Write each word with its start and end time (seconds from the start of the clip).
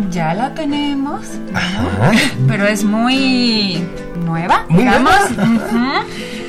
Ya 0.10 0.34
la 0.34 0.54
tenemos, 0.54 1.22
pero 2.48 2.66
es 2.66 2.84
muy 2.84 3.84
nueva, 4.24 4.66
digamos. 4.70 5.14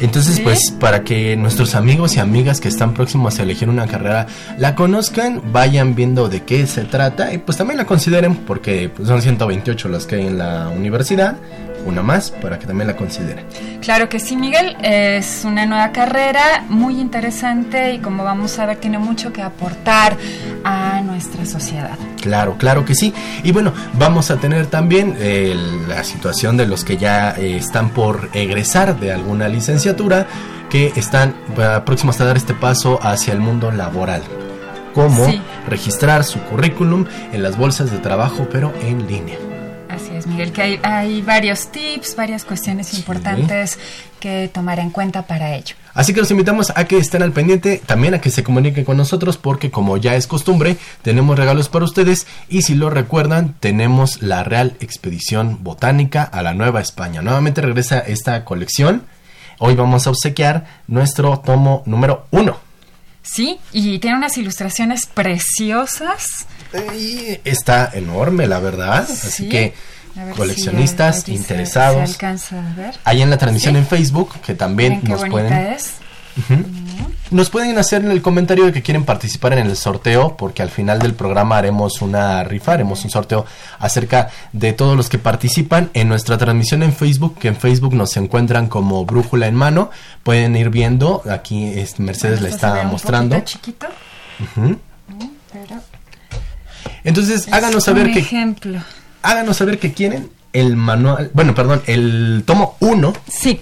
Entonces, 0.00 0.40
pues 0.40 0.58
para 0.80 1.04
que 1.04 1.36
nuestros 1.36 1.76
amigos 1.76 2.16
y 2.16 2.20
amigas 2.20 2.60
que 2.60 2.68
están 2.68 2.92
próximos 2.92 3.38
a 3.38 3.42
elegir 3.44 3.68
una 3.68 3.86
carrera 3.86 4.26
la 4.58 4.74
conozcan, 4.74 5.40
vayan 5.52 5.94
viendo 5.94 6.28
de 6.28 6.42
qué 6.42 6.66
se 6.66 6.82
trata 6.82 7.32
y 7.32 7.38
pues 7.38 7.56
también 7.56 7.78
la 7.78 7.84
consideren 7.84 8.34
porque 8.36 8.90
pues, 8.94 9.06
son 9.06 9.22
128 9.22 9.88
las 9.88 10.06
que 10.06 10.16
hay 10.16 10.26
en 10.26 10.38
la 10.38 10.68
universidad 10.70 11.36
una 11.84 12.02
más 12.02 12.30
para 12.30 12.58
que 12.58 12.66
también 12.66 12.88
la 12.88 12.96
considere. 12.96 13.44
Claro 13.80 14.08
que 14.08 14.18
sí, 14.18 14.36
Miguel. 14.36 14.76
Es 14.82 15.42
una 15.44 15.66
nueva 15.66 15.92
carrera 15.92 16.64
muy 16.68 17.00
interesante 17.00 17.94
y 17.94 17.98
como 17.98 18.24
vamos 18.24 18.58
a 18.58 18.66
ver 18.66 18.76
tiene 18.76 18.98
mucho 18.98 19.32
que 19.32 19.42
aportar 19.42 20.16
a 20.64 21.00
nuestra 21.02 21.44
sociedad. 21.46 21.98
Claro, 22.20 22.56
claro 22.56 22.84
que 22.84 22.94
sí. 22.94 23.12
Y 23.42 23.52
bueno, 23.52 23.72
vamos 23.94 24.30
a 24.30 24.36
tener 24.36 24.66
también 24.66 25.16
eh, 25.18 25.54
la 25.88 26.04
situación 26.04 26.56
de 26.56 26.66
los 26.66 26.84
que 26.84 26.96
ya 26.96 27.32
eh, 27.32 27.56
están 27.56 27.90
por 27.90 28.30
egresar 28.32 28.98
de 28.98 29.12
alguna 29.12 29.48
licenciatura 29.48 30.26
que 30.70 30.92
están 30.96 31.34
eh, 31.58 31.80
próximos 31.84 32.20
a 32.20 32.24
dar 32.24 32.36
este 32.36 32.54
paso 32.54 32.98
hacia 33.02 33.32
el 33.32 33.40
mundo 33.40 33.70
laboral. 33.70 34.22
Cómo 34.94 35.26
registrar 35.68 36.22
su 36.22 36.38
currículum 36.40 37.06
en 37.32 37.42
las 37.42 37.56
bolsas 37.56 37.90
de 37.90 37.98
trabajo, 37.98 38.46
pero 38.50 38.72
en 38.82 39.06
línea. 39.06 39.51
Miguel, 40.26 40.52
que 40.52 40.80
hay, 40.82 41.22
varios 41.22 41.68
tips, 41.70 42.16
varias 42.16 42.44
cuestiones 42.44 42.94
importantes 42.94 43.78
que 44.20 44.48
tomar 44.52 44.78
en 44.78 44.90
cuenta 44.90 45.26
para 45.26 45.54
ello. 45.54 45.74
Así 45.94 46.14
que 46.14 46.20
los 46.20 46.30
invitamos 46.30 46.72
a 46.74 46.84
que 46.84 46.96
estén 46.96 47.22
al 47.22 47.32
pendiente, 47.32 47.82
también 47.84 48.14
a 48.14 48.20
que 48.20 48.30
se 48.30 48.42
comuniquen 48.42 48.84
con 48.84 48.96
nosotros, 48.96 49.36
porque 49.36 49.70
como 49.70 49.98
ya 49.98 50.14
es 50.14 50.26
costumbre, 50.26 50.76
tenemos 51.02 51.38
regalos 51.38 51.68
para 51.68 51.84
ustedes 51.84 52.26
y 52.48 52.62
si 52.62 52.74
lo 52.74 52.88
recuerdan, 52.88 53.54
tenemos 53.60 54.22
la 54.22 54.44
Real 54.44 54.76
Expedición 54.80 55.58
Botánica 55.62 56.22
a 56.22 56.42
la 56.42 56.54
Nueva 56.54 56.80
España. 56.80 57.20
Nuevamente 57.20 57.60
regresa 57.60 57.98
esta 57.98 58.44
colección. 58.44 59.02
Hoy 59.58 59.74
vamos 59.74 60.06
a 60.06 60.10
obsequiar 60.10 60.64
nuestro 60.86 61.38
tomo 61.40 61.82
número 61.84 62.26
uno. 62.30 62.71
Sí, 63.22 63.58
y 63.72 63.98
tiene 63.98 64.16
unas 64.16 64.36
ilustraciones 64.36 65.06
preciosas. 65.06 66.46
Y 66.96 67.38
está 67.44 67.90
enorme, 67.92 68.46
la 68.46 68.58
verdad. 68.58 69.06
Así 69.08 69.48
que 69.48 69.74
coleccionistas 70.36 71.28
interesados. 71.28 72.18
Ahí 73.04 73.22
en 73.22 73.30
la 73.30 73.38
transmisión 73.38 73.76
en 73.76 73.86
Facebook, 73.86 74.40
que 74.44 74.54
también 74.54 75.00
nos 75.04 75.24
pueden. 75.28 75.76
Nos 77.30 77.48
pueden 77.48 77.78
hacer 77.78 78.04
en 78.04 78.10
el 78.10 78.20
comentario 78.20 78.66
de 78.66 78.72
que 78.72 78.82
quieren 78.82 79.04
participar 79.04 79.54
en 79.54 79.66
el 79.66 79.76
sorteo, 79.76 80.36
porque 80.36 80.62
al 80.62 80.68
final 80.68 80.98
del 80.98 81.14
programa 81.14 81.56
haremos 81.56 82.02
una 82.02 82.44
rifa, 82.44 82.72
haremos 82.72 83.04
un 83.04 83.10
sorteo 83.10 83.46
acerca 83.78 84.28
de 84.52 84.72
todos 84.74 84.96
los 84.96 85.08
que 85.08 85.18
participan 85.18 85.90
en 85.94 86.08
nuestra 86.08 86.36
transmisión 86.36 86.82
en 86.82 86.92
Facebook, 86.92 87.38
que 87.38 87.48
en 87.48 87.56
Facebook 87.56 87.94
nos 87.94 88.16
encuentran 88.16 88.68
como 88.68 89.04
Brújula 89.06 89.46
en 89.46 89.54
Mano. 89.54 89.90
Pueden 90.22 90.56
ir 90.56 90.68
viendo, 90.68 91.22
aquí 91.30 91.72
Mercedes 91.98 92.42
le 92.42 92.50
está 92.50 92.82
mostrando. 92.84 93.40
chiquito. 93.40 93.86
Entonces, 97.04 97.48
háganos 97.52 97.84
saber 97.84 98.12
que. 98.12 98.18
ejemplo 98.18 98.80
háganos 99.22 99.56
saber 99.56 99.78
que 99.78 99.92
quieren 99.92 100.30
el 100.52 100.76
manual, 100.76 101.30
bueno, 101.32 101.54
perdón, 101.54 101.82
el 101.86 102.42
tomo 102.46 102.76
1 102.80 103.12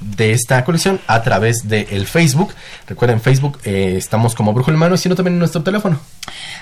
de 0.00 0.32
esta 0.32 0.64
colección 0.64 1.00
a 1.06 1.22
través 1.22 1.68
del 1.68 2.06
Facebook. 2.06 2.54
Recuerden, 2.86 3.20
Facebook 3.20 3.60
eh, 3.64 3.94
estamos 3.96 4.34
como 4.34 4.52
Brujo 4.52 4.70
en 4.70 4.76
Mano, 4.76 4.96
sino 4.96 5.14
también 5.14 5.34
en 5.34 5.38
nuestro 5.38 5.62
teléfono. 5.62 6.00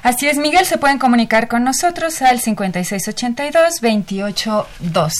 Así 0.03 0.29
es, 0.29 0.37
Miguel, 0.37 0.67
se 0.67 0.77
pueden 0.79 0.99
comunicar 0.99 1.49
con 1.49 1.65
nosotros 1.65 2.21
al 2.23 2.41
5682-2812. 2.41 5.13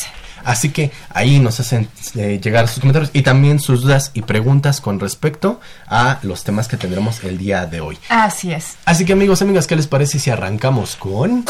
Así 0.45 0.71
que 0.71 0.91
ahí 1.11 1.39
nos 1.39 1.61
hacen 1.61 1.89
eh, 2.15 2.41
llegar 2.43 2.69
sus 2.69 2.81
comentarios 2.81 3.11
y 3.13 3.23
también 3.23 3.59
sus 3.61 3.83
dudas 3.83 4.11
y 4.15 4.23
preguntas 4.23 4.81
con 4.81 5.01
respecto 5.01 5.61
a 5.87 6.19
los 6.23 6.45
temas 6.45 6.69
que 6.69 6.77
tendremos 6.77 7.25
el 7.25 7.39
día 7.39 7.67
de 7.67 7.81
hoy. 7.81 7.99
Así 8.09 8.53
es. 8.53 8.77
Así 8.85 9.05
que 9.05 9.13
amigos, 9.13 9.43
amigas, 9.43 9.67
¿qué 9.67 9.77
les 9.77 9.87
parece 9.87 10.19
si 10.19 10.31
arrancamos 10.31 10.97
con... 10.97 11.45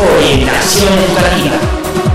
Orientación 0.00 0.92
educativa. 0.98 2.07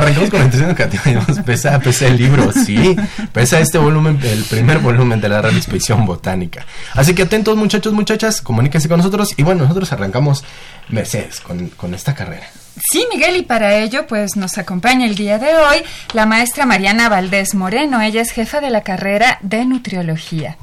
Arrancamos 0.00 0.30
con 0.30 0.38
la 0.38 0.46
orientación 0.46 0.70
educativa. 0.70 1.42
Pesa, 1.44 1.78
pesa 1.78 2.06
el 2.06 2.16
libro, 2.16 2.52
sí. 2.52 2.96
Pesa 3.32 3.60
este 3.60 3.76
volumen, 3.76 4.18
el 4.22 4.44
primer 4.44 4.78
volumen 4.78 5.20
de 5.20 5.28
la 5.28 5.42
Real 5.42 5.56
Expedición 5.56 6.06
Botánica. 6.06 6.64
Así 6.94 7.14
que 7.14 7.22
atentos, 7.22 7.56
muchachos, 7.56 7.92
muchachas, 7.92 8.40
comuníquense 8.40 8.88
con 8.88 8.98
nosotros. 8.98 9.34
Y 9.36 9.42
bueno, 9.42 9.62
nosotros 9.62 9.92
arrancamos 9.92 10.42
Mercedes 10.88 11.40
con, 11.40 11.68
con 11.68 11.92
esta 11.94 12.14
carrera. 12.14 12.46
Sí, 12.90 13.06
Miguel, 13.12 13.36
y 13.36 13.42
para 13.42 13.76
ello, 13.76 14.06
pues 14.06 14.36
nos 14.36 14.56
acompaña 14.56 15.04
el 15.04 15.16
día 15.16 15.38
de 15.38 15.54
hoy 15.54 15.82
la 16.14 16.24
maestra 16.24 16.64
Mariana 16.64 17.08
Valdés 17.08 17.54
Moreno. 17.54 18.00
Ella 18.00 18.22
es 18.22 18.30
jefa 18.30 18.60
de 18.60 18.70
la 18.70 18.82
carrera 18.82 19.38
de 19.42 19.66
nutriología. 19.66 20.56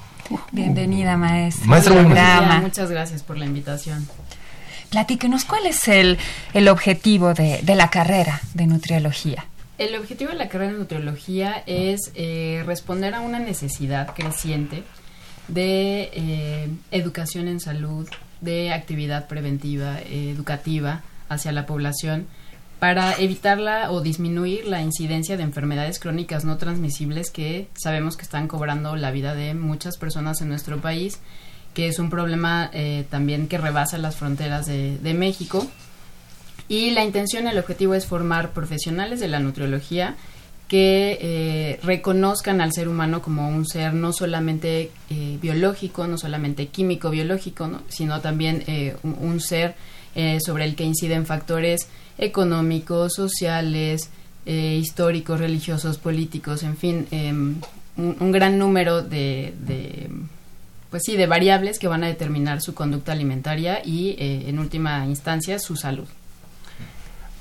Bienvenida, 0.51 1.15
maestra. 1.15 1.65
Maestra, 1.67 2.59
muchas 2.61 2.89
gracias 2.89 3.23
por 3.23 3.37
la 3.37 3.45
invitación. 3.45 4.07
Platíquenos, 4.89 5.45
¿cuál 5.45 5.65
es 5.65 5.87
el, 5.87 6.17
el 6.53 6.67
objetivo 6.69 7.33
de, 7.33 7.61
de, 7.61 7.75
la 7.75 7.89
carrera 7.89 8.41
de 8.53 8.67
nutriología? 8.67 9.45
El 9.77 9.95
objetivo 9.95 10.31
de 10.31 10.37
la 10.37 10.47
carrera 10.47 10.71
de 10.71 10.79
nutriología 10.79 11.63
es 11.67 12.11
eh, 12.15 12.63
responder 12.65 13.13
a 13.13 13.21
una 13.21 13.39
necesidad 13.39 14.15
creciente 14.15 14.83
de 15.47 16.09
eh, 16.13 16.69
educación 16.91 17.47
en 17.47 17.59
salud, 17.59 18.07
de 18.41 18.73
actividad 18.73 19.27
preventiva, 19.27 19.99
eh, 19.99 20.31
educativa 20.31 21.03
hacia 21.29 21.51
la 21.51 21.65
población 21.65 22.27
para 22.79 23.13
evitarla 23.13 23.91
o 23.91 24.01
disminuir 24.01 24.65
la 24.65 24.81
incidencia 24.81 25.35
de 25.35 25.43
enfermedades 25.43 25.99
crónicas 25.99 26.45
no 26.45 26.57
transmisibles 26.57 27.31
que 27.31 27.69
sabemos 27.73 28.17
que 28.17 28.23
están 28.23 28.47
cobrando 28.47 28.95
la 28.95 29.11
vida 29.11 29.33
de 29.33 29.53
muchas 29.55 29.97
personas 29.97 30.41
en 30.41 30.49
nuestro 30.49 30.79
país 30.79 31.19
que 31.77 31.87
es 31.87 31.99
un 31.99 32.09
problema 32.09 32.71
eh, 32.73 33.05
también 33.07 33.47
que 33.47 33.59
rebasa 33.59 33.99
las 33.99 34.15
fronteras 34.15 34.65
de, 34.65 35.13
México. 35.13 35.67
Y 36.67 36.89
la 36.89 37.05
intención, 37.05 37.47
el 37.47 37.59
objetivo 37.59 37.93
es 37.93 38.07
formar 38.07 38.51
profesionales 38.51 39.19
de 39.19 39.27
la 39.27 39.39
nutriología 39.39 40.15
que 40.67 41.19
eh, 41.21 41.79
reconozcan 41.83 42.61
al 42.61 42.73
ser 42.73 42.87
humano 42.87 43.21
como 43.21 43.47
un 43.47 43.67
ser 43.67 43.93
no 43.93 44.11
solamente 44.11 44.89
eh, 45.11 45.37
biológico, 45.39 46.07
no 46.07 46.17
solamente 46.17 46.69
químico 46.69 47.11
biológico, 47.11 47.69
sino 47.89 48.21
también 48.21 48.63
un, 49.03 49.39
ser 49.39 49.75
sobre 50.43 50.65
el 50.65 50.75
que 50.75 50.83
inciden 50.83 51.27
factores 51.27 51.89
económicos, 52.17 53.13
sociales, 53.13 54.09
históricos, 54.47 55.39
religiosos, 55.39 55.99
políticos, 55.99 56.63
en 56.63 56.75
fin, 56.75 57.07
em, 57.11 57.61
un, 57.97 58.31
gran 58.31 58.57
número 58.57 59.03
de 59.03 60.06
pues 60.89 61.03
sí, 61.05 61.17
de 61.17 61.27
variables 61.27 61.79
que 61.79 61.87
van 61.87 62.03
a 62.03 62.07
determinar 62.07 62.61
su 62.61 62.73
conducta 62.73 63.11
alimentaria 63.11 63.81
y, 63.83 64.11
eh, 64.19 64.45
en 64.47 64.59
última 64.59 65.05
instancia, 65.05 65.59
su 65.59 65.75
salud. 65.75 66.07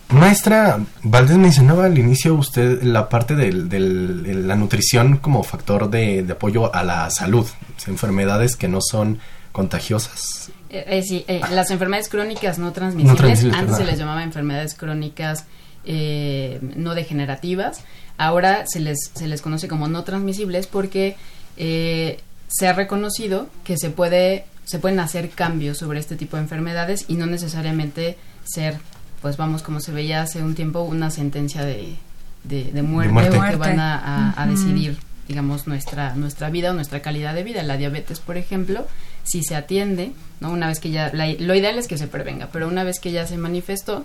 Maestra, 0.08 0.78
Valdés 1.02 1.37
mencionaba 1.37 1.87
al 1.87 1.98
inicio 1.98 2.34
usted 2.34 2.82
la 2.82 3.08
parte 3.08 3.34
de 3.34 3.50
la 3.50 4.54
nutrición 4.54 5.16
como 5.16 5.43
factor 5.43 5.90
de, 5.90 6.25
apoyo 6.31 6.72
a 6.75 6.84
la 6.84 7.10
salud, 7.10 7.46
enfermedades 7.87 8.56
que 8.56 8.69
no 8.69 8.78
son 8.81 9.19
contagiosas. 9.50 10.50
Eh, 10.70 10.84
eh, 10.87 11.02
sí, 11.02 11.25
las 11.50 11.70
enfermedades 11.70 12.08
crónicas 12.08 12.58
no 12.58 12.72
transmisibles, 12.72 13.44
antes 13.52 13.76
se 13.76 13.84
les 13.84 13.99
llamaba 13.99 14.22
enfermedades 14.22 14.75
crónicas 14.75 15.44
no 15.84 16.94
degenerativas, 16.94 17.82
ahora 18.16 18.64
se 18.66 18.81
les, 18.81 19.10
se 19.14 19.26
les 19.28 19.42
conoce 19.42 19.66
como 19.66 19.88
no 19.88 20.04
transmisibles 20.04 20.66
porque 20.69 21.16
se 22.48 22.69
ha 22.69 22.72
reconocido 22.72 23.48
que 23.64 23.76
se 23.76 23.90
puede 23.90 24.46
se 24.64 24.81
pueden 24.81 24.98
hacer 24.98 25.31
cambios 25.31 25.78
sobre 25.78 26.00
este 26.00 26.16
tipo 26.16 26.37
de 26.37 26.43
enfermedades 26.43 27.04
y 27.08 27.14
no 27.14 27.26
necesariamente 27.26 28.19
ser 28.44 28.78
pues 29.22 29.37
vamos 29.37 29.62
como 29.62 29.81
se 29.81 29.93
veía 29.93 30.22
hace 30.22 30.43
un 30.43 30.54
tiempo 30.54 30.82
una 30.82 31.10
sentencia 31.10 31.64
de, 31.64 31.96
de, 32.44 32.82
muerte, 32.82 33.31
que 33.31 33.56
van 33.56 33.81
a, 33.81 34.46
decidir 34.48 34.98
digamos 35.28 35.66
nuestra 35.66 36.14
nuestra 36.14 36.50
vida 36.50 36.70
o 36.70 36.75
nuestra 36.75 37.02
calidad 37.02 37.34
de 37.34 37.43
vida. 37.43 37.62
La 37.62 37.76
diabetes 37.76 38.20
por 38.20 38.37
ejemplo 38.37 38.87
si 39.25 39.42
se 39.42 39.56
atiende 39.56 40.12
no 40.40 40.50
una 40.50 40.69
vez 40.69 40.81
que 40.81 40.90
ya 40.90 41.12
lo 41.12 41.54
ideal 41.54 41.78
es 41.78 41.88
que 41.88 41.99
se 41.99 42.08
prevenga 42.08 42.49
pero 42.52 42.69
una 42.69 42.84
vez 42.84 43.00
que 43.00 43.12
ya 43.12 43.26
se 43.26 43.37
manifestó 43.37 44.04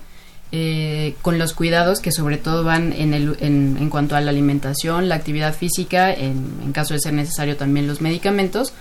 eh, 0.53 1.15
con 1.21 1.39
los 1.39 1.53
cuidados 1.53 2.01
que 2.01 2.12
sobre 2.12 2.38
todo 2.38 2.65
van 2.65 2.92
en, 2.92 3.13
el, 3.13 3.38
en, 3.39 3.77
en 3.80 3.89
cuanto 3.89 4.18
a 4.18 4.21
la 4.21 4.31
alimentación, 4.31 5.07
la 5.07 5.15
actividad 5.15 5.53
física, 5.53 6.12
en, 6.12 6.74
caso 6.74 6.94
de 6.94 7.00
ser 7.00 7.13
necesario 7.13 7.56
también 7.56 7.88
los 7.88 8.01
medicamentos, 8.01 8.74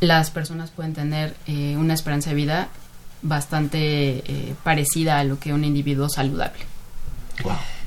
las 0.00 0.30
personas 0.30 0.70
pueden 0.70 0.94
tener 0.94 1.36
eh, 1.46 1.76
una 1.78 1.94
esperanza 1.94 2.30
de 2.30 2.36
vida 2.36 2.68
bastante 3.22 3.78
eh, 3.78 4.54
parecida 4.64 5.20
a 5.20 5.24
lo 5.24 5.38
que 5.38 5.52
un 5.52 5.64
individuo 5.64 6.08
saludable. 6.08 6.64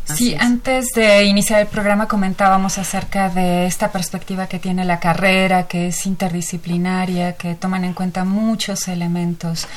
Sí, 0.05 0.35
antes 0.39 0.91
de 0.95 1.25
iniciar 1.25 1.61
el 1.61 1.67
programa 1.67 2.07
comentábamos 2.07 2.77
acerca 2.77 3.29
de 3.29 3.65
esta 3.65 3.91
perspectiva 3.91 4.47
que 4.47 4.59
tiene 4.59 4.85
la 4.85 4.99
carrera, 4.99 5.67
que 5.67 5.87
es 5.87 6.05
interdisciplinaria, 6.05 7.33
que 7.33 7.55
toman 7.55 7.83
en 7.83 7.93
cuenta 7.93 8.23
muchos 8.23 8.87
elementos 8.87 9.67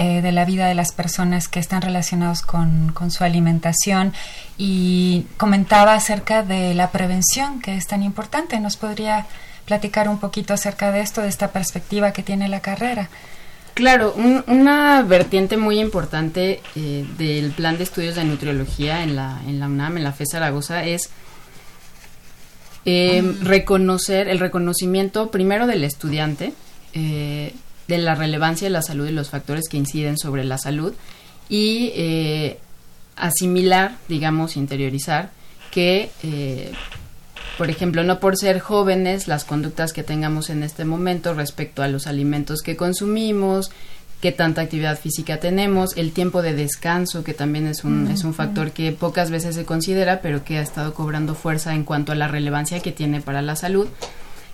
eh, 0.00 0.22
de 0.22 0.30
la 0.30 0.44
vida 0.44 0.68
de 0.68 0.76
las 0.76 0.92
personas 0.92 1.48
que 1.48 1.58
están 1.58 1.82
relacionados 1.82 2.42
con, 2.42 2.94
su 3.10 3.24
alimentación 3.24 4.12
y 4.56 5.26
comentaba 5.36 5.94
acerca 5.94 6.44
de 6.44 6.72
la 6.72 6.92
prevención 6.92 7.60
que 7.60 7.76
es 7.76 7.88
tan 7.88 8.04
importante. 8.04 8.60
¿Nos 8.60 8.76
podría 8.76 9.26
platicar 9.64 10.08
un 10.08 10.20
poquito 10.20 10.54
acerca 10.54 10.92
de 10.92 11.00
esto, 11.00 11.20
de 11.20 11.28
esta 11.28 11.50
perspectiva 11.50 12.12
que 12.12 12.22
tiene 12.22 12.46
la 12.46 12.60
carrera? 12.60 13.10
Claro, 13.74 14.14
una 14.46 15.02
vertiente 15.02 15.56
muy 15.56 15.80
importante 15.80 16.62
eh, 16.76 17.04
del 17.18 17.50
plan 17.50 17.76
de 17.76 17.82
estudios 17.82 18.14
de 18.14 18.22
nutriología 18.22 19.02
en 19.02 19.16
la, 19.16 19.40
en 19.48 19.58
la 19.58 19.66
UNAM, 19.66 19.96
en 19.96 20.04
la 20.04 20.12
FE 20.12 20.26
Zaragoza, 20.26 20.84
es 20.84 21.10
eh, 22.84 23.34
reconocer 23.42 24.28
el 24.28 24.38
reconocimiento 24.38 25.32
primero 25.32 25.66
del 25.66 25.82
estudiante, 25.82 26.52
de 27.88 27.98
la 27.98 28.14
relevancia 28.14 28.66
de 28.66 28.70
la 28.70 28.82
salud 28.82 29.08
y 29.08 29.12
los 29.12 29.30
factores 29.30 29.68
que 29.68 29.78
inciden 29.78 30.18
sobre 30.18 30.44
la 30.44 30.58
salud 30.58 30.92
y 31.48 31.90
eh, 31.94 32.58
asimilar, 33.16 33.96
digamos, 34.08 34.56
interiorizar 34.56 35.30
que, 35.70 36.10
eh, 36.22 36.72
por 37.56 37.70
ejemplo, 37.70 38.04
no 38.04 38.20
por 38.20 38.36
ser 38.36 38.60
jóvenes, 38.60 39.26
las 39.26 39.44
conductas 39.44 39.92
que 39.92 40.02
tengamos 40.02 40.50
en 40.50 40.62
este 40.62 40.84
momento 40.84 41.34
respecto 41.34 41.82
a 41.82 41.88
los 41.88 42.06
alimentos 42.06 42.60
que 42.60 42.76
consumimos, 42.76 43.70
qué 44.20 44.32
tanta 44.32 44.62
actividad 44.62 44.98
física 44.98 45.38
tenemos, 45.40 45.96
el 45.96 46.12
tiempo 46.12 46.42
de 46.42 46.54
descanso, 46.54 47.24
que 47.24 47.34
también 47.34 47.66
es 47.66 47.84
un, 47.84 48.08
es 48.08 48.24
un 48.24 48.34
factor 48.34 48.72
que 48.72 48.92
pocas 48.92 49.30
veces 49.30 49.54
se 49.54 49.64
considera, 49.64 50.20
pero 50.20 50.44
que 50.44 50.58
ha 50.58 50.62
estado 50.62 50.92
cobrando 50.92 51.34
fuerza 51.34 51.74
en 51.74 51.84
cuanto 51.84 52.12
a 52.12 52.16
la 52.16 52.28
relevancia 52.28 52.80
que 52.80 52.92
tiene 52.92 53.20
para 53.20 53.42
la 53.42 53.56
salud 53.56 53.88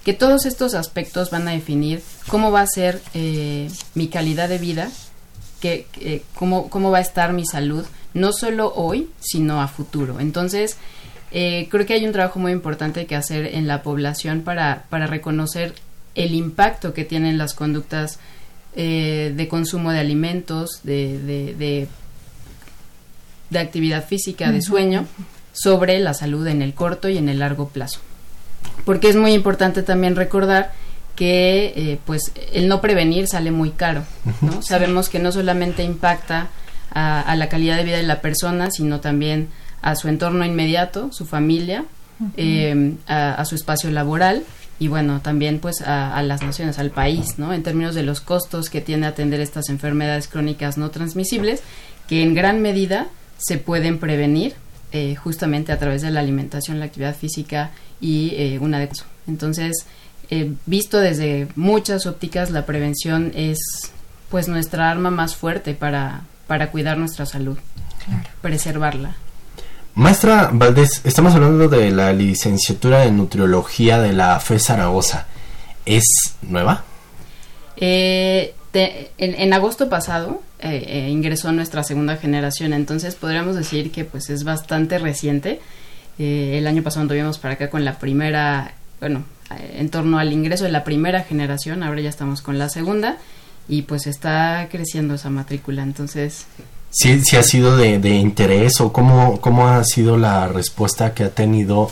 que 0.05 0.13
todos 0.13 0.45
estos 0.45 0.75
aspectos 0.75 1.31
van 1.31 1.49
a 1.49 1.53
definir 1.53 2.03
cómo 2.29 2.53
va 2.53 2.61
a 2.61 2.67
ser 2.67 3.01
eh, 3.15 3.71
mi 3.95 4.09
calidad 4.09 4.49
de 4.51 4.59
vida, 4.59 4.91
que, 5.61 5.87
cómo, 6.35 6.69
cómo 6.69 6.91
va 6.91 6.99
a 6.99 7.01
estar 7.01 7.33
mi 7.33 7.47
salud, 7.47 7.87
no 8.13 8.33
solo 8.33 8.73
hoy, 8.75 9.09
sino 9.19 9.63
a 9.63 9.69
futuro. 9.69 10.21
Entonces, 10.21 10.77
eh, 11.33 11.69
creo 11.71 11.87
que 11.87 11.95
hay 11.95 12.05
un 12.05 12.13
trabajo 12.13 12.39
muy 12.39 12.53
importante 12.53 13.07
que 13.07 13.17
hacer 13.17 13.47
en 13.55 13.67
la 13.67 13.83
población 13.83 14.43
para, 14.43 14.85
para 14.91 15.07
reconocer 15.07 15.75
el 16.15 16.35
impacto 16.35 16.93
que 16.93 17.05
tienen 17.05 17.39
las 17.39 17.55
conductas 17.55 18.19
eh, 18.77 19.33
de 19.35 19.49
consumo 19.49 19.91
de 19.91 20.01
alimentos, 20.01 20.81
de, 20.83 21.19
de, 21.19 21.89
de, 23.51 23.59
actividad 23.59 24.07
física, 24.07 24.51
de 24.51 24.61
sueño, 24.61 25.07
sobre 25.53 25.99
la 26.01 26.13
salud 26.13 26.47
en 26.47 26.61
el 26.61 26.75
corto 26.75 27.09
y 27.09 27.17
en 27.17 27.29
el 27.29 27.39
largo 27.39 27.69
plazo 27.69 28.01
porque 28.85 29.09
es 29.09 29.17
muy 29.17 29.33
importante 29.33 29.83
también 29.83 30.17
recordar 30.17 30.73
que 31.17 31.73
eh, 31.77 31.99
pues 32.05 32.33
el 32.53 32.69
no 32.69 32.81
prevenir 32.81 33.29
sale 33.29 33.51
muy 33.51 33.71
caro, 33.71 34.05
¿no? 34.41 34.63
Sabemos 34.63 35.09
que 35.09 35.21
no 35.21 35.31
solamente 35.33 35.85
impacta 35.85 36.49
a, 36.91 37.35
la 37.37 37.49
calidad 37.49 37.77
de 37.77 37.85
vida 37.85 37.97
de 37.97 38.05
la 38.05 38.21
persona, 38.21 38.71
sino 38.71 39.01
también 39.01 39.49
a 39.83 39.97
su 39.97 40.09
entorno 40.09 40.45
inmediato, 40.45 41.13
su 41.13 41.27
familia, 41.27 41.85
em, 42.37 42.99
a, 43.07 43.45
su 43.45 43.55
espacio 43.55 43.91
laboral 43.91 44.45
y 44.79 44.89
bueno, 44.89 45.21
también 45.21 45.59
pues 45.59 45.83
a, 45.83 46.21
las 46.23 46.43
naciones, 46.43 46.79
al 46.79 46.91
país, 46.91 47.39
¿no? 47.39 47.53
En 47.53 47.63
términos 47.63 47.95
de 47.95 48.03
los 48.03 48.21
costos 48.21 48.71
que 48.71 48.81
tiene 48.81 49.07
atender 49.07 49.41
estas 49.41 49.69
enfermedades 49.69 50.29
crónicas 50.29 50.79
no 50.79 50.91
transmisibles, 50.91 51.63
que 52.09 52.23
en 52.23 52.35
gran 52.35 52.61
medida 52.61 53.09
se 53.39 53.59
pueden 53.59 53.99
prevenir 53.99 54.55
eh, 54.97 55.17
justamente 55.17 55.73
a 55.73 55.79
través 55.81 56.03
de 56.03 56.13
la 56.13 56.21
alimentación, 56.21 56.79
la 56.79 56.85
actividad 56.85 57.17
física 57.17 57.73
y 58.01 58.33
eh, 58.37 58.61
una 58.61 58.79
de 58.79 58.89
Entonces, 59.27 59.87
eh, 60.31 60.53
visto 60.67 61.01
desde 61.01 61.49
muchas 61.57 62.07
ópticas, 62.07 62.51
la 62.51 62.65
prevención 62.65 63.33
es 63.35 63.59
pues 64.31 64.47
nuestra 64.47 64.89
arma 64.89 65.11
más 65.11 65.35
fuerte 65.35 65.75
para, 65.75 66.23
para 66.47 66.71
cuidar 66.71 66.97
nuestra 66.97 67.27
salud, 67.27 67.59
preservarla. 68.41 69.17
Maestra 69.97 70.51
Valdés, 70.53 71.01
estamos 71.03 71.35
hablando 71.35 71.69
de 71.69 71.91
la 71.91 72.13
licenciatura 72.13 73.01
de 73.01 73.11
nutriología 73.11 73.99
de 73.99 74.13
la 74.13 74.39
FE 74.39 74.61
Zaragoza. 74.61 75.27
¿Es 75.85 76.05
nueva? 76.43 76.85
Eh, 77.77 78.55
en, 78.75 79.53
agosto 79.53 79.89
pasado 79.89 80.43
ingresó 80.63 81.53
nuestra 81.53 81.85
segunda 81.85 82.17
generación, 82.17 82.73
entonces 82.73 83.15
podríamos 83.15 83.57
decir 83.57 83.93
que 83.93 84.05
pues 84.05 84.31
es 84.31 84.45
bastante 84.45 84.99
reciente. 84.99 85.61
Eh, 86.19 86.59
el 86.59 86.67
año 86.67 86.83
pasado 86.83 87.09
tuvimos 87.09 87.39
para 87.39 87.55
acá 87.55 87.71
con 87.71 87.85
la 87.85 87.99
primera, 87.99 88.75
bueno, 89.01 89.25
eh, 89.51 89.79
en 89.79 89.89
torno 89.91 90.19
al 90.19 90.33
ingreso 90.33 90.65
de 90.65 90.71
la 90.71 90.85
primera 90.85 91.23
generación, 91.23 91.83
ahora 91.83 92.01
ya 92.01 92.09
estamos 92.09 92.41
con 92.41 92.59
la 92.59 92.69
segunda 92.69 93.19
y 93.69 93.83
pues 93.83 94.07
está 94.07 94.69
creciendo 94.71 95.15
esa 95.15 95.31
matrícula, 95.31 95.83
entonces... 95.83 96.47
Sí, 96.91 97.21
sí 97.25 97.37
ha 97.37 97.43
sido 97.43 97.77
de, 97.77 97.97
interés 98.11 98.81
o 98.81 98.93
cómo, 98.93 99.41
cómo 99.41 99.67
ha 99.67 99.83
sido 99.83 100.17
la 100.17 100.47
respuesta 100.47 101.13
que 101.13 101.25
ha 101.25 101.31
tenido 101.31 101.91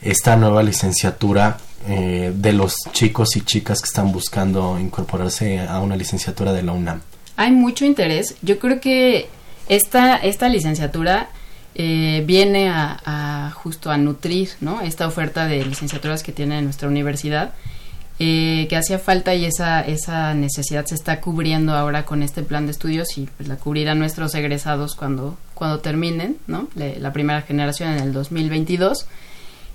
esta 0.00 0.36
nueva 0.36 0.62
licenciatura 0.62 1.58
eh, 1.86 2.32
de 2.34 2.52
los 2.52 2.74
chicos 2.92 3.36
y 3.36 3.42
chicas 3.42 3.80
que 3.80 3.86
están 3.86 4.10
buscando 4.10 4.78
incorporarse 4.78 5.60
a 5.60 5.80
una 5.80 5.96
licenciatura 5.96 6.52
de 6.52 6.62
la 6.62 6.72
UNAM. 6.72 7.00
Hay 7.36 7.52
mucho 7.52 7.84
interés. 7.84 8.34
Yo 8.42 8.58
creo 8.58 8.80
que 8.80 9.28
esta, 9.68 10.16
esta 10.16 10.48
licenciatura 10.48 11.28
eh, 11.76 12.24
viene 12.26 12.68
a, 12.68 13.52
justo 13.54 13.90
a 13.92 13.96
nutrir 13.96 14.50
¿no? 14.60 14.80
esta 14.80 15.06
oferta 15.06 15.46
de 15.46 15.64
licenciaturas 15.64 16.24
que 16.24 16.32
tiene 16.32 16.60
nuestra 16.62 16.88
universidad, 16.88 17.52
eh, 18.18 18.66
que 18.68 18.76
hacía 18.76 18.98
falta 18.98 19.36
y 19.36 19.44
esa, 19.44 19.82
esa 19.82 20.34
necesidad 20.34 20.84
se 20.86 20.96
está 20.96 21.20
cubriendo 21.20 21.74
ahora 21.74 22.04
con 22.04 22.24
este 22.24 22.42
plan 22.42 22.66
de 22.66 22.72
estudios 22.72 23.16
y 23.16 23.28
pues, 23.36 23.48
la 23.48 23.54
cubrirán 23.56 24.00
nuestros 24.00 24.34
egresados 24.34 24.96
cuando, 24.96 25.38
cuando 25.54 25.78
terminen 25.78 26.38
¿no? 26.48 26.68
la 26.74 27.12
primera 27.12 27.42
generación 27.42 27.92
en 27.92 28.00
el 28.00 28.12
2022. 28.12 29.06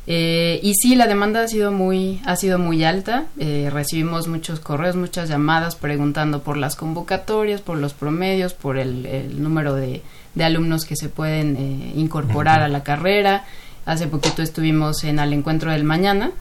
Eh, 0.05 0.59
y 0.61 0.73
sí, 0.75 0.95
la 0.95 1.07
demanda 1.07 1.43
ha 1.43 1.47
sido 1.47 1.71
muy, 1.71 2.21
ha 2.25 2.35
sido 2.35 2.59
muy 2.59 2.83
alta. 2.83 3.25
Eh, 3.39 3.69
recibimos 3.71 4.27
muchos 4.27 4.59
correos, 4.59 4.95
muchas 4.95 5.29
llamadas 5.29 5.75
preguntando 5.75 6.43
por 6.43 6.57
las 6.57 6.75
convocatorias, 6.75 7.61
por 7.61 7.77
los 7.77 7.93
promedios, 7.93 8.53
por 8.53 8.77
el, 8.77 9.41
número 9.41 9.75
de, 9.75 10.01
alumnos 10.39 10.85
que 10.85 10.95
se 10.95 11.09
pueden 11.09 11.55
eh, 11.55 11.93
incorporar 11.95 12.61
a 12.61 12.67
la 12.67 12.83
carrera. 12.83 13.45
Hace 13.85 14.07
poquito 14.07 14.41
estuvimos 14.41 15.03
en 15.03 15.19
el 15.19 15.33
encuentro 15.33 15.71
del 15.71 15.83
mañana. 15.83 16.31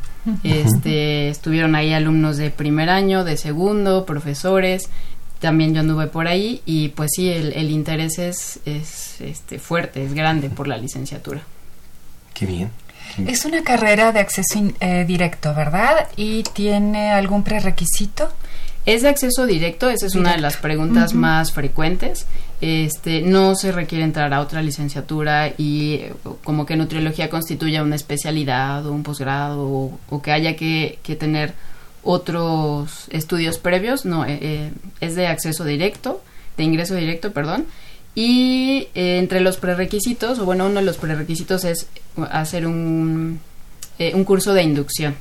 Este, 0.44 1.28
estuvieron 1.28 1.74
ahí 1.74 1.92
alumnos 1.92 2.36
de 2.36 2.50
primer 2.50 2.88
año, 2.88 3.24
de 3.24 3.36
segundo, 3.36 4.06
profesores. 4.06 4.88
También 5.40 5.74
yo 5.74 5.80
anduve 5.80 6.06
por 6.06 6.28
ahí 6.28 6.62
y 6.66 6.90
pues 6.90 7.10
sí, 7.16 7.28
el, 7.28 7.68
interés 7.70 8.20
es, 8.20 8.60
es 8.64 9.20
este, 9.20 9.58
fuerte, 9.58 10.04
es 10.04 10.14
grande 10.14 10.50
por 10.50 10.68
la 10.68 10.78
licenciatura. 10.78 11.42
Qué 12.32 12.46
bien. 12.46 12.70
Es 13.26 13.44
una 13.44 13.62
carrera 13.62 14.12
de 14.12 14.20
acceso 14.20 14.60
eh, 14.80 15.04
directo, 15.06 15.54
¿verdad? 15.54 16.08
¿Y 16.16 16.42
tiene 16.42 17.12
algún 17.12 17.44
prerequisito? 17.44 18.30
Es 18.84 19.02
de 19.02 19.10
acceso 19.10 19.46
directo, 19.46 19.88
esa 19.90 20.06
es 20.06 20.16
una 20.16 20.32
de 20.32 20.40
las 20.40 20.56
preguntas 20.56 21.14
más 21.14 21.52
frecuentes. 21.52 22.26
Este, 22.60 23.22
no 23.22 23.54
se 23.54 23.70
requiere 23.70 24.02
entrar 24.02 24.32
a 24.34 24.40
otra 24.40 24.60
licenciatura 24.60 25.52
y 25.56 25.94
eh, 25.94 26.14
como 26.42 26.66
que 26.66 26.76
nutriología 26.76 27.30
constituya 27.30 27.82
una 27.82 27.94
especialidad 27.94 28.84
o 28.86 28.92
un 28.92 29.04
posgrado 29.04 29.98
o, 30.08 30.22
que 30.22 30.32
haya 30.32 30.56
que, 30.56 30.98
tener 31.18 31.54
otros 32.02 33.06
estudios 33.10 33.58
previos. 33.58 34.04
No, 34.04 34.24
eh, 34.26 34.72
es 35.00 35.14
de 35.14 35.28
acceso 35.28 35.64
directo, 35.64 36.20
de 36.56 36.64
ingreso 36.64 36.96
directo, 36.96 37.32
perdón. 37.32 37.66
Y 38.14 38.88
entre 38.94 39.40
los 39.40 39.56
prerequisitos, 39.56 40.38
o 40.38 40.44
bueno, 40.44 40.66
uno 40.66 40.80
de 40.80 40.86
los 40.86 40.98
prerequisitos 40.98 41.64
es 41.64 41.86
hacer 42.30 42.66
un, 42.66 43.40
eh, 43.98 44.12
un 44.14 44.24
curso 44.24 44.52
de 44.52 44.62
inducción. 44.62 45.14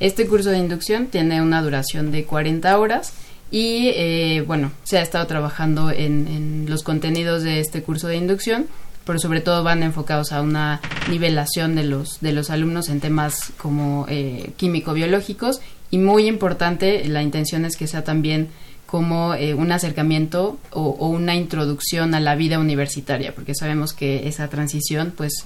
Este 0.00 0.26
curso 0.26 0.50
de 0.50 0.58
inducción 0.58 1.06
tiene 1.06 1.40
una 1.40 1.62
duración 1.62 2.12
de 2.12 2.24
40 2.24 2.78
horas 2.78 3.14
y 3.50 3.88
eh, 3.94 4.44
bueno, 4.46 4.72
se 4.84 4.98
ha 4.98 5.02
estado 5.02 5.26
trabajando 5.26 5.90
en, 5.90 6.66
los 6.68 6.82
contenidos 6.82 7.42
de 7.42 7.60
este 7.60 7.82
curso 7.82 8.08
de 8.08 8.16
inducción, 8.16 8.66
pero 9.04 9.18
sobre 9.18 9.40
todo 9.40 9.62
van 9.62 9.82
enfocados 9.82 10.32
a 10.32 10.42
una 10.42 10.80
nivelación 11.08 11.76
de 11.76 11.84
los, 11.84 12.20
de 12.20 12.32
los 12.32 12.50
alumnos 12.50 12.88
en 12.88 13.00
temas 13.00 13.52
como 13.56 14.04
eh, 14.08 14.50
químico-biológicos 14.56 15.60
y 15.90 15.98
muy 15.98 16.26
importante, 16.26 17.04
la 17.06 17.22
intención 17.22 17.64
es 17.64 17.76
que 17.76 17.86
sea 17.86 18.02
también 18.02 18.48
como 18.86 19.30
un 19.30 19.72
acercamiento 19.72 20.58
o, 20.70 21.08
una 21.08 21.34
introducción 21.34 22.14
a 22.14 22.20
la 22.20 22.36
vida 22.36 22.58
universitaria, 22.58 23.34
porque 23.34 23.54
sabemos 23.54 23.92
que 23.92 24.28
esa 24.28 24.48
transición 24.48 25.12
pues 25.16 25.44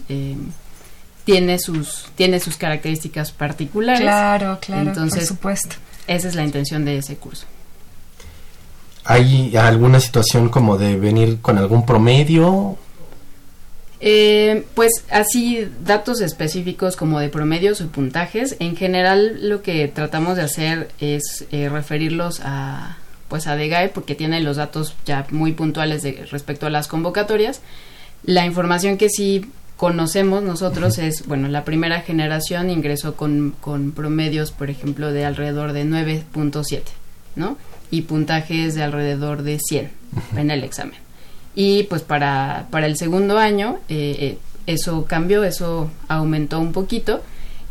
tiene 1.25 1.59
sus, 1.59 2.07
tiene 2.17 2.41
sus 2.41 2.57
características 2.57 3.33
particulares. 3.33 4.01
Claro, 4.01 4.59
claro, 4.61 4.89
Entonces, 4.89 5.21
por 5.21 5.29
supuesto. 5.29 5.77
Esa 6.07 6.29
es 6.29 6.35
la 6.35 6.45
intención 6.45 6.85
de 6.85 6.99
ese 6.99 7.17
curso. 7.17 7.47
¿Hay 9.05 9.57
alguna 9.57 10.01
situación 10.01 10.49
como 10.49 10.77
de 10.77 10.97
venir 10.97 11.41
con 11.41 11.59
algún 11.59 11.87
promedio? 11.87 12.77
Eh, 14.01 14.65
pues 14.75 15.05
así, 15.11 15.69
datos 15.85 16.21
específicos 16.21 16.97
como 16.97 17.21
de 17.21 17.29
promedios 17.29 17.81
o 17.81 17.89
puntajes. 17.89 18.57
En 18.59 18.77
general, 18.77 19.49
lo 19.49 19.63
que 19.63 19.89
tratamos 19.89 20.37
de 20.37 20.43
hacer 20.43 20.89
es 21.01 21.47
eh, 21.51 21.69
referirlos 21.69 22.41
a 22.43 22.97
pues 23.31 23.47
a 23.47 23.57
DEGAE 23.57 23.89
porque 23.89 24.15
tiene 24.15 24.41
los 24.41 24.59
datos 24.59 24.95
ya 25.07 25.27
muy 25.31 25.53
puntuales 25.53 26.03
de, 26.03 26.27
respecto 26.31 26.67
a 26.67 26.71
las 26.71 26.89
convocatorias. 26.89 27.63
La 28.25 28.45
información 28.45 28.99
que 28.99 29.09
sí 29.09 29.47
conocemos 29.79 30.43
nosotros 30.43 30.99
es, 30.99 31.27
bueno, 31.27 31.49
la 31.49 31.65
primera 31.65 32.03
generación 32.03 32.69
ingresó 32.69 33.17
con, 33.17 33.55
con 33.63 33.93
promedios, 33.93 34.53
por 34.53 34.69
ejemplo, 34.69 35.11
de 35.11 35.25
alrededor 35.25 35.73
de 35.73 35.87
9.7, 35.87 36.83
¿no? 37.37 37.57
Y 37.91 38.03
puntajes 38.03 38.75
de 38.75 38.83
alrededor 38.83 39.43
de 39.43 39.59
100 39.59 39.91
en 40.37 40.51
el 40.51 40.65
examen. 40.65 40.99
Y 41.55 41.85
pues 41.85 42.03
para, 42.03 42.67
para 42.71 42.87
el 42.87 42.97
segundo 42.97 43.39
año 43.39 43.79
eh, 43.89 44.17
eh, 44.21 44.39
eso 44.67 45.07
cambió, 45.07 45.45
eso 45.45 45.91
aumentó 46.09 46.61
un 46.61 46.73
poquito, 46.73 47.23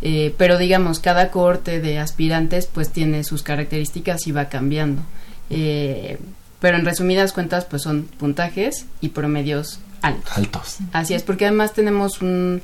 eh, 0.01 0.33
pero 0.37 0.57
digamos, 0.57 0.99
cada 0.99 1.29
corte 1.31 1.79
de 1.79 1.99
aspirantes 1.99 2.67
pues 2.67 2.89
tiene 2.89 3.23
sus 3.23 3.43
características 3.43 4.27
y 4.27 4.31
va 4.31 4.49
cambiando. 4.49 5.03
Pero 5.49 6.77
en 6.77 6.85
resumidas 6.85 7.33
cuentas 7.33 7.65
pues 7.65 7.81
son 7.81 8.03
puntajes 8.03 8.85
y 9.01 9.09
promedios 9.09 9.79
altos. 10.01 10.77
Así 10.93 11.13
es, 11.13 11.23
porque 11.23 11.45
además 11.45 11.73
tenemos 11.73 12.21
un 12.21 12.61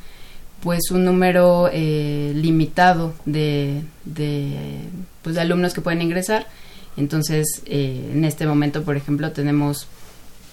pues 0.65 0.89
un 0.89 1.06
número 1.06 1.70
eh, 1.72 2.34
limitado 2.36 3.13
de, 3.25 3.84
de, 4.04 4.80
pues, 5.22 5.36
de 5.36 5.42
alumnos 5.42 5.75
que 5.75 5.82
pueden 5.82 6.01
ingresar. 6.01 6.48
Entonces, 6.98 7.62
eh, 7.68 8.10
en 8.12 8.25
este 8.25 8.48
momento, 8.48 8.84
por 8.84 8.98
ejemplo, 8.98 9.32
tenemos 9.32 9.88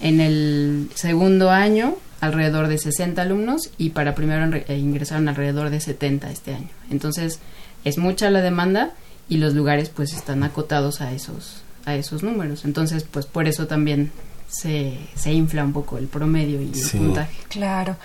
en 0.00 0.20
el 0.20 0.90
segundo 0.94 1.50
año 1.50 1.96
alrededor 2.20 2.68
de 2.68 2.76
60 2.76 3.22
alumnos 3.22 3.70
y 3.78 3.90
para 3.90 4.14
primero 4.14 4.54
eh, 4.54 4.76
ingresaron 4.76 5.28
alrededor 5.28 5.70
de 5.70 5.80
70 5.80 6.30
este 6.30 6.54
año. 6.54 6.68
Entonces, 6.90 7.38
es 7.84 7.96
mucha 7.96 8.28
la 8.28 8.42
demanda 8.42 8.90
y 9.30 9.38
los 9.38 9.54
lugares 9.54 9.88
pues 9.88 10.12
están 10.12 10.42
acotados 10.42 11.00
a 11.00 11.12
esos 11.12 11.61
a 11.84 11.94
esos 11.94 12.22
números. 12.22 12.64
Entonces, 12.64 13.04
pues 13.04 13.26
por 13.26 13.48
eso 13.48 13.66
también 13.66 14.12
se, 14.48 14.98
se 15.14 15.32
infla 15.32 15.64
un 15.64 15.72
poco 15.72 15.98
el 15.98 16.06
promedio 16.06 16.60
y 16.60 16.70
el 16.72 16.90
puntaje. 16.90 17.36
Claro. 17.48 17.96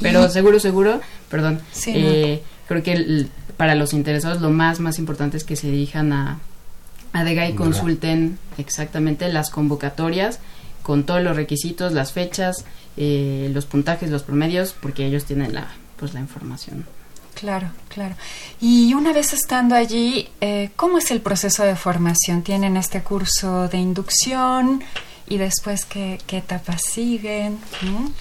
Pero 0.00 0.28
seguro, 0.28 0.60
seguro, 0.60 1.00
perdón, 1.30 1.60
eh, 1.86 2.42
creo 2.68 2.82
que 2.82 3.26
para 3.56 3.74
los 3.74 3.92
interesados 3.92 4.40
lo 4.40 4.50
más, 4.50 4.80
más 4.80 4.98
importante 4.98 5.36
es 5.36 5.44
que 5.44 5.56
se 5.56 5.70
dirijan 5.70 6.12
a, 6.12 6.40
a 7.12 7.24
DEGA 7.24 7.48
y 7.48 7.54
consulten 7.54 8.38
exactamente 8.58 9.28
las 9.32 9.50
convocatorias 9.50 10.40
con 10.82 11.04
todos 11.04 11.22
los 11.22 11.34
requisitos, 11.34 11.92
las 11.92 12.12
fechas, 12.12 12.64
eh, 12.96 13.50
los 13.54 13.64
puntajes, 13.64 14.10
los 14.10 14.22
promedios, 14.22 14.74
porque 14.78 15.06
ellos 15.06 15.24
tienen 15.24 15.54
la, 15.54 15.68
pues, 15.96 16.12
la 16.12 16.20
información. 16.20 16.84
Claro, 17.34 17.70
claro. 17.88 18.14
Y 18.60 18.94
una 18.94 19.12
vez 19.12 19.32
estando 19.32 19.74
allí, 19.74 20.28
eh, 20.40 20.70
¿cómo 20.76 20.98
es 20.98 21.10
el 21.10 21.20
proceso 21.20 21.64
de 21.64 21.76
formación? 21.76 22.42
¿Tienen 22.42 22.76
este 22.76 23.02
curso 23.02 23.68
de 23.68 23.78
inducción? 23.78 24.82
y 25.28 25.38
después 25.38 25.84
qué, 25.84 26.18
etapas 26.28 26.82
siguen 26.82 27.58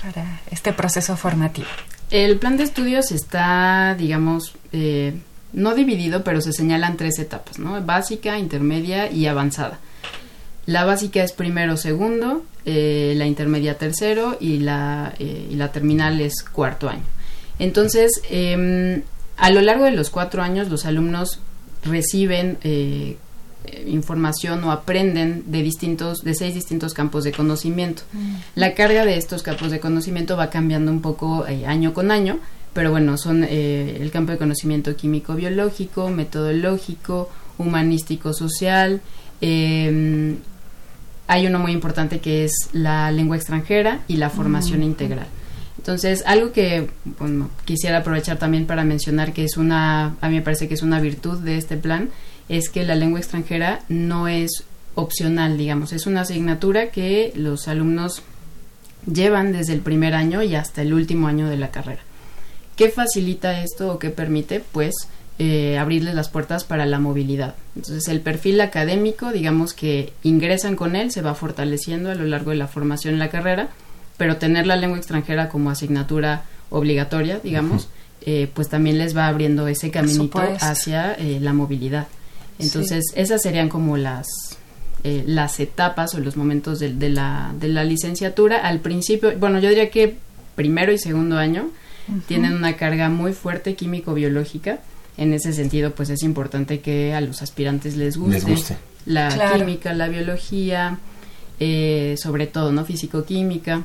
para 0.01 0.41
este 0.51 0.73
proceso 0.73 1.17
formativo. 1.17 1.67
El 2.09 2.37
plan 2.37 2.57
de 2.57 2.63
estudios 2.63 3.11
está, 3.11 3.95
digamos, 3.97 4.53
eh, 4.71 5.15
no 5.51 5.73
dividido, 5.75 6.23
pero 6.23 6.41
se 6.41 6.53
señalan 6.53 6.97
tres 6.97 7.19
etapas, 7.19 7.59
¿no? 7.59 7.81
Básica, 7.81 8.37
intermedia 8.37 9.11
y 9.11 9.25
avanzada. 9.25 9.79
La 10.65 10.85
básica 10.85 11.23
es 11.23 11.33
primero, 11.33 11.75
segundo, 11.75 12.45
eh, 12.65 13.13
la 13.17 13.25
intermedia 13.25 13.77
tercero 13.77 14.37
y 14.39 14.59
la, 14.59 15.13
eh, 15.19 15.49
y 15.51 15.55
la 15.55 15.71
terminal 15.71 16.21
es 16.21 16.43
cuarto 16.43 16.87
año. 16.87 17.03
Entonces, 17.63 18.21
em, 18.29 19.03
a 19.37 19.49
lo 19.49 19.61
largo 19.61 19.85
de 19.85 19.91
los 19.91 20.09
cuatro 20.09 20.41
años 20.41 20.67
los 20.67 20.85
alumnos 20.85 21.39
reciben 21.85 22.57
eh, 22.61 23.15
información 23.87 24.61
o 24.65 24.71
aprenden 24.71 25.45
de 25.47 25.63
distintos 25.63 26.25
de 26.25 26.35
seis 26.35 26.53
distintos 26.53 26.93
campos 26.93 27.23
de 27.23 27.31
conocimiento. 27.31 28.03
Mm. 28.11 28.35
La 28.55 28.73
carga 28.73 29.05
de 29.05 29.15
estos 29.15 29.43
campos 29.43 29.71
de 29.71 29.79
conocimiento 29.79 30.35
va 30.35 30.49
cambiando 30.49 30.91
un 30.91 31.01
poco 31.01 31.47
eh, 31.47 31.65
año 31.65 31.93
con 31.93 32.11
año, 32.11 32.39
pero 32.73 32.91
bueno, 32.91 33.17
son 33.17 33.45
eh, 33.45 33.97
el 34.01 34.11
campo 34.11 34.33
de 34.33 34.37
conocimiento 34.37 34.97
químico 34.97 35.33
biológico, 35.33 36.09
metodológico, 36.09 37.29
humanístico 37.57 38.33
social, 38.33 38.99
em, 39.39 40.35
hay 41.27 41.47
uno 41.47 41.59
muy 41.59 41.71
importante 41.71 42.19
que 42.19 42.43
es 42.43 42.51
la 42.73 43.09
lengua 43.09 43.37
extranjera 43.37 44.01
y 44.09 44.17
la 44.17 44.29
formación 44.29 44.81
mm. 44.81 44.83
integral. 44.83 45.27
Entonces, 45.83 46.23
algo 46.25 46.53
que 46.53 46.87
quisiera 47.65 47.97
aprovechar 47.97 48.37
también 48.37 48.65
para 48.65 48.85
mencionar 48.85 49.33
que 49.33 49.43
es 49.43 49.57
una, 49.57 50.15
a 50.21 50.29
mí 50.29 50.35
me 50.35 50.41
parece 50.41 50.69
que 50.69 50.75
es 50.75 50.81
una 50.81 51.01
virtud 51.01 51.39
de 51.39 51.57
este 51.57 51.75
plan, 51.75 52.09
es 52.47 52.69
que 52.69 52.85
la 52.85 52.95
lengua 52.95 53.19
extranjera 53.19 53.81
no 53.89 54.29
es 54.29 54.63
opcional, 54.95 55.57
digamos, 55.57 55.91
es 55.91 56.07
una 56.07 56.21
asignatura 56.21 56.89
que 56.89 57.33
los 57.35 57.67
alumnos 57.67 58.21
llevan 59.11 59.51
desde 59.51 59.73
el 59.73 59.81
primer 59.81 60.13
año 60.13 60.41
y 60.41 60.55
hasta 60.55 60.83
el 60.83 60.93
último 60.93 61.27
año 61.27 61.49
de 61.49 61.57
la 61.57 61.69
carrera. 61.69 61.99
¿Qué 62.77 62.87
facilita 62.87 63.61
esto 63.61 63.91
o 63.91 63.99
qué 63.99 64.09
permite? 64.09 64.61
Pues 64.61 65.09
eh, 65.37 65.77
abrirles 65.77 66.15
las 66.15 66.29
puertas 66.29 66.63
para 66.63 66.85
la 66.85 66.99
movilidad. 66.99 67.55
Entonces 67.75 68.07
el 68.07 68.21
perfil 68.21 68.61
académico, 68.61 69.33
digamos 69.33 69.73
que 69.73 70.13
ingresan 70.23 70.77
con 70.77 70.95
él, 70.95 71.11
se 71.11 71.21
va 71.21 71.35
fortaleciendo 71.35 72.09
a 72.09 72.15
lo 72.15 72.23
largo 72.23 72.51
de 72.51 72.57
la 72.57 72.69
formación 72.69 73.15
en 73.15 73.19
la 73.19 73.29
carrera, 73.29 73.67
pero 74.17 74.37
tener 74.37 74.67
la 74.67 74.75
lengua 74.75 74.97
extranjera 74.97 75.49
como 75.49 75.69
asignatura 75.69 76.43
obligatoria, 76.69 77.39
digamos, 77.39 77.89
eh, 78.25 78.49
pues 78.53 78.69
también 78.69 78.97
les 78.97 79.15
va 79.15 79.27
abriendo 79.27 79.67
ese 79.67 79.91
caminito 79.91 80.41
hacia 80.59 81.13
eh, 81.13 81.39
la 81.41 81.53
movilidad. 81.53 82.07
Entonces, 82.59 83.05
esas 83.15 83.41
serían 83.41 83.69
como 83.69 83.97
las, 83.97 84.27
eh, 85.03 85.23
las 85.25 85.59
etapas 85.59 86.13
o 86.15 86.19
los 86.19 86.37
momentos 86.37 86.79
de, 86.79 87.09
la, 87.09 87.53
de 87.59 87.67
la 87.67 87.83
licenciatura. 87.83 88.57
Al 88.57 88.79
principio, 88.79 89.37
bueno, 89.37 89.59
yo 89.59 89.69
diría 89.69 89.89
que 89.89 90.17
primero 90.55 90.91
y 90.91 90.97
segundo 90.97 91.37
año 91.37 91.69
tienen 92.27 92.53
una 92.53 92.75
carga 92.75 93.09
muy 93.09 93.33
fuerte 93.33 93.75
químico-biológica. 93.75 94.79
En 95.17 95.33
ese 95.33 95.53
sentido, 95.53 95.91
pues 95.91 96.09
es 96.09 96.23
importante 96.23 96.79
que 96.79 97.13
a 97.13 97.21
los 97.21 97.41
aspirantes 97.41 97.95
les 97.97 98.17
guste, 98.17 98.77
la 99.05 99.53
química, 99.57 99.93
la 99.93 100.07
biología, 100.07 100.97
eh, 101.59 102.15
sobre 102.17 102.47
todo, 102.47 102.71
¿no? 102.71 102.83
Físico-química, 102.83 103.83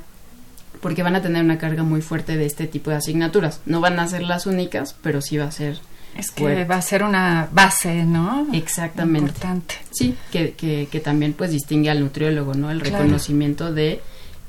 porque 0.80 1.02
van 1.02 1.16
a 1.16 1.22
tener 1.22 1.44
una 1.44 1.58
carga 1.58 1.82
muy 1.82 2.02
fuerte 2.02 2.36
de 2.36 2.46
este 2.46 2.66
tipo 2.66 2.90
de 2.90 2.96
asignaturas. 2.96 3.60
No 3.66 3.80
van 3.80 3.98
a 3.98 4.08
ser 4.08 4.22
las 4.22 4.46
únicas, 4.46 4.94
pero 5.02 5.20
sí 5.20 5.36
va 5.36 5.46
a 5.46 5.52
ser 5.52 5.78
es 6.16 6.32
que 6.32 6.64
va 6.64 6.76
a 6.76 6.82
ser 6.82 7.04
una 7.04 7.48
base, 7.52 8.04
¿no? 8.04 8.48
Exactamente. 8.52 9.28
Importante. 9.28 9.74
Sí, 9.90 10.16
que, 10.32 10.52
que, 10.54 11.00
también 11.00 11.32
pues 11.32 11.52
distingue 11.52 11.90
al 11.90 12.00
nutriólogo, 12.00 12.54
¿no? 12.54 12.72
El 12.72 12.80
reconocimiento 12.80 13.72
de 13.72 14.00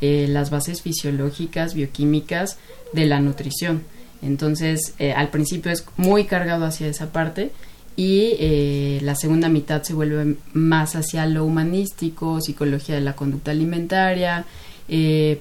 eh, 0.01 0.25
las 0.29 0.50
bases 0.50 0.81
fisiológicas, 0.81 1.75
bioquímicas 1.75 2.57
de 2.93 3.05
la 3.05 3.19
nutrición. 3.19 3.83
Entonces, 4.24 4.95
eh, 4.98 5.13
al 5.13 5.29
principio 5.29 5.71
es 5.71 5.86
muy 5.95 6.25
cargado 6.25 6.65
hacia 6.65 6.88
esa 6.88 7.12
parte 7.12 7.51
y 7.95 8.36
eh, 8.39 9.00
la 9.03 9.13
segunda 9.13 9.48
mitad 9.50 9.83
se 9.83 9.93
vuelve 9.93 10.38
más 10.53 10.95
hacia 10.95 11.25
lo 11.25 11.45
humanístico, 11.45 12.41
psicología 12.41 12.95
de 12.95 13.01
la 13.01 13.15
conducta 13.15 13.51
alimentaria, 13.51 14.45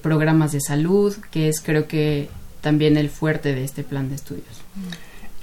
programas 0.01 0.51
de 0.51 0.61
salud, 0.61 1.15
que 1.31 1.49
es 1.49 1.61
creo 1.61 1.87
que 1.87 2.29
también 2.61 2.97
el 2.97 3.09
fuerte 3.09 3.55
de 3.55 3.63
este 3.63 3.83
plan 3.83 4.09
de 4.09 4.15
estudios. 4.15 4.45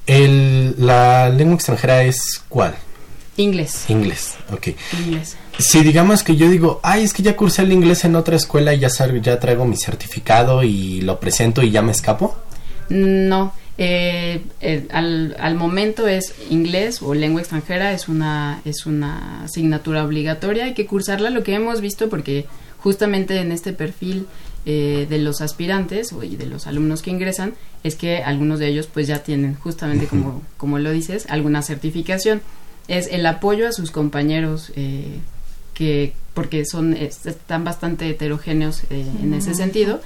El, 0.06 0.74
¿La 0.78 1.28
lengua 1.28 1.56
extranjera 1.56 2.04
es 2.04 2.42
cuál? 2.48 2.74
Inglés. 3.36 3.84
Inglés, 3.88 4.36
ok. 4.50 4.68
Inglés. 5.04 5.36
Si 5.58 5.82
digamos 5.82 6.22
que 6.22 6.36
yo 6.36 6.48
digo, 6.48 6.80
ay, 6.82 7.04
es 7.04 7.12
que 7.12 7.22
ya 7.22 7.36
cursé 7.36 7.62
el 7.62 7.72
inglés 7.72 8.04
en 8.04 8.16
otra 8.16 8.36
escuela 8.36 8.72
y 8.72 8.78
ya, 8.78 8.88
ya 9.22 9.40
traigo 9.40 9.64
mi 9.66 9.76
certificado 9.76 10.62
y 10.62 11.02
lo 11.02 11.20
presento 11.20 11.62
y 11.62 11.70
ya 11.70 11.82
me 11.82 11.92
escapo. 11.92 12.36
No, 12.88 13.52
eh, 13.78 14.42
eh, 14.60 14.86
al, 14.90 15.36
al, 15.38 15.54
momento 15.54 16.06
es 16.06 16.34
inglés 16.50 17.02
o 17.02 17.14
lengua 17.14 17.40
extranjera, 17.40 17.92
es 17.92 18.08
una, 18.08 18.62
es 18.64 18.86
una 18.86 19.44
asignatura 19.44 20.04
obligatoria, 20.04 20.64
hay 20.64 20.74
que 20.74 20.86
cursarla, 20.86 21.30
lo 21.30 21.42
que 21.42 21.54
hemos 21.54 21.80
visto 21.80 22.08
porque 22.08 22.46
justamente 22.86 23.40
en 23.40 23.50
este 23.50 23.72
perfil 23.72 24.28
eh, 24.64 25.08
de 25.10 25.18
los 25.18 25.40
aspirantes 25.40 26.14
y 26.22 26.36
de 26.36 26.46
los 26.46 26.68
alumnos 26.68 27.02
que 27.02 27.10
ingresan 27.10 27.54
es 27.82 27.96
que 27.96 28.18
algunos 28.18 28.60
de 28.60 28.68
ellos 28.68 28.86
pues 28.86 29.08
ya 29.08 29.24
tienen 29.24 29.56
justamente 29.56 30.06
como, 30.06 30.40
como 30.56 30.78
lo 30.78 30.92
dices 30.92 31.26
alguna 31.28 31.62
certificación. 31.62 32.42
Es 32.86 33.08
el 33.08 33.26
apoyo 33.26 33.66
a 33.66 33.72
sus 33.72 33.90
compañeros 33.90 34.70
eh, 34.76 35.18
que 35.74 36.12
porque 36.32 36.64
son 36.64 36.94
están 36.94 37.64
bastante 37.64 38.08
heterogéneos 38.08 38.84
eh, 38.90 39.04
en 39.20 39.34
ese 39.34 39.56
sentido 39.56 40.00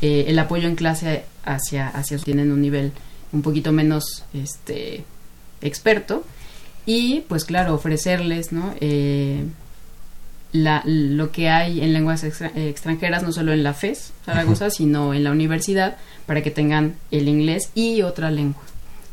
el 0.00 0.36
apoyo 0.40 0.66
en 0.66 0.74
clase 0.74 1.24
hacia 1.44 1.86
hacia 1.86 2.18
tienen 2.18 2.50
un 2.50 2.60
nivel 2.60 2.90
un 3.32 3.42
poquito 3.42 3.70
menos 3.70 4.24
este 4.34 5.04
experto. 5.62 6.24
Y 6.84 7.20
pues 7.28 7.44
claro 7.44 7.74
ofrecerles 7.74 8.50
no 8.50 8.74
lo 10.54 11.32
que 11.32 11.50
hay 11.50 11.80
en 11.80 11.92
lenguas 11.92 12.22
extranjeras, 12.22 13.22
no 13.22 13.32
solo 13.32 13.52
en 13.52 13.64
la 13.64 13.74
FES 13.74 14.12
Zaragoza, 14.24 14.70
sino 14.70 15.12
en 15.12 15.24
la 15.24 15.32
universidad, 15.32 15.96
para 16.26 16.42
que 16.42 16.50
tengan 16.50 16.94
el 17.10 17.28
inglés 17.28 17.70
y 17.74 18.02
otra 18.02 18.30
lengua. 18.30 18.62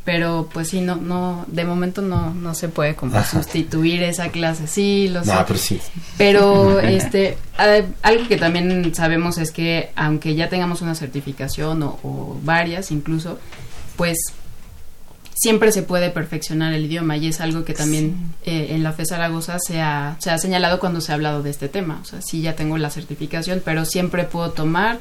Pero 0.03 0.50
pues 0.51 0.69
sí, 0.69 0.81
no, 0.81 0.95
no, 0.95 1.45
de 1.48 1.63
momento 1.63 2.01
no, 2.01 2.33
no 2.33 2.55
se 2.55 2.69
puede 2.69 2.95
como 2.95 3.24
sustituir 3.24 4.01
esa 4.03 4.29
clase. 4.29 4.67
Sí, 4.67 5.10
lo 5.10 5.24
sé. 5.24 5.31
pero 5.48 5.60
sí. 5.60 5.79
Pero 6.17 6.79
este, 6.81 7.38
algo 8.01 8.27
que 8.27 8.38
también 8.38 8.93
sabemos 8.95 9.38
es 9.38 9.51
que 9.51 9.89
aunque 9.95 10.36
ya 10.36 10.50
tengamos 10.50 10.81
una 10.81 10.95
certificación 10.95 11.83
o, 11.83 12.00
o 12.03 12.39
varias 12.43 12.91
incluso, 12.91 13.39
pues 13.95 14.17
siempre 15.41 15.71
se 15.71 15.81
puede 15.81 16.12
perfeccionar 16.12 16.71
el 16.74 16.86
idioma 16.86 17.17
y 17.17 17.25
es 17.25 17.41
algo 17.41 17.65
que 17.65 17.74
también 17.74 18.15
eh, 18.45 18.67
en 18.69 18.83
la 18.83 18.93
FE 18.93 19.07
Zaragoza 19.07 19.57
se 19.57 19.81
ha, 19.81 20.15
se 20.19 20.29
ha 20.29 20.38
señalado 20.38 20.79
cuando 20.79 21.01
se 21.01 21.12
ha 21.12 21.15
hablado 21.15 21.41
de 21.41 21.50
este 21.50 21.67
tema. 21.67 22.00
O 22.03 22.05
sea, 22.05 22.21
sí 22.21 22.41
ya 22.41 22.56
tengo 22.56 22.77
la 22.77 22.91
certificación, 22.91 23.60
pero 23.65 23.84
siempre 23.86 24.23
puedo 24.25 24.51
tomar 24.51 24.99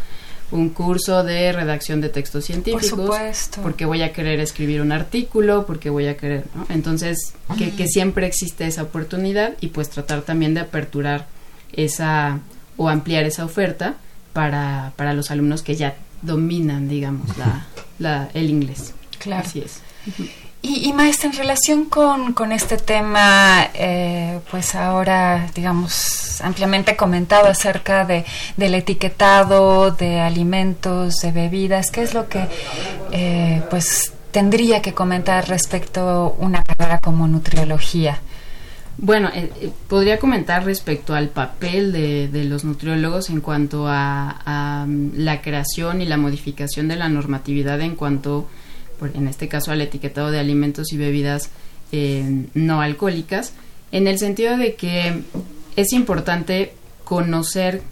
un 0.50 0.70
curso 0.70 1.24
de 1.24 1.52
redacción 1.52 2.00
de 2.00 2.08
textos 2.08 2.46
científicos. 2.46 2.88
Por 2.88 3.00
supuesto. 3.00 3.60
Porque 3.60 3.84
voy 3.84 4.00
a 4.00 4.14
querer 4.14 4.40
escribir 4.40 4.80
un 4.80 4.92
artículo, 4.92 5.66
porque 5.66 5.90
voy 5.90 6.06
a 6.06 6.16
querer, 6.16 6.46
¿no? 6.54 6.64
Entonces, 6.70 7.34
que, 7.58 7.74
que 7.74 7.86
siempre 7.86 8.26
existe 8.26 8.66
esa 8.66 8.84
oportunidad 8.84 9.58
y 9.60 9.66
pues 9.68 9.90
tratar 9.90 10.22
también 10.22 10.54
de 10.54 10.60
aperturar 10.60 11.26
esa 11.74 12.40
o 12.78 12.88
ampliar 12.88 13.24
esa 13.24 13.44
oferta 13.44 13.96
para, 14.32 14.94
para 14.96 15.12
los 15.12 15.30
alumnos 15.30 15.62
que 15.62 15.76
ya 15.76 15.96
dominan, 16.22 16.88
digamos, 16.88 17.36
la, 17.36 17.66
la, 17.98 18.30
el 18.32 18.48
inglés. 18.48 18.94
Claro. 19.18 19.46
Así 19.46 19.60
es. 19.60 19.82
Y, 20.62 20.92
maestra, 20.92 21.30
en 21.30 21.36
relación 21.36 21.84
con, 21.86 22.34
con 22.34 22.52
este 22.52 22.76
tema, 22.76 23.70
eh, 23.72 24.40
pues 24.50 24.74
ahora, 24.74 25.48
digamos, 25.54 26.38
ampliamente 26.42 26.96
comentado 26.96 27.46
acerca 27.48 28.04
de, 28.04 28.26
del 28.58 28.74
etiquetado 28.74 29.90
de 29.90 30.20
alimentos, 30.20 31.14
de 31.22 31.32
bebidas, 31.32 31.90
¿qué 31.90 32.02
es 32.02 32.12
lo 32.12 32.28
que, 32.28 32.46
eh, 33.10 33.62
pues, 33.70 34.12
tendría 34.32 34.82
que 34.82 34.92
comentar 34.92 35.48
respecto 35.48 36.00
a 36.00 36.28
una 36.28 36.62
carrera 36.62 36.98
como 36.98 37.26
nutriología? 37.26 38.20
Bueno, 38.98 39.30
eh, 39.34 39.70
podría 39.88 40.18
comentar 40.18 40.66
respecto 40.66 41.14
al 41.14 41.30
papel 41.30 41.90
de, 41.90 42.28
de 42.28 42.44
los 42.44 42.64
nutriólogos 42.64 43.30
en 43.30 43.40
cuanto 43.40 43.88
a, 43.88 44.42
a, 44.44 44.86
la 45.14 45.40
creación 45.40 46.02
y 46.02 46.04
la 46.04 46.18
modificación 46.18 46.86
de 46.88 46.96
la 46.96 47.08
normatividad 47.08 47.80
en 47.80 47.96
cuanto 47.96 48.46
en 49.14 49.28
este 49.28 49.48
caso 49.48 49.72
al 49.72 49.80
etiquetado 49.80 50.30
de 50.30 50.38
alimentos 50.38 50.92
y 50.92 50.96
bebidas 50.96 51.50
eh, 51.92 52.46
no 52.54 52.80
alcohólicas, 52.80 53.52
en 53.92 54.06
el 54.06 54.18
sentido 54.18 54.56
de 54.56 54.74
que 54.74 55.22
es 55.76 55.92
importante 55.92 56.72
conocer 57.04 57.82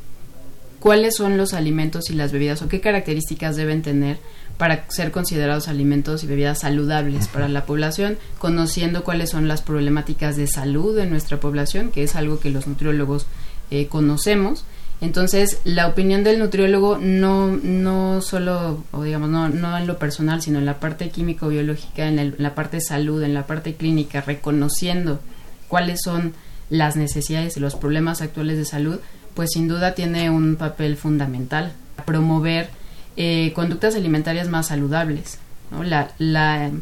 cuáles 0.80 1.16
son 1.16 1.36
los 1.36 1.54
alimentos 1.54 2.10
y 2.10 2.14
las 2.14 2.32
bebidas 2.32 2.62
o 2.62 2.68
qué 2.68 2.80
características 2.80 3.56
deben 3.56 3.82
tener 3.82 4.18
para 4.58 4.84
ser 4.90 5.12
considerados 5.12 5.68
alimentos 5.68 6.24
y 6.24 6.26
bebidas 6.26 6.60
saludables 6.60 7.28
para 7.28 7.48
la 7.48 7.64
población, 7.64 8.18
conociendo 8.38 9.04
cuáles 9.04 9.30
son 9.30 9.48
las 9.48 9.62
problemáticas 9.62 10.36
de 10.36 10.48
salud 10.48 10.96
de 10.96 11.06
nuestra 11.06 11.38
población, 11.38 11.90
que 11.90 12.02
es 12.02 12.16
algo 12.16 12.40
que 12.40 12.50
los 12.50 12.66
nutriólogos 12.66 13.26
eh, 13.70 13.86
conocemos, 13.86 14.64
entonces, 15.00 15.60
la 15.62 15.86
opinión 15.86 16.24
del 16.24 16.40
nutriólogo 16.40 16.98
no, 16.98 17.56
no 17.56 18.20
solo, 18.20 18.84
o 18.90 19.04
digamos, 19.04 19.28
no, 19.28 19.48
no 19.48 19.78
en 19.78 19.86
lo 19.86 19.96
personal, 19.98 20.42
sino 20.42 20.58
en 20.58 20.66
la 20.66 20.80
parte 20.80 21.10
químico-biológica, 21.10 22.08
en, 22.08 22.34
la 22.38 22.54
parte 22.56 22.80
salud, 22.80 23.22
en 23.22 23.32
la 23.32 23.46
parte 23.46 23.74
clínica, 23.74 24.22
reconociendo 24.22 25.20
cuáles 25.68 26.00
son 26.02 26.34
las 26.68 26.96
necesidades 26.96 27.56
y 27.56 27.60
los 27.60 27.76
problemas 27.76 28.22
actuales 28.22 28.58
de 28.58 28.64
salud, 28.64 28.98
pues 29.34 29.50
sin 29.52 29.68
duda 29.68 29.94
tiene 29.94 30.30
un 30.30 30.56
papel 30.56 30.96
fundamental. 30.96 31.72
Promover 32.04 32.68
eh, 33.16 33.52
conductas 33.54 33.94
alimentarias 33.94 34.48
más 34.48 34.66
saludables. 34.66 35.38
¿no? 35.70 35.84
La, 35.84 36.10
la, 36.18 36.72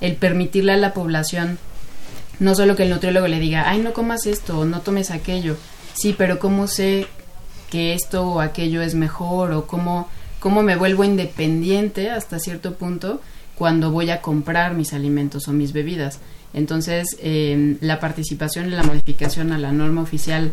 el 0.00 0.14
permitirle 0.14 0.72
a 0.72 0.76
la 0.76 0.94
población, 0.94 1.58
no 2.38 2.54
solo 2.54 2.76
que 2.76 2.84
el 2.84 2.90
nutriólogo 2.90 3.26
le 3.26 3.40
diga, 3.40 3.68
ay, 3.68 3.80
no 3.80 3.92
comas 3.92 4.26
esto 4.26 4.64
no 4.64 4.80
tomes 4.80 5.10
aquello, 5.10 5.56
sí, 5.94 6.14
pero 6.16 6.38
cómo 6.38 6.68
sé 6.68 7.08
que 7.74 7.92
esto 7.92 8.24
o 8.24 8.40
aquello 8.40 8.82
es 8.82 8.94
mejor 8.94 9.50
o 9.50 9.66
cómo, 9.66 10.08
cómo 10.38 10.62
me 10.62 10.76
vuelvo 10.76 11.02
independiente 11.02 12.08
hasta 12.08 12.38
cierto 12.38 12.76
punto 12.76 13.20
cuando 13.56 13.90
voy 13.90 14.10
a 14.10 14.22
comprar 14.22 14.74
mis 14.74 14.92
alimentos 14.92 15.48
o 15.48 15.52
mis 15.52 15.72
bebidas. 15.72 16.20
Entonces, 16.52 17.16
em, 17.20 17.76
la 17.80 17.98
participación 17.98 18.66
en 18.66 18.76
la 18.76 18.84
modificación 18.84 19.50
a 19.50 19.58
la 19.58 19.72
norma 19.72 20.02
oficial 20.02 20.52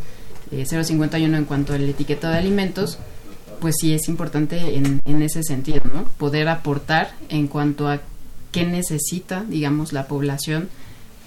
051 0.49 1.35
eh, 1.35 1.37
en 1.37 1.45
cuanto 1.45 1.75
al 1.75 1.87
etiquetado 1.87 2.33
de 2.33 2.39
alimentos, 2.39 2.97
pues 3.59 3.75
sí 3.79 3.93
es 3.93 4.09
importante 4.09 4.75
en, 4.75 4.99
en 5.05 5.21
ese 5.21 5.43
sentido, 5.43 5.81
¿no? 5.93 6.05
Poder 6.17 6.47
aportar 6.47 7.11
en 7.29 7.45
cuanto 7.47 7.87
a 7.87 7.99
qué 8.51 8.65
necesita, 8.65 9.43
digamos, 9.47 9.93
la 9.93 10.07
población 10.07 10.69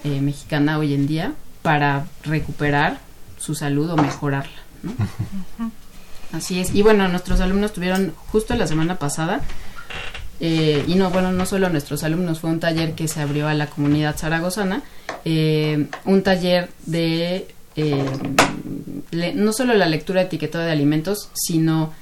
eh, 0.03 0.21
mexicana 0.21 0.77
hoy 0.77 0.93
en 0.93 1.07
día 1.07 1.35
para 1.63 2.09
recuperar 2.25 2.99
su 3.39 3.55
salud 3.55 3.91
o 3.91 3.97
mejorarla. 3.97 4.61
¿no? 4.83 4.91
Así 6.35 6.59
es. 6.59 6.75
Y 6.75 6.83
bueno, 6.83 7.07
nuestros 7.09 7.41
alumnos 7.41 7.73
tuvieron 7.73 8.13
justo 8.33 8.55
la 8.55 8.67
semana 8.67 8.99
pasada, 8.99 9.41
eh, 10.41 10.85
y 10.89 10.97
no, 10.97 11.11
bueno, 11.11 11.33
no 11.33 11.47
solo 11.47 11.69
nuestros 11.69 12.03
alumnos, 12.03 12.41
fue 12.41 12.51
un 12.51 12.61
taller 12.61 12.95
que 12.95 13.09
se 13.09 13.21
abrió 13.21 13.49
a 13.49 13.55
la 13.55 13.69
comunidad 13.69 14.17
zaragozana, 14.17 14.83
eh, 15.25 15.87
un 16.05 16.23
taller 16.23 16.71
de 16.87 17.47
eh, 17.77 18.05
no 19.35 19.53
solo 19.53 19.75
la 19.75 19.87
lectura 19.87 20.23
etiquetada 20.23 20.67
de 20.67 20.73
alimentos, 20.73 21.31
sino 21.35 21.93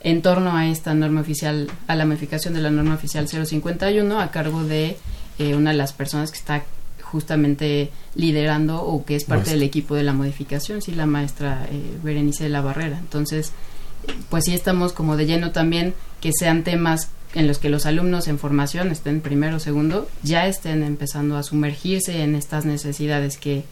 en 0.00 0.22
torno 0.22 0.56
a 0.56 0.68
esta 0.68 0.94
norma 0.94 1.22
oficial, 1.22 1.68
a 1.86 1.96
la 1.96 2.04
modificación 2.04 2.54
de 2.54 2.60
la 2.60 2.70
norma 2.70 2.94
oficial 2.94 3.26
051, 3.26 4.20
a 4.20 4.30
cargo 4.30 4.62
de 4.62 4.96
una 5.40 5.70
de 5.70 5.76
las 5.76 5.92
personas 5.92 6.30
que 6.30 6.38
está 6.38 6.64
justamente 7.00 7.90
liderando 8.14 8.82
o 8.82 9.04
que 9.04 9.16
es 9.16 9.24
parte 9.24 9.50
del 9.50 9.62
equipo 9.62 9.94
de 9.94 10.02
la 10.02 10.12
modificación, 10.12 10.82
sí, 10.82 10.92
la 10.92 11.06
maestra 11.06 11.66
Berenice 12.02 12.44
de 12.44 12.50
la 12.50 12.60
Barrera. 12.60 12.98
Entonces, 12.98 13.52
pues 14.28 14.44
sí 14.44 14.54
estamos 14.54 14.92
como 14.92 15.16
de 15.16 15.26
lleno 15.26 15.52
también 15.52 15.94
que 16.20 16.30
sean 16.32 16.64
temas 16.64 17.08
en 17.34 17.46
los 17.46 17.58
que 17.58 17.68
los 17.68 17.86
alumnos 17.86 18.28
en 18.28 18.38
formación 18.38 18.90
estén 18.90 19.20
primero 19.20 19.56
o 19.56 19.60
segundo, 19.60 20.08
ya 20.22 20.46
estén 20.46 20.82
empezando 20.82 21.36
a 21.36 21.42
sumergirse 21.42 22.22
en 22.22 22.34
estas 22.34 22.64
necesidades 22.64 23.36
que, 23.36 23.64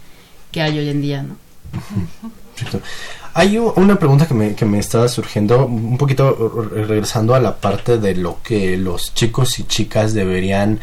que 0.53 0.63
hay 0.63 0.79
hoy 0.79 0.89
en 0.89 1.01
día, 1.01 1.23
¿no? 1.23 1.37
Hay 3.35 3.59
una 3.59 3.99
pregunta 3.99 4.27
que 4.27 4.33
me, 4.33 4.55
que 4.55 4.65
me 4.65 4.79
estaba 4.79 5.09
surgiendo, 5.09 5.67
un 5.67 5.99
poquito 5.99 6.71
regresando 6.71 7.35
a 7.35 7.41
la 7.41 7.57
parte 7.57 7.99
de 7.99 8.15
lo 8.15 8.43
que 8.43 8.79
los 8.79 9.13
chicos 9.15 9.59
y 9.59 9.65
chicas 9.65 10.15
deberían 10.15 10.81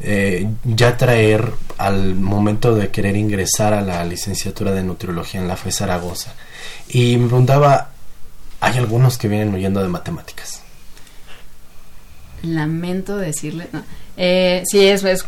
eh, 0.00 0.48
ya 0.62 0.96
traer 0.96 1.52
al 1.76 2.14
momento 2.14 2.72
de 2.74 2.90
querer 2.90 3.16
ingresar 3.16 3.74
a 3.74 3.80
la 3.80 4.04
licenciatura 4.04 4.70
de 4.72 4.84
nutriología 4.84 5.40
en 5.40 5.48
la 5.48 5.56
FE 5.56 5.72
Zaragoza. 5.72 6.34
Y 6.88 7.16
me 7.16 7.26
preguntaba, 7.26 7.90
hay 8.60 8.76
algunos 8.78 9.18
que 9.18 9.28
vienen 9.28 9.54
huyendo 9.54 9.82
de 9.82 9.88
matemáticas. 9.88 10.62
Lamento 12.42 13.16
decirle, 13.16 13.68
no. 13.72 13.82
Eh, 14.16 14.62
sí, 14.66 14.86
eso 14.86 15.08
es 15.08 15.24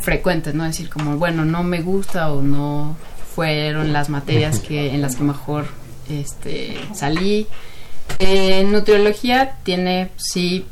frecuente, 0.00 0.52
¿no? 0.52 0.64
Decir 0.64 0.88
como, 0.88 1.16
bueno, 1.16 1.44
no 1.44 1.62
me 1.62 1.82
gusta 1.82 2.32
o 2.32 2.42
no 2.42 2.96
fueron 3.34 3.92
las 3.92 4.08
materias 4.08 4.60
que 4.60 4.94
en 4.94 5.02
las 5.02 5.16
que 5.16 5.24
mejor 5.24 5.66
este, 6.08 6.76
salí. 6.94 7.46
Eh, 8.18 8.64
nutriología 8.64 9.56
tiene, 9.62 10.10
sí, 10.16 10.66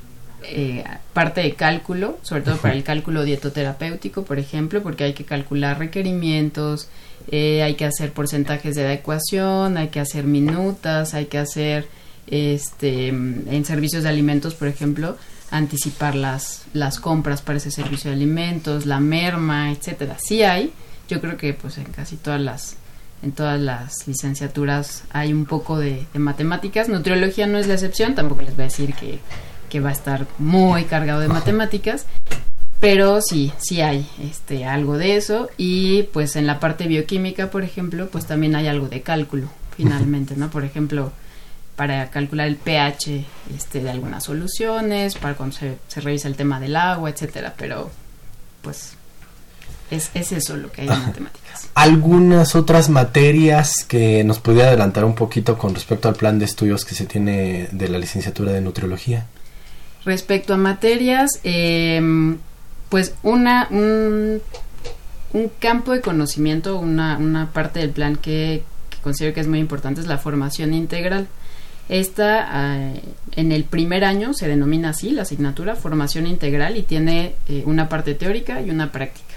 eh, 0.44 0.84
parte 1.12 1.40
de 1.40 1.54
cálculo, 1.54 2.18
sobre 2.22 2.42
todo 2.42 2.56
para 2.56 2.74
el 2.74 2.84
cálculo 2.84 3.24
dietoterapéutico, 3.24 4.24
por 4.24 4.38
ejemplo, 4.38 4.82
porque 4.82 5.04
hay 5.04 5.12
que 5.12 5.24
calcular 5.24 5.78
requerimientos, 5.78 6.88
eh, 7.30 7.62
hay 7.62 7.74
que 7.74 7.84
hacer 7.84 8.12
porcentajes 8.12 8.74
de 8.74 8.84
adecuación, 8.84 9.76
hay 9.76 9.88
que 9.88 10.00
hacer 10.00 10.24
minutas, 10.24 11.14
hay 11.14 11.26
que 11.26 11.38
hacer, 11.38 11.86
este, 12.26 13.08
en 13.08 13.64
servicios 13.64 14.04
de 14.04 14.08
alimentos, 14.08 14.54
por 14.54 14.68
ejemplo, 14.68 15.16
anticipar 15.50 16.14
las, 16.14 16.64
las 16.72 17.00
compras 17.00 17.42
para 17.42 17.58
ese 17.58 17.70
servicio 17.70 18.10
de 18.10 18.16
alimentos, 18.16 18.86
la 18.86 19.00
merma, 19.00 19.72
etcétera. 19.72 20.16
Sí 20.18 20.42
hay, 20.42 20.72
yo 21.08 21.20
creo 21.20 21.36
que 21.36 21.54
pues 21.54 21.78
en 21.78 21.84
casi 21.84 22.16
todas 22.16 22.40
las 22.40 22.76
en 23.22 23.32
todas 23.32 23.60
las 23.60 24.06
licenciaturas 24.08 25.04
hay 25.10 25.32
un 25.32 25.44
poco 25.44 25.78
de, 25.78 26.06
matemáticas. 26.14 26.88
Nutriología 26.88 27.46
no 27.46 27.58
es 27.58 27.66
la 27.66 27.74
excepción, 27.74 28.14
tampoco 28.14 28.42
les 28.42 28.56
voy 28.56 28.62
a 28.62 28.68
decir 28.68 28.94
que, 28.94 29.18
que, 29.70 29.80
va 29.80 29.90
a 29.90 29.92
estar 29.92 30.26
muy 30.38 30.84
cargado 30.84 31.20
de 31.20 31.28
matemáticas, 31.28 32.04
pero 32.80 33.20
sí, 33.22 33.52
sí 33.58 33.80
hay 33.80 34.06
este, 34.22 34.64
algo 34.66 34.98
de 34.98 35.16
eso. 35.16 35.48
Y 35.56 36.04
pues 36.12 36.36
en 36.36 36.46
la 36.46 36.60
parte 36.60 36.86
bioquímica, 36.86 37.50
por 37.50 37.62
ejemplo, 37.62 38.08
pues 38.08 38.26
también 38.26 38.54
hay 38.54 38.66
algo 38.66 38.88
de 38.88 39.02
cálculo, 39.02 39.48
finalmente, 39.76 40.36
¿no? 40.36 40.50
Por 40.50 40.64
ejemplo, 40.64 41.12
para 41.76 42.10
calcular 42.10 42.46
el 42.46 42.56
pH 42.56 43.24
este, 43.56 43.82
de 43.82 43.90
algunas 43.90 44.24
soluciones, 44.24 45.14
para 45.14 45.34
cuando 45.34 45.56
se, 45.56 45.78
se 45.88 46.00
revisa 46.00 46.28
el 46.28 46.36
tema 46.36 46.60
del 46.60 46.76
agua, 46.76 47.08
etcétera, 47.08 47.54
pero 47.56 47.90
pues 48.62 48.94
es, 49.90 50.10
eso 50.14 50.56
lo 50.56 50.70
que 50.70 50.82
hay 50.82 50.88
en 50.88 51.02
matemáticas. 51.06 51.68
¿Algunas 51.74 52.54
otras 52.54 52.88
materias 52.88 53.84
que 53.84 54.22
nos 54.24 54.38
pudiera 54.38 54.68
adelantar 54.68 55.04
un 55.04 55.14
poquito 55.14 55.58
con 55.58 55.74
respecto 55.74 56.08
al 56.08 56.14
plan 56.14 56.38
de 56.38 56.44
estudios 56.44 56.84
que 56.84 56.94
se 56.94 57.06
tiene 57.06 57.68
de 57.72 57.88
la 57.88 57.98
licenciatura 57.98 58.52
de 58.52 58.60
nutriología? 58.60 59.26
Respecto 60.04 60.54
a 60.54 60.56
materias, 60.56 61.40
em, 61.44 62.38
pues 62.88 63.14
una, 63.22 63.68
un, 63.70 64.40
campo 65.58 65.92
de 65.92 66.00
conocimiento, 66.00 66.78
una, 66.78 67.18
una 67.18 67.52
parte 67.52 67.80
del 67.80 67.90
plan 67.90 68.16
que, 68.16 68.64
considero 69.02 69.34
que 69.34 69.40
es 69.40 69.46
muy 69.46 69.58
importante 69.58 70.00
es 70.00 70.06
la 70.06 70.18
formación 70.18 70.74
integral. 70.74 71.28
Esta 71.88 72.46
ah, 72.48 72.92
en 73.36 73.52
el 73.52 73.64
primer 73.64 74.04
año 74.04 74.32
se 74.32 74.48
denomina 74.48 74.90
así 74.90 75.10
la 75.10 75.22
asignatura 75.22 75.74
formación 75.76 76.26
integral 76.26 76.76
y 76.76 76.82
tiene 76.82 77.34
eh, 77.48 77.62
una 77.66 77.88
parte 77.88 78.14
teórica 78.14 78.60
y 78.60 78.70
una 78.70 78.92
práctica. 78.92 79.30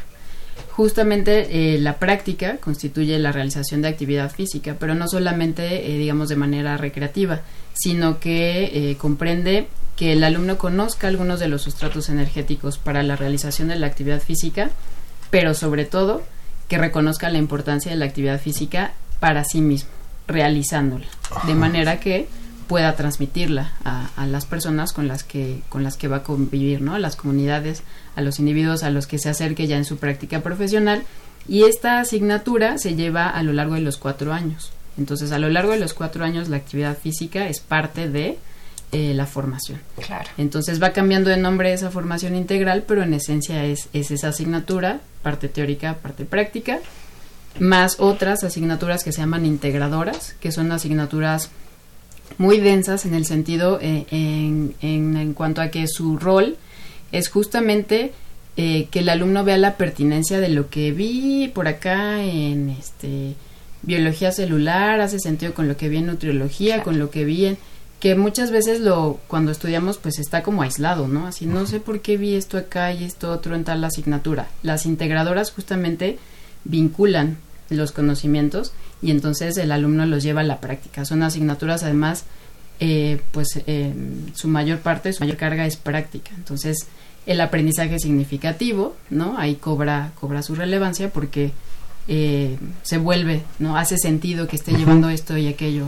Justamente 0.75 1.75
eh, 1.75 1.79
la 1.79 1.99
práctica 1.99 2.57
constituye 2.57 3.19
la 3.19 3.31
realización 3.31 3.83
de 3.83 3.89
actividad 3.89 4.31
física, 4.31 4.75
pero 4.79 4.95
no 4.95 5.07
solamente, 5.07 5.91
eh, 5.93 5.97
digamos, 5.99 6.29
de 6.29 6.35
manera 6.35 6.77
recreativa, 6.77 7.41
sino 7.73 8.19
que 8.19 8.71
eh, 8.73 8.97
comprende 8.97 9.67
que 9.95 10.13
el 10.13 10.23
alumno 10.23 10.57
conozca 10.57 11.07
algunos 11.07 11.39
de 11.39 11.47
los 11.47 11.61
sustratos 11.61 12.09
energéticos 12.09 12.77
para 12.77 13.03
la 13.03 13.15
realización 13.15 13.67
de 13.67 13.75
la 13.75 13.87
actividad 13.87 14.21
física, 14.21 14.71
pero 15.29 15.53
sobre 15.53 15.85
todo 15.85 16.23
que 16.67 16.77
reconozca 16.77 17.29
la 17.29 17.37
importancia 17.37 17.91
de 17.91 17.97
la 17.97 18.05
actividad 18.05 18.39
física 18.39 18.93
para 19.19 19.43
sí 19.43 19.61
mismo, 19.61 19.89
realizándola, 20.27 21.05
de 21.45 21.55
manera 21.55 21.99
que 21.99 22.27
pueda 22.67 22.95
transmitirla 22.95 23.73
a, 23.83 24.25
las 24.25 24.45
personas 24.45 24.93
con 24.93 25.07
las 25.07 25.23
que 25.23 25.61
con 25.69 25.83
las 25.83 25.97
que 25.97 26.07
va 26.07 26.17
a 26.17 26.23
convivir, 26.23 26.81
¿no? 26.81 26.95
A 26.95 26.99
las 26.99 27.15
comunidades, 27.15 27.83
a 28.15 28.21
los 28.21 28.39
individuos 28.39 28.83
a 28.83 28.89
los 28.89 29.05
que 29.05 29.19
se 29.19 29.29
acerque 29.29 29.67
ya 29.67 29.77
en 29.77 29.85
su 29.85 29.97
práctica 29.97 30.41
profesional. 30.41 31.03
Y 31.47 31.63
esta 31.63 31.99
asignatura 31.99 32.77
se 32.77 32.95
lleva 32.95 33.29
a 33.29 33.43
lo 33.43 33.53
largo 33.53 33.75
de 33.75 33.81
los 33.81 33.97
cuatro 33.97 34.33
años. 34.33 34.71
Entonces, 34.97 35.31
a 35.31 35.39
lo 35.39 35.49
largo 35.49 35.73
de 35.73 35.79
los 35.79 35.93
cuatro 35.93 36.23
años, 36.23 36.49
la 36.49 36.57
actividad 36.57 36.97
física 36.97 37.47
es 37.47 37.59
parte 37.59 38.09
de 38.09 38.37
eh, 38.93 39.13
la 39.13 39.25
formación. 39.25 39.79
Claro. 40.05 40.29
Entonces 40.37 40.81
va 40.81 40.91
cambiando 40.91 41.29
de 41.29 41.37
nombre 41.37 41.73
esa 41.73 41.89
formación 41.89 42.35
integral, 42.35 42.83
pero 42.87 43.03
en 43.03 43.13
esencia 43.13 43.65
es, 43.65 43.89
es 43.91 44.11
esa 44.11 44.29
asignatura, 44.29 45.01
parte 45.21 45.49
teórica, 45.49 45.95
parte 45.95 46.25
práctica, 46.25 46.79
más 47.59 47.99
otras 47.99 48.43
asignaturas 48.43 49.03
que 49.03 49.11
se 49.11 49.21
llaman 49.21 49.45
integradoras, 49.45 50.35
que 50.39 50.51
son 50.51 50.71
asignaturas 50.71 51.49
muy 52.37 52.59
densas 52.59 53.05
en 53.05 53.13
el 53.13 53.25
sentido 53.25 53.79
eh, 53.81 54.05
en, 54.11 54.75
en, 54.81 55.33
cuanto 55.33 55.61
a 55.61 55.69
que 55.69 55.87
su 55.87 56.17
rol 56.17 56.57
es 57.11 57.29
justamente 57.29 58.11
eh, 58.57 58.87
que 58.91 58.99
el 58.99 59.09
alumno 59.09 59.43
vea 59.43 59.57
la 59.57 59.77
pertinencia 59.77 60.39
de 60.39 60.49
lo 60.49 60.69
que 60.69 60.91
vi 60.91 61.47
por 61.47 61.67
acá 61.67 62.23
en 62.23 62.69
este 62.69 63.35
biología 63.81 64.31
celular, 64.31 65.01
hace 65.01 65.19
sentido 65.19 65.53
con 65.53 65.67
lo 65.67 65.77
que 65.77 65.89
vi 65.89 65.97
en 65.97 66.05
nutriología, 66.05 66.83
con 66.83 66.99
lo 66.99 67.09
que 67.09 67.25
vi 67.25 67.45
en 67.45 67.57
que 68.03 68.15
muchas 68.15 68.51
veces 68.51 68.81
lo 68.81 69.21
cuando 69.29 69.53
estudiamos 69.53 69.97
pues 69.97 70.19
está 70.19 70.43
como 70.43 70.61
aislado, 70.61 71.07
¿no? 71.07 71.25
Así 71.25 71.45
no 71.45 71.65
sé 71.65 71.79
por 71.79 72.01
qué 72.01 72.17
vi 72.17 72.35
esto 72.35 72.57
acá 72.57 72.91
y 72.91 73.05
esto 73.05 73.31
otro 73.31 73.55
en 73.55 73.63
tal 73.63 73.81
asignatura. 73.81 74.49
Las 74.61 74.85
integradoras 74.85 75.53
justamente 75.53 76.19
vinculan 76.65 77.37
los 77.69 77.93
conocimientos 77.93 78.73
y 79.01 79.11
entonces 79.11 79.55
el 79.57 79.71
alumno 79.71 80.05
los 80.05 80.21
lleva 80.21 80.41
a 80.41 80.43
la 80.43 80.59
práctica. 80.59 81.05
Son 81.05 81.23
asignaturas 81.23 81.83
además, 81.83 82.25
eh, 82.81 83.21
pues 83.31 83.61
eh, 83.67 83.93
su 84.33 84.49
mayor 84.49 84.79
parte, 84.79 85.13
su 85.13 85.23
mayor 85.23 85.37
carga 85.37 85.65
es 85.65 85.77
práctica. 85.77 86.31
Entonces 86.35 86.87
el 87.25 87.39
aprendizaje 87.39 87.95
es 87.95 88.01
significativo, 88.01 88.97
¿no? 89.11 89.37
Ahí 89.37 89.55
cobra, 89.55 90.11
cobra 90.19 90.43
su 90.43 90.55
relevancia 90.55 91.09
porque 91.09 91.53
eh, 92.07 92.57
se 92.81 92.97
vuelve, 92.97 93.43
¿no? 93.59 93.77
Hace 93.77 93.97
sentido 93.97 94.47
que 94.47 94.55
esté 94.55 94.73
llevando 94.73 95.09
esto 95.09 95.37
y 95.37 95.47
aquello 95.47 95.85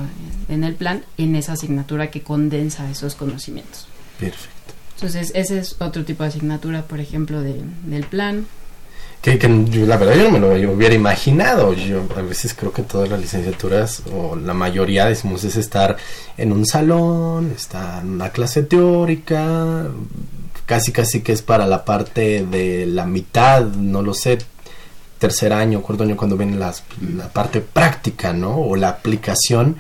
en 0.49 0.63
el 0.63 0.75
plan, 0.75 1.03
en 1.17 1.35
esa 1.35 1.53
asignatura 1.53 2.11
que 2.11 2.21
condensa 2.21 2.89
esos 2.89 3.15
conocimientos. 3.15 3.87
Perfecto. 4.19 4.73
Entonces, 4.95 5.31
ese 5.35 5.59
es 5.59 5.75
otro 5.79 6.05
tipo 6.05 6.23
de 6.23 6.29
asignatura, 6.29 6.83
por 6.83 6.99
ejemplo, 6.99 7.41
del 7.41 8.05
plan 8.09 8.45
que, 9.33 9.85
la 9.87 9.97
verdad 9.97 10.15
yo 10.15 10.23
no 10.25 10.31
me 10.31 10.59
lo 10.59 10.71
hubiera 10.71 10.93
imaginado. 10.93 11.73
Yo 11.73 12.03
a 12.15 12.21
veces 12.21 12.53
creo 12.53 12.71
que 12.71 12.83
todas 12.83 13.09
las 13.09 13.19
licenciaturas, 13.19 14.03
o 14.13 14.35
la 14.35 14.53
mayoría, 14.53 15.05
decimos, 15.05 15.43
es 15.43 15.55
estar 15.55 15.97
en 16.37 16.51
un 16.51 16.65
salón, 16.65 17.51
estar 17.55 18.03
en 18.03 18.11
una 18.11 18.29
clase 18.29 18.61
teórica, 18.61 19.87
casi 20.67 20.91
casi 20.91 21.21
que 21.21 21.31
es 21.31 21.41
para 21.41 21.65
la 21.65 21.85
parte 21.85 22.45
de 22.45 22.85
la 22.85 23.05
mitad, 23.05 23.65
no 23.65 24.03
lo 24.03 24.13
sé, 24.13 24.37
tercer 25.17 25.53
año, 25.53 25.81
cuarto 25.81 26.03
año, 26.03 26.17
cuando 26.17 26.37
viene 26.37 26.57
la 26.57 26.73
parte 27.33 27.61
práctica, 27.61 28.33
¿no? 28.33 28.57
O 28.57 28.75
la 28.75 28.89
aplicación 28.89 29.77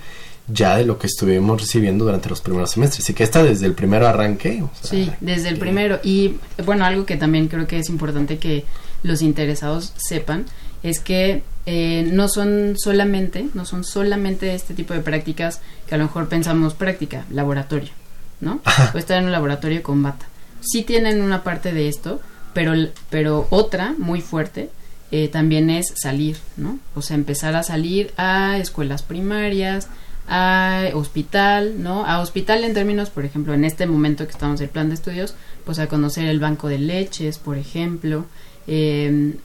ya 0.47 0.77
de 0.77 0.85
lo 0.85 0.99
que 0.99 1.07
estuvimos 1.07 1.59
recibiendo 1.59 2.05
durante 2.05 2.29
los 2.29 2.41
primeros 2.41 2.71
semestres. 2.71 3.03
Así 3.03 3.13
que 3.13 3.23
está 3.23 3.43
desde 3.43 3.65
el 3.65 3.73
primero 3.73 4.07
arranque. 4.07 4.63
sí, 4.81 5.11
desde 5.19 5.49
el 5.49 5.57
primero. 5.57 5.99
Y 6.03 6.35
bueno, 6.63 6.85
algo 6.85 7.05
que 7.05 7.17
también 7.17 7.47
creo 7.47 7.67
que 7.67 7.79
es 7.79 7.89
importante 7.89 8.37
que 8.37 8.65
los 9.03 9.21
interesados 9.21 9.93
sepan 9.97 10.45
es 10.83 10.99
que 10.99 11.41
eh, 11.65 12.07
no 12.11 12.27
son 12.27 12.75
solamente, 12.77 13.47
no 13.53 13.65
son 13.65 13.83
solamente 13.83 14.53
este 14.53 14.73
tipo 14.75 14.93
de 14.93 14.99
prácticas 14.99 15.61
que 15.87 15.95
a 15.95 15.97
lo 15.97 16.05
mejor 16.05 16.27
pensamos 16.27 16.75
práctica, 16.75 17.25
laboratorio, 17.31 17.91
¿no? 18.39 18.61
O 18.93 18.97
estar 18.97 19.17
en 19.17 19.25
un 19.25 19.31
laboratorio 19.31 19.81
con 19.81 20.03
bata. 20.03 20.27
Sí 20.61 20.83
tienen 20.83 21.21
una 21.21 21.43
parte 21.43 21.73
de 21.73 21.87
esto, 21.87 22.21
pero, 22.53 22.73
pero 23.09 23.47
otra 23.49 23.95
muy 23.97 24.21
fuerte 24.21 24.69
eh, 25.11 25.27
también 25.27 25.69
es 25.69 25.93
salir, 25.95 26.37
¿no? 26.57 26.79
O 26.95 27.01
sea, 27.01 27.15
empezar 27.15 27.55
a 27.55 27.63
salir 27.63 28.13
a 28.17 28.57
escuelas 28.57 29.03
primarias, 29.03 29.87
a 30.27 30.89
hospital, 30.93 31.83
¿no? 31.83 32.05
A 32.05 32.19
hospital 32.19 32.63
en 32.63 32.73
términos, 32.73 33.09
por 33.09 33.25
ejemplo, 33.25 33.53
en 33.53 33.65
este 33.65 33.85
momento 33.85 34.25
que 34.25 34.31
estamos 34.31 34.59
en 34.59 34.65
el 34.65 34.71
plan 34.71 34.89
de 34.89 34.95
estudios, 34.95 35.35
pues 35.63 35.79
a 35.79 35.87
conocer 35.87 36.25
el 36.25 36.39
banco 36.39 36.67
de 36.67 36.79
leches, 36.79 37.37
por 37.37 37.57
ejemplo, 37.57 38.25
eh, 38.67 39.35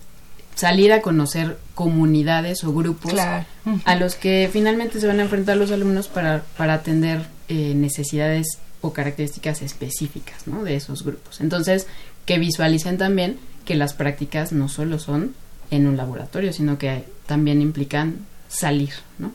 salir 0.55 0.93
a 0.93 1.01
conocer 1.01 1.59
comunidades 1.75 2.65
o 2.65 2.73
grupos 2.73 3.15
a 3.19 3.95
los 3.97 4.15
que 4.15 4.51
finalmente 4.53 5.01
se 5.01 5.07
van 5.07 5.19
a 5.21 5.23
enfrentar 5.23 5.57
los 5.57 5.71
alumnos 5.71 6.09
para, 6.09 6.43
para 6.57 6.75
atender 6.75 7.23
eh, 7.49 7.75
necesidades 7.75 8.59
o 8.83 8.93
características 8.93 9.63
específicas 9.63 10.47
¿no? 10.47 10.65
de 10.65 10.77
esos 10.77 11.05
grupos. 11.05 11.41
Entonces, 11.41 11.87
que 12.27 12.39
visualicen 12.39 12.99
también 12.99 13.39
que 13.65 13.75
las 13.75 13.95
prácticas 13.95 14.53
no 14.53 14.69
solo 14.69 14.99
son 14.99 15.35
en 15.71 15.87
un 15.87 15.97
laboratorio, 15.97 16.53
sino 16.53 16.79
que 16.79 17.05
también 17.27 17.63
implican 17.63 18.27
salir, 18.49 18.93
¿no? 19.19 19.33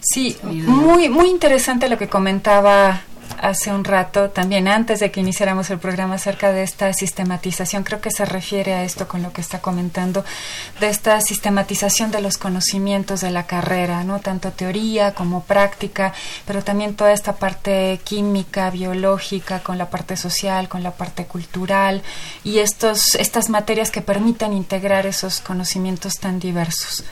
Sí, 0.00 0.36
muy, 0.42 1.10
muy 1.10 1.28
interesante 1.28 1.88
lo 1.88 1.98
que 1.98 2.08
comentaba 2.08 3.02
hace 3.38 3.72
un 3.72 3.84
rato, 3.84 4.30
también 4.30 4.68
antes 4.68 5.00
de 5.00 5.10
que 5.10 5.20
iniciáramos 5.20 5.70
el 5.70 5.78
programa, 5.78 6.16
acerca 6.16 6.52
de 6.52 6.62
esta 6.62 6.92
sistematización. 6.92 7.84
Creo 7.84 8.00
que 8.00 8.10
se 8.10 8.24
refiere 8.24 8.74
a 8.74 8.84
esto 8.84 9.08
con 9.08 9.22
lo 9.22 9.32
que 9.32 9.40
está 9.40 9.60
comentando, 9.60 10.24
de 10.80 10.88
esta 10.88 11.20
sistematización 11.20 12.10
de 12.10 12.20
los 12.20 12.38
conocimientos 12.38 13.20
de 13.20 13.30
la 13.30 13.46
carrera, 13.46 14.04
¿no? 14.04 14.20
Tanto 14.20 14.52
teoría 14.52 15.14
como 15.14 15.42
práctica, 15.44 16.12
pero 16.46 16.62
también 16.62 16.94
toda 16.94 17.12
esta 17.12 17.36
parte 17.36 18.00
química, 18.04 18.70
biológica, 18.70 19.60
con 19.60 19.78
la 19.78 19.90
parte 19.90 20.16
social, 20.16 20.68
con 20.68 20.82
la 20.82 20.92
parte 20.92 21.26
cultural 21.26 22.02
y 22.44 22.58
estos, 22.58 23.14
estas 23.14 23.48
materias 23.48 23.90
que 23.90 24.02
permitan 24.02 24.52
integrar 24.52 25.06
esos 25.06 25.40
conocimientos 25.40 26.14
tan 26.14 26.38
diversos. 26.38 27.04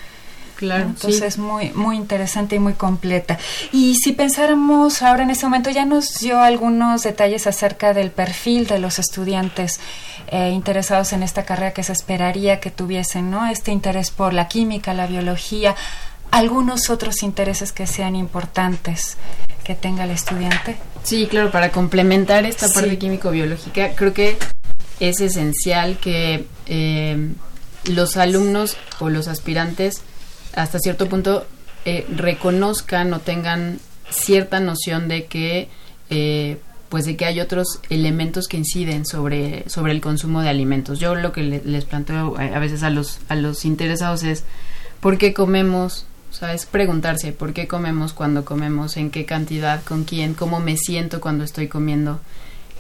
Claro. 0.59 0.87
Entonces, 0.87 1.39
muy, 1.39 1.71
muy 1.71 1.97
interesante 1.97 2.57
y 2.57 2.59
muy 2.59 2.73
completa. 2.73 3.39
Y 3.71 3.95
si 3.95 4.11
pensáramos 4.11 5.03
ahora 5.03 5.23
en 5.23 5.31
este 5.31 5.47
momento, 5.47 5.71
ya 5.71 5.85
nos 5.85 6.19
dio 6.19 6.41
algunos 6.41 7.05
detalles 7.05 7.47
acerca 7.47 7.95
del 7.95 8.11
perfil 8.11 8.67
de 8.67 8.81
los 8.81 8.99
estudiantes 8.99 9.79
eh, 10.27 10.51
interesados 10.51 11.13
en 11.13 11.23
esta 11.23 11.45
carrera 11.45 11.73
que 11.73 11.85
se 11.85 11.93
esperaría 11.93 12.59
que 12.59 12.73
tuviesen, 12.73 13.31
¿no? 13.31 13.47
Este 13.47 13.71
interés 13.71 14.11
por 14.11 14.35
la 14.35 14.49
química, 14.49 14.95
la 14.95 15.07
biología, 15.07 15.77
algunos 16.33 16.91
otros 16.91 17.23
intereses 17.23 17.71
que 17.71 17.87
sean 17.87 18.17
importantes 18.17 19.17
que 19.63 19.77
tenga 19.77 20.03
el 20.03 20.11
estudiante. 20.11 20.77
Sí, 21.05 21.29
claro, 21.29 21.53
para 21.53 21.71
complementar 21.71 22.45
esta 22.47 22.69
parte 22.69 22.99
químico-biológica, 22.99 23.95
creo 23.95 24.13
que 24.13 24.37
es 24.99 25.21
esencial 25.21 25.99
que 25.99 26.47
eh, 26.67 27.29
los 27.85 28.17
alumnos 28.17 28.77
o 28.99 29.09
los 29.09 29.29
aspirantes 29.29 30.03
hasta 30.59 30.79
cierto 30.79 31.09
punto 31.09 31.47
eh, 31.85 32.05
reconozcan 32.15 33.13
o 33.15 33.21
tengan 33.21 33.79
cierta 34.11 34.61
noción 34.61 35.09
de 35.09 35.27
que 35.27 35.69
eh, 36.11 36.59
pues 36.89 37.05
de 37.05 37.17
que 37.17 37.27
hay 37.27 37.41
otros 37.41 37.81
elementos 37.91 38.49
que 38.49 38.57
inciden 38.57 39.05
sobre, 39.05 39.69
sobre 39.69 39.93
el 39.93 40.01
consumo 40.01 40.41
de 40.41 40.49
alimentos. 40.49 40.99
Yo 40.99 41.15
lo 41.15 41.33
que 41.33 41.43
les 41.43 41.85
planteo 41.85 42.37
a 42.39 42.59
veces 42.59 42.83
a 42.83 42.91
los, 42.91 43.21
a 43.29 43.37
los 43.37 43.65
interesados 43.65 44.23
es 44.23 44.45
¿por 45.01 45.19
qué 45.19 45.35
comemos? 45.35 46.07
O 46.31 46.35
sea, 46.35 46.55
es 46.55 46.67
preguntarse 46.67 47.33
¿por 47.33 47.53
qué 47.53 47.69
comemos 47.69 48.13
cuando 48.13 48.45
comemos? 48.45 48.97
¿En 48.97 49.11
qué 49.11 49.27
cantidad? 49.27 49.83
¿Con 49.85 50.05
quién? 50.05 50.35
¿Cómo 50.35 50.61
me 50.61 50.77
siento 50.77 51.21
cuando 51.21 51.45
estoy 51.45 51.69
comiendo? 51.69 52.21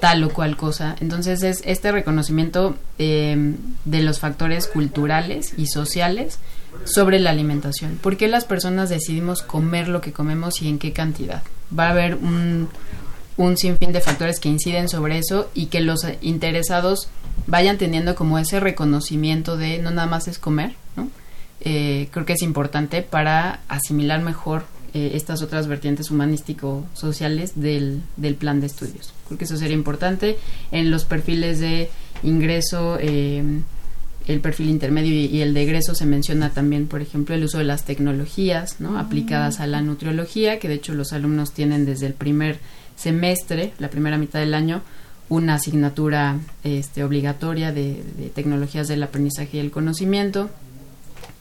tal 0.01 0.23
o 0.23 0.31
cual 0.31 0.57
cosa. 0.57 0.95
Entonces 1.01 1.43
es 1.43 1.61
este 1.64 1.91
reconocimiento 1.91 2.77
eh, 3.01 3.57
de 3.85 4.03
los 4.03 4.21
factores 4.21 4.69
culturales 4.69 5.55
y 5.57 5.67
sociales 5.67 6.38
sobre 6.85 7.19
la 7.19 7.31
alimentación. 7.31 7.99
¿Por 8.03 8.17
qué 8.17 8.29
las 8.29 8.45
personas 8.45 8.89
decidimos 8.89 9.43
comer 9.43 9.89
lo 9.89 10.01
que 10.01 10.13
comemos 10.13 10.63
y 10.63 10.69
en 10.69 10.79
qué 10.79 10.93
cantidad? 10.93 11.43
Va 11.77 11.89
a 11.89 11.91
haber 11.91 12.15
un, 12.15 12.69
un 13.37 13.57
sinfín 13.57 13.93
de 13.93 14.01
factores 14.01 14.41
que 14.41 14.49
inciden 14.49 14.89
sobre 14.89 15.19
eso 15.19 15.51
y 15.55 15.67
que 15.67 15.81
los 15.81 16.07
interesados 16.21 17.09
vayan 17.47 17.79
teniendo 17.79 18.15
como 18.15 18.39
ese 18.39 18.61
reconocimiento 18.61 19.57
de 19.57 19.79
no 19.79 19.91
nada 19.91 20.07
más 20.07 20.29
es 20.29 20.39
comer, 20.39 20.75
¿no? 20.97 21.09
Eh, 21.61 22.09
creo 22.13 22.25
que 22.25 22.35
es 22.35 22.43
importante 22.43 23.03
para 23.03 23.61
asimilar 23.69 24.21
mejor 24.23 24.65
eh, 24.95 25.13
estas 25.15 25.43
otras 25.43 25.67
vertientes 25.67 26.11
humanístico-sociales 26.11 27.53
del, 27.61 28.03
del, 28.17 28.37
plan 28.37 28.61
de 28.61 28.69
estudios. 28.69 29.13
Creo 29.27 29.39
que 29.39 29.45
eso 29.45 29.57
sería 29.57 29.75
importante 29.75 30.39
en 30.71 30.91
los 30.91 31.05
perfiles 31.05 31.59
de 31.59 31.91
ingreso. 32.23 32.97
Eh, 33.01 33.43
el 34.29 34.41
perfil 34.41 34.69
intermedio 34.69 35.12
y, 35.12 35.41
el 35.41 35.55
de 35.55 35.62
egreso 35.62 35.95
se 35.95 36.05
menciona 36.05 36.51
también, 36.51 36.87
por 36.87 37.01
ejemplo, 37.01 37.35
el 37.35 37.45
uso 37.45 37.59
de 37.59 37.64
las 37.64 37.85
tecnologías 37.85 38.79
¿no? 38.79 38.93
Mm. 38.93 38.97
aplicadas 38.97 39.59
a 39.59 39.67
la 39.67 39.81
nutriología, 39.81 40.59
que 40.59 40.69
de 40.69 40.75
hecho 40.75 40.95
los 40.95 41.14
alumnos 41.14 41.53
tienen 41.53 41.87
desde 41.87 42.07
el 42.07 42.12
primer 42.12 42.59
semestre, 42.95 43.73
la 43.79 43.88
primera 43.88 44.19
mitad 44.19 44.38
del 44.38 44.53
año, 44.53 44.83
una 45.31 45.55
asignatura 45.55 46.38
este, 46.62 47.05
obligatoria 47.05 47.73
de, 47.73 48.03
tecnologías 48.35 48.87
del 48.87 49.03
aprendizaje 49.03 49.57
y 49.57 49.61
el 49.61 49.71
conocimiento. 49.71 50.51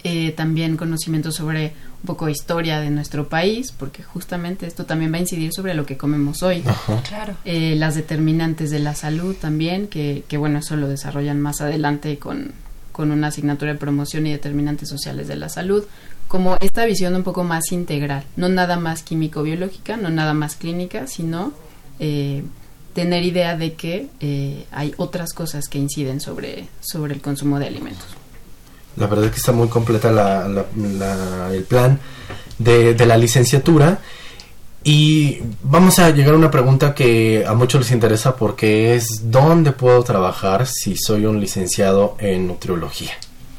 Eh, 0.04 0.32
también 0.32 0.78
conocimiento 0.78 1.32
sobre 1.32 1.74
un 2.02 2.06
poco 2.06 2.28
de 2.28 2.32
historia 2.32 2.80
de 2.80 2.90
nuestro 2.90 3.28
país, 3.28 3.74
porque 3.78 4.04
justamente 4.04 4.66
esto 4.66 4.86
también 4.86 5.12
va 5.12 5.18
a 5.18 5.22
incidir 5.22 5.52
sobre 5.52 5.74
lo 5.74 5.86
que 5.86 5.98
comemos 5.98 6.44
hoy. 6.44 6.64
Claro. 7.10 7.36
Eh, 7.44 7.76
las 7.76 7.96
determinantes 7.96 8.70
de 8.70 8.80
la 8.80 8.96
salud 8.96 9.36
también, 9.36 9.88
que, 9.88 10.24
que 10.28 10.38
bueno, 10.38 10.60
eso 10.60 10.78
lo 10.78 10.88
desarrollan 10.88 11.42
más 11.42 11.60
adelante 11.60 12.18
con, 12.20 12.54
con 12.98 13.12
una 13.12 13.28
asignatura 13.28 13.74
de 13.74 13.78
promoción 13.78 14.26
y 14.26 14.32
determinantes 14.32 14.90
sociales 14.90 15.28
de 15.28 15.36
la 15.36 15.50
salud, 15.50 15.84
como 16.28 16.58
esta 16.60 16.84
visión 16.86 17.16
un 17.16 17.24
poco 17.24 17.44
más 17.44 17.72
integral, 17.72 18.24
no 18.36 18.50
nada 18.50 18.78
más 18.78 19.04
químico-biológica, 19.04 19.98
no 19.98 20.10
nada 20.10 20.34
más 20.34 20.56
clínica, 20.56 21.06
sino 21.06 21.54
eh, 22.00 22.44
tener 22.94 23.24
idea 23.24 23.56
de 23.56 23.76
que 23.76 24.10
eh, 24.20 24.66
hay 24.72 24.96
otras 24.98 25.34
cosas 25.34 25.68
que 25.70 25.78
inciden 25.78 26.20
sobre, 26.20 26.70
sobre 26.82 27.14
el 27.14 27.22
consumo 27.22 27.60
de 27.60 27.68
alimentos. 27.68 28.08
La 28.96 29.06
verdad 29.06 29.26
es 29.26 29.32
que 29.32 29.38
está 29.38 29.52
muy 29.52 29.68
completa 29.68 30.10
el 31.54 31.64
plan 31.66 32.00
de, 32.58 32.96
de 32.96 33.06
la 33.06 33.16
licenciatura 33.16 34.00
y 34.90 35.40
vamos 35.64 36.00
a 36.00 36.12
llegar 36.12 36.34
a 36.34 36.38
una 36.38 36.50
pregunta 36.50 36.96
que 36.96 37.44
a 37.46 37.54
muchos 37.54 37.82
les 37.82 37.92
interesa 37.92 38.38
porque 38.38 38.96
es 38.96 39.30
¿dónde 39.30 39.74
puedo 39.74 40.02
trabajar 40.02 40.66
si 40.66 40.96
soy 40.96 41.26
un 41.26 41.42
licenciado 41.42 42.16
en 42.20 42.48
nutriología? 42.48 43.12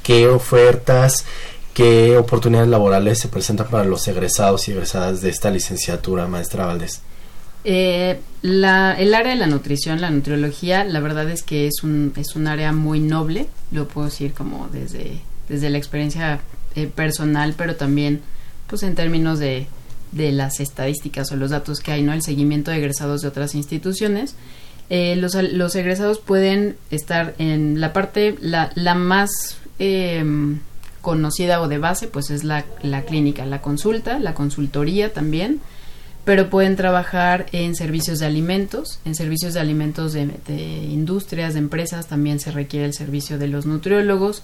¿Qué 0.02 0.26
ofertas, 0.26 1.26
qué 1.74 2.16
oportunidades 2.16 2.70
laborales 2.70 3.18
se 3.18 3.28
presentan 3.28 3.68
para 3.68 3.84
los 3.84 4.08
egresados 4.08 4.68
y 4.68 4.72
egresadas 4.72 5.20
de 5.20 5.28
esta 5.28 5.50
licenciatura, 5.50 6.26
maestra 6.26 6.64
Valdés? 6.64 7.02
Eh, 7.62 8.18
la, 8.40 8.94
el 8.94 9.12
área 9.12 9.34
de 9.34 9.38
la 9.38 9.48
nutrición, 9.48 10.00
la 10.00 10.08
nutriología, 10.08 10.82
la 10.84 11.00
verdad 11.00 11.28
es 11.28 11.42
que 11.42 11.66
es 11.66 11.82
un, 11.82 12.14
es 12.16 12.36
un 12.36 12.46
área 12.46 12.72
muy 12.72 13.00
noble, 13.00 13.48
lo 13.70 13.86
puedo 13.86 14.06
decir 14.06 14.32
como 14.32 14.70
desde, 14.72 15.20
desde 15.46 15.68
la 15.68 15.76
experiencia 15.76 16.40
eh, 16.74 16.86
personal, 16.86 17.54
pero 17.54 17.76
también 17.76 18.22
pues 18.66 18.82
en 18.82 18.94
términos 18.94 19.38
de 19.38 19.66
de 20.12 20.32
las 20.32 20.60
estadísticas 20.60 21.30
o 21.32 21.36
los 21.36 21.50
datos 21.50 21.80
que 21.80 21.92
hay, 21.92 22.02
¿no? 22.02 22.12
El 22.12 22.22
seguimiento 22.22 22.70
de 22.70 22.78
egresados 22.78 23.22
de 23.22 23.28
otras 23.28 23.54
instituciones. 23.54 24.34
Eh, 24.90 25.16
los, 25.16 25.34
los, 25.34 25.74
egresados 25.74 26.18
pueden 26.18 26.76
estar 26.90 27.34
en 27.38 27.80
la 27.80 27.92
parte, 27.92 28.36
la, 28.40 28.70
la 28.74 28.94
más 28.94 29.58
em, 29.78 30.60
conocida 31.02 31.60
o 31.60 31.68
de 31.68 31.78
base, 31.78 32.08
pues 32.08 32.30
es 32.30 32.42
la, 32.42 32.64
la, 32.82 33.02
clínica, 33.02 33.44
la 33.44 33.60
consulta, 33.60 34.18
la 34.18 34.32
consultoría 34.34 35.12
también, 35.12 35.60
pero 36.24 36.48
pueden 36.48 36.76
trabajar 36.76 37.46
en 37.52 37.74
servicios 37.74 38.18
de 38.18 38.26
alimentos, 38.26 38.98
en 39.04 39.14
servicios 39.14 39.54
de 39.54 39.60
alimentos 39.60 40.14
de, 40.14 40.28
industrias, 40.90 41.52
de 41.52 41.60
empresas, 41.60 42.06
también 42.06 42.40
se 42.40 42.50
requiere 42.50 42.86
el 42.86 42.94
servicio 42.94 43.38
de 43.38 43.48
los 43.48 43.66
nutriólogos, 43.66 44.42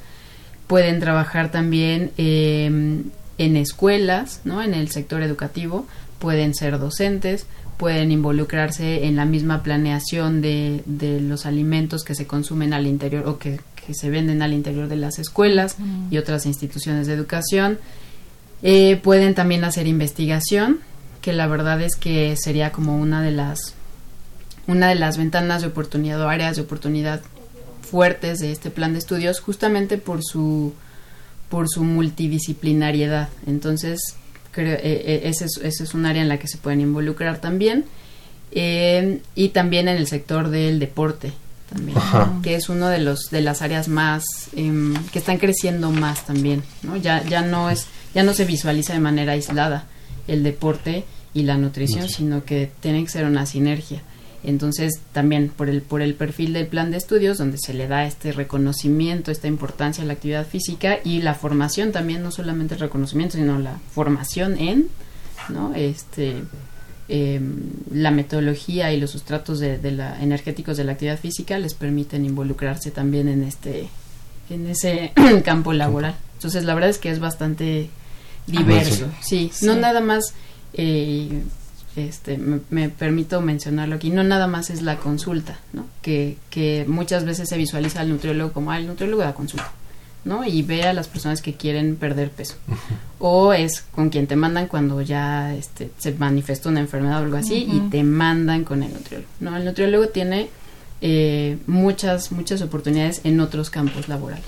pueden 0.67 1.01
trabajar 1.01 1.51
también 1.51 2.11
eh, 2.19 3.03
en 3.39 3.57
escuelas, 3.57 4.41
¿no? 4.45 4.63
En 4.63 4.75
el 4.75 4.91
sector 4.91 5.23
educativo, 5.23 5.87
pueden 6.19 6.55
ser 6.55 6.79
docentes, 6.79 7.47
pueden 7.77 8.13
involucrarse 8.13 9.07
en 9.07 9.17
la 9.17 9.25
misma 9.25 9.63
planeación 9.63 10.41
de, 10.41 10.83
de 10.87 11.21
los 11.21 11.47
alimentos 11.47 12.05
que 12.05 12.15
se 12.15 12.27
consumen 12.27 12.73
al 12.73 12.87
interior 12.87 13.27
o 13.27 13.39
que, 13.39 13.61
se 13.93 14.09
venden 14.09 14.41
al 14.41 14.55
interior 14.55 14.89
de 14.89 14.97
las 14.97 15.19
escuelas 15.19 15.77
y 16.11 16.17
otras 16.17 16.47
instituciones 16.47 17.07
de 17.07 17.13
educación. 17.13 17.79
Eh, 18.63 18.99
pueden 19.03 19.35
también 19.35 19.63
hacer 19.63 19.87
investigación, 19.87 20.81
que 21.21 21.35
la 21.35 21.47
verdad 21.47 21.83
es 21.83 21.95
que 21.95 22.35
sería 22.37 22.73
como 22.73 22.97
una 22.97 23.21
de 23.21 23.31
las 23.31 23.75
una 24.67 24.89
de 24.89 24.95
las 24.95 25.19
ventanas 25.19 25.61
de 25.61 25.69
oportunidad 25.69 26.19
o 26.23 26.31
áreas 26.31 26.57
de 26.57 26.63
oportunidad 26.63 27.21
fuertes 27.83 28.39
de 28.39 28.53
este 28.53 28.71
plan 28.71 28.95
de 28.95 29.01
estudios, 29.01 29.41
justamente 29.41 29.99
por 29.99 30.21
su 30.23 30.73
por 31.55 31.69
su 31.69 31.85
multidisciplinariedad. 31.85 33.29
Entonces, 33.47 34.17
creo, 34.51 34.73
eh, 34.73 34.81
eh, 34.83 35.21
ese, 35.27 35.47
es, 35.63 35.95
un 35.95 36.05
área 36.05 36.21
en 36.21 36.29
la 36.29 36.41
que 36.41 36.49
se 36.49 36.59
pueden 36.59 36.81
involucrar 36.81 37.41
también. 37.41 37.85
Eh, 38.51 39.21
y 39.37 39.51
también 39.51 39.87
en 39.87 39.97
el 39.97 40.09
sector 40.09 40.49
del 40.49 40.81
deporte, 40.81 41.33
también, 41.73 41.97
que 42.43 42.57
es 42.57 42.69
uno 42.69 42.89
de 42.89 42.99
los 42.99 43.31
de 43.31 43.41
las 43.41 43.63
áreas 43.63 43.87
más 43.87 44.25
em, 44.57 44.95
que 45.13 45.21
están 45.21 45.39
creciendo 45.39 45.93
más 45.93 46.27
también, 46.27 46.65
¿no? 46.83 46.97
Ya 46.97 47.23
ya 47.23 47.43
no 47.43 47.71
es 47.71 47.87
ya 48.17 48.25
no 48.25 48.35
se 48.35 48.47
visualiza 48.47 48.93
de 48.93 48.99
manera 48.99 49.35
aislada 49.35 49.87
el 50.27 50.43
deporte 50.43 51.05
y 51.35 51.45
la 51.45 51.57
nutrición, 51.57 52.09
sino 52.09 52.45
que 52.45 52.69
tiene 52.81 53.05
que 53.05 53.11
ser 53.11 53.27
una 53.27 53.47
sinergia. 53.47 54.03
Entonces, 54.45 55.01
también 55.13 55.49
por 55.49 55.69
el, 55.69 55.81
por 55.83 56.03
el 56.03 56.15
perfil 56.15 56.53
del 56.53 56.67
plan 56.67 56.91
de 56.91 56.99
estudios, 56.99 57.39
donde 57.39 57.57
se 57.59 57.73
le 57.75 57.89
da 57.89 58.05
este 58.05 58.33
reconocimiento, 58.33 59.31
esta 59.31 59.49
importancia 59.49 60.05
a 60.05 60.07
la 60.07 60.13
actividad 60.13 60.47
física 60.47 60.99
y 61.03 61.23
la 61.23 61.35
formación 61.35 61.93
también, 61.93 62.23
no 62.23 62.31
solamente 62.31 62.75
el 62.75 62.81
reconocimiento, 62.81 63.37
sino 63.37 63.59
la 63.59 63.79
formación 63.93 64.59
en, 64.59 64.89
¿no? 65.49 65.75
Este, 65.75 66.43
la 67.09 68.11
metodología 68.11 68.93
y 68.93 69.01
los 69.01 69.11
sustratos 69.11 69.61
de, 69.61 69.79
la, 69.93 70.23
energéticos 70.23 70.77
de 70.77 70.85
la 70.85 70.93
actividad 70.93 71.19
física 71.19 71.59
les 71.59 71.75
permiten 71.75 72.25
involucrarse 72.25 72.91
también 72.91 73.29
en 73.29 73.45
este 73.45 73.89
en 74.51 74.67
ese 74.67 75.13
campo 75.45 75.73
laboral. 75.73 76.15
Entonces, 76.35 76.65
la 76.65 76.75
verdad 76.75 76.91
es 76.91 76.99
que 76.99 77.11
es 77.11 77.19
bastante 77.19 77.89
diverso. 78.47 79.07
Sí, 79.23 79.51
no 79.63 79.75
nada 79.75 80.01
más, 80.01 80.35
eh, 80.75 81.43
este, 81.97 82.39
me, 82.39 82.89
permito 82.89 83.41
mencionarlo 83.41 83.97
aquí, 83.97 84.11
no 84.11 84.25
nada 84.25 84.47
más 84.47 84.71
es 84.71 84.83
la 84.83 84.97
consulta, 84.97 85.59
¿no? 85.73 85.87
Que, 86.03 86.37
que 86.51 86.85
muchas 86.89 87.25
veces 87.25 87.49
se 87.49 87.57
visualiza 87.57 88.01
al 88.01 88.09
nutriólogo 88.09 88.53
como, 88.53 88.71
ah, 88.71 88.79
el 88.79 88.87
nutriólogo 88.87 89.23
da 89.23 89.35
consulta. 89.35 89.73
¿no? 90.25 90.45
Y 90.45 90.63
ve 90.63 90.85
a 90.85 90.93
las 90.93 91.09
personas 91.09 91.43
que 91.43 91.55
quieren 91.55 91.97
perder 91.97 92.31
peso. 92.31 92.57
O 93.19 93.53
es 93.53 93.83
con 93.83 94.09
quien 94.09 94.27
te 94.27 94.37
mandan 94.37 94.69
cuando 94.69 95.03
ya 95.03 95.55
este, 95.55 95.91
se 95.99 96.13
manifestó 96.13 96.71
una 96.71 96.81
enfermedad 96.81 97.21
o 97.21 97.25
algo 97.25 97.37
así 97.37 97.69
y 97.71 97.81
te 97.91 98.03
mandan 98.03 98.65
con 98.65 98.83
el 98.83 98.93
nutriólogo, 98.93 99.31
¿no? 99.41 99.57
El 99.57 99.65
nutriólogo 99.65 100.09
tiene 100.09 100.49
eh, 101.01 101.59
muchas, 101.67 102.33
muchas 102.33 102.63
oportunidades 102.63 103.21
en 103.25 103.41
otros 103.41 103.71
campos 103.71 104.09
laborales. 104.09 104.45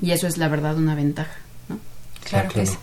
Y 0.00 0.10
eso 0.10 0.26
es 0.26 0.36
la 0.36 0.48
verdad 0.48 0.76
una 0.76 0.96
ventaja, 0.96 1.36
¿no? 1.68 1.78
Claro, 2.24 2.48
que 2.50 2.66
sí. 2.66 2.76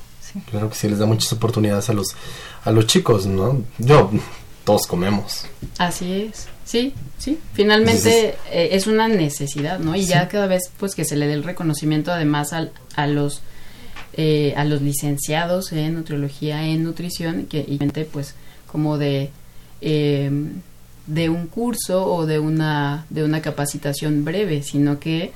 Claro 0.50 0.70
que 0.70 0.76
sí, 0.76 0.88
les 0.88 1.00
da 1.00 1.06
muchas 1.06 1.32
oportunidades 1.34 1.90
a 1.90 1.94
los, 1.94 2.16
a 2.64 2.72
los 2.72 2.88
chicos, 2.88 3.26
¿no? 3.26 3.64
Yo, 3.78 4.12
todos 4.64 4.86
comemos. 4.88 5.46
Así 5.78 6.30
es. 6.30 6.48
Sí, 6.66 6.94
sí. 7.18 7.40
Finalmente 7.54 8.36
eh, 8.52 8.70
es 8.74 8.86
una 8.86 9.08
necesidad, 9.08 9.80
¿no? 9.80 9.96
Y 9.96 10.06
ya 10.06 10.28
cada 10.28 10.46
vez, 10.46 10.70
pues, 10.78 10.94
que 10.94 11.06
se 11.06 11.16
le 11.16 11.26
dé 11.26 11.34
el 11.34 11.44
reconocimiento 11.44 12.12
además 12.12 12.54
al, 12.54 12.72
a 12.96 13.08
los 13.08 13.42
eh, 14.14 14.54
a 14.58 14.66
los 14.66 14.82
licenciados 14.82 15.72
en 15.72 15.94
nutriología, 15.94 16.66
en 16.66 16.84
nutrición, 16.84 17.46
que 17.46 17.60
y 17.60 17.78
pues, 18.12 18.36
como 18.72 18.98
de 18.98 19.30
em, 19.82 20.62
de 21.08 21.30
un 21.30 21.48
curso 21.48 22.06
o 22.06 22.26
de 22.26 22.38
una 22.38 23.06
de 23.10 23.24
una 23.24 23.42
capacitación 23.42 24.26
breve, 24.26 24.62
sino 24.62 25.00
que 25.00 25.32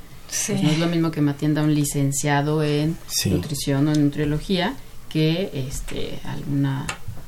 pues, 0.47 0.63
no 0.63 0.69
es 0.69 0.79
lo 0.79 0.87
mismo 0.87 1.11
que 1.11 1.21
me 1.21 1.31
atienda 1.31 1.61
un 1.61 1.73
licenciado 1.73 2.63
en 2.63 2.97
nutrición 3.25 3.87
o 3.87 3.93
en 3.93 4.05
nutriología 4.05 4.75
que 5.09 5.51
este 5.53 6.19
alguna 6.25 6.87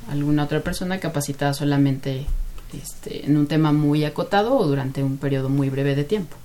alguna 0.10 0.44
otra 0.44 0.62
persona 0.62 1.00
capacitada 1.00 1.54
solamente 1.54 2.26
este, 2.74 3.26
en 3.26 3.38
un 3.38 3.48
tema 3.48 3.72
muy 3.72 4.06
acotado 4.06 4.58
o 4.58 4.66
durante 4.68 5.04
un 5.04 5.18
periodo 5.18 5.50
muy 5.50 5.70
breve 5.70 5.96
de 5.96 6.04
tiempo. 6.04 6.36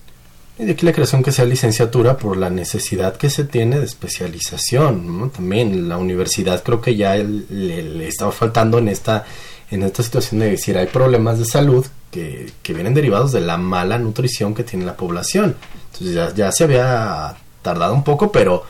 Y 0.59 0.65
de 0.65 0.73
aquí 0.73 0.85
la 0.85 0.93
creación 0.93 1.23
que 1.23 1.33
sea 1.33 1.47
licenciatura 1.47 2.19
por 2.19 2.37
la 2.37 2.51
necesidad 2.51 3.17
que 3.17 3.31
se 3.31 3.45
tiene 3.45 3.79
de 3.79 3.87
especialización. 3.87 5.31
También 5.31 5.89
la 5.89 5.97
universidad 5.97 6.63
creo 6.63 6.81
que 6.81 6.97
ya 6.97 7.17
le, 7.17 8.07
estaba 8.07 8.31
faltando 8.31 8.79
en 8.79 8.89
esta, 8.89 9.25
en 9.71 9.83
esta 9.83 10.03
situación 10.03 10.41
de 10.41 10.51
decir 10.51 10.77
hay 10.77 10.87
problemas 10.87 11.39
de 11.39 11.47
salud 11.47 11.87
que, 12.11 12.51
que 12.63 12.75
vienen 12.75 12.95
derivados 12.95 13.33
de 13.33 13.41
la 13.41 13.57
mala 13.57 13.99
nutrición 13.99 14.55
que 14.55 14.65
tiene 14.65 14.85
la 14.85 14.97
población. 14.97 15.57
Entonces 15.93 16.15
ya, 16.15 16.35
ya 16.35 16.53
se 16.53 16.65
había 16.65 17.37
tardado 17.63 17.95
un 17.95 18.05
poco, 18.05 18.33
pero 18.33 18.65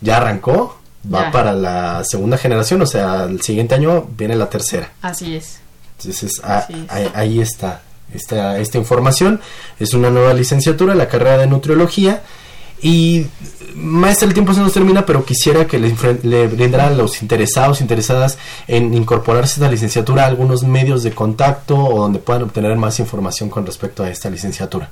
ya 0.00 0.18
arrancó, 0.18 0.78
va 1.12 1.30
para 1.30 1.52
la 1.52 2.02
segunda 2.04 2.36
generación, 2.36 2.82
o 2.82 2.86
sea, 2.86 3.24
el 3.24 3.40
siguiente 3.42 3.74
año 3.74 4.06
viene 4.16 4.36
la 4.36 4.48
tercera. 4.48 4.92
Así 5.02 5.36
es. 5.36 5.60
Entonces 5.98 6.40
ah, 6.42 6.66
ahí, 7.14 7.40
está 7.40 7.82
esta, 8.12 8.58
esta 8.58 8.78
información. 8.78 9.40
Es 9.78 9.94
una 9.94 10.10
nueva 10.10 10.34
licenciatura, 10.34 10.94
la 10.94 11.08
carrera 11.08 11.38
de 11.38 11.46
nutriología. 11.46 12.22
Y 12.82 13.26
maestra, 13.76 14.26
el 14.26 14.34
tiempo 14.34 14.52
se 14.52 14.60
nos 14.60 14.72
termina, 14.72 15.06
pero 15.06 15.24
quisiera 15.24 15.66
que 15.66 15.78
le, 15.78 15.94
le 16.22 16.76
a 16.76 16.90
los 16.90 17.22
interesados, 17.22 17.80
interesadas 17.80 18.38
en 18.66 18.92
incorporarse 18.94 19.52
a 19.52 19.54
esta 19.54 19.70
licenciatura 19.70 20.26
algunos 20.26 20.64
medios 20.64 21.04
de 21.04 21.12
contacto 21.12 21.76
o 21.76 22.00
donde 22.00 22.18
puedan 22.18 22.42
obtener 22.42 22.76
más 22.76 22.98
información 22.98 23.48
con 23.48 23.64
respecto 23.64 24.02
a 24.02 24.10
esta 24.10 24.28
licenciatura. 24.28 24.90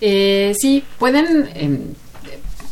Eh, 0.00 0.54
sí, 0.58 0.84
pueden 0.98 1.50
em, 1.54 1.80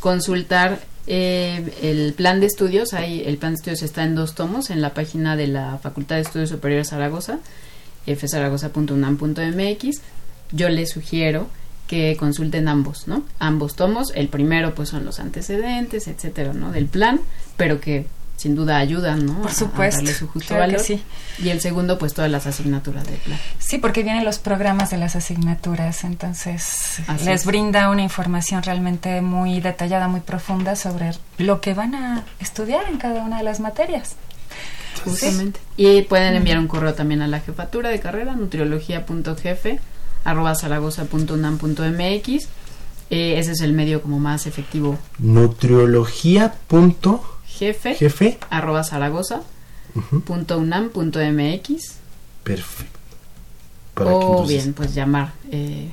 consultar 0.01 0.81
eh, 1.07 1.73
el 1.83 2.15
plan 2.15 2.41
de 2.41 2.47
estudios. 2.47 2.95
Hay, 2.95 3.23
el 3.27 3.37
plan 3.37 3.53
de 3.53 3.57
estudios 3.57 3.83
está 3.83 4.05
en 4.05 4.15
dos 4.15 4.35
tomos 4.35 4.71
en 4.71 4.81
la 4.81 4.95
página 4.95 5.37
de 5.37 5.49
la 5.49 5.79
Facultad 5.83 6.17
de 6.17 6.23
Estudios 6.23 6.49
Superiores 6.49 6.89
Zaragoza, 6.89 7.41
fzaragoza.unam.mx. 8.07 10.01
Yo 10.53 10.69
les 10.69 10.91
sugiero 10.91 11.49
que 11.87 12.17
consulten 12.17 12.69
ambos, 12.69 13.09
¿no? 13.09 13.25
Ambos 13.39 13.77
tomos. 13.77 14.13
El 14.15 14.29
primero, 14.29 14.75
pues, 14.75 14.89
son 14.89 15.05
los 15.05 15.21
antecedentes, 15.21 16.09
etcétera, 16.09 16.53
¿no? 16.53 16.73
Del 16.73 16.87
plan, 16.87 17.21
pero 17.57 17.81
que 17.81 18.07
sin 18.37 18.55
duda 18.55 18.77
ayudan, 18.77 19.25
¿no? 19.25 19.43
Por 19.43 19.53
supuesto. 19.53 19.99
darle 19.99 20.15
su 20.15 20.29
justo 20.29 20.55
valor. 20.55 20.81
Sí. 20.81 21.03
Y 21.39 21.49
el 21.49 21.61
segundo, 21.61 21.99
pues 21.99 22.13
todas 22.13 22.31
las 22.31 22.47
asignaturas 22.47 23.07
del 23.07 23.17
plan. 23.17 23.39
Sí, 23.59 23.79
porque 23.79 24.03
vienen 24.03 24.25
los 24.25 24.39
programas 24.39 24.91
de 24.91 24.99
las 24.99 25.17
asignaturas, 25.17 26.05
entonces 26.05 27.01
les 27.25 27.47
brinda 27.47 27.91
una 27.91 28.03
información 28.03 28.63
realmente 28.63 29.21
muy 29.23 29.61
detallada, 29.61 30.09
muy 30.09 30.21
profunda 30.21 30.77
sobre 30.77 31.13
lo 31.39 31.61
que 31.61 31.75
van 31.75 31.95
a 31.95 32.25
estudiar 32.39 32.85
en 32.91 32.99
cada 32.99 33.23
una 33.23 33.39
de 33.39 33.45
las 33.45 33.61
materias. 33.61 34.17
Justamente. 35.03 35.61
Y 35.77 36.03
pueden 36.03 36.35
enviar 36.35 36.59
un 36.59 36.69
correo 36.69 36.95
también 36.95 37.23
a 37.23 37.29
la 37.29 37.41
jefatura 37.41 37.91
de 37.91 38.01
carrera, 38.01 38.35
nutriología.jefe 38.35 39.81
arroba 40.27 40.55
zaragoza.unam.mx. 40.55 42.49
Eh, 43.09 43.39
ese 43.39 43.53
es 43.53 43.61
el 43.61 43.73
medio 43.73 44.03
como 44.03 44.19
más 44.19 44.47
efectivo. 44.47 44.99
Nutriología 45.19 46.55
jefe, 47.47 48.39
arroba 48.51 48.85
zaragoza 48.85 49.43
punto 50.25 50.59
unam 50.59 50.91
punto 50.91 51.21
mx 51.21 51.97
perfecto 52.43 52.99
o 53.99 54.47
bien 54.47 54.75
pues 54.75 54.95
llamar 54.95 55.33
eh, 55.51 55.91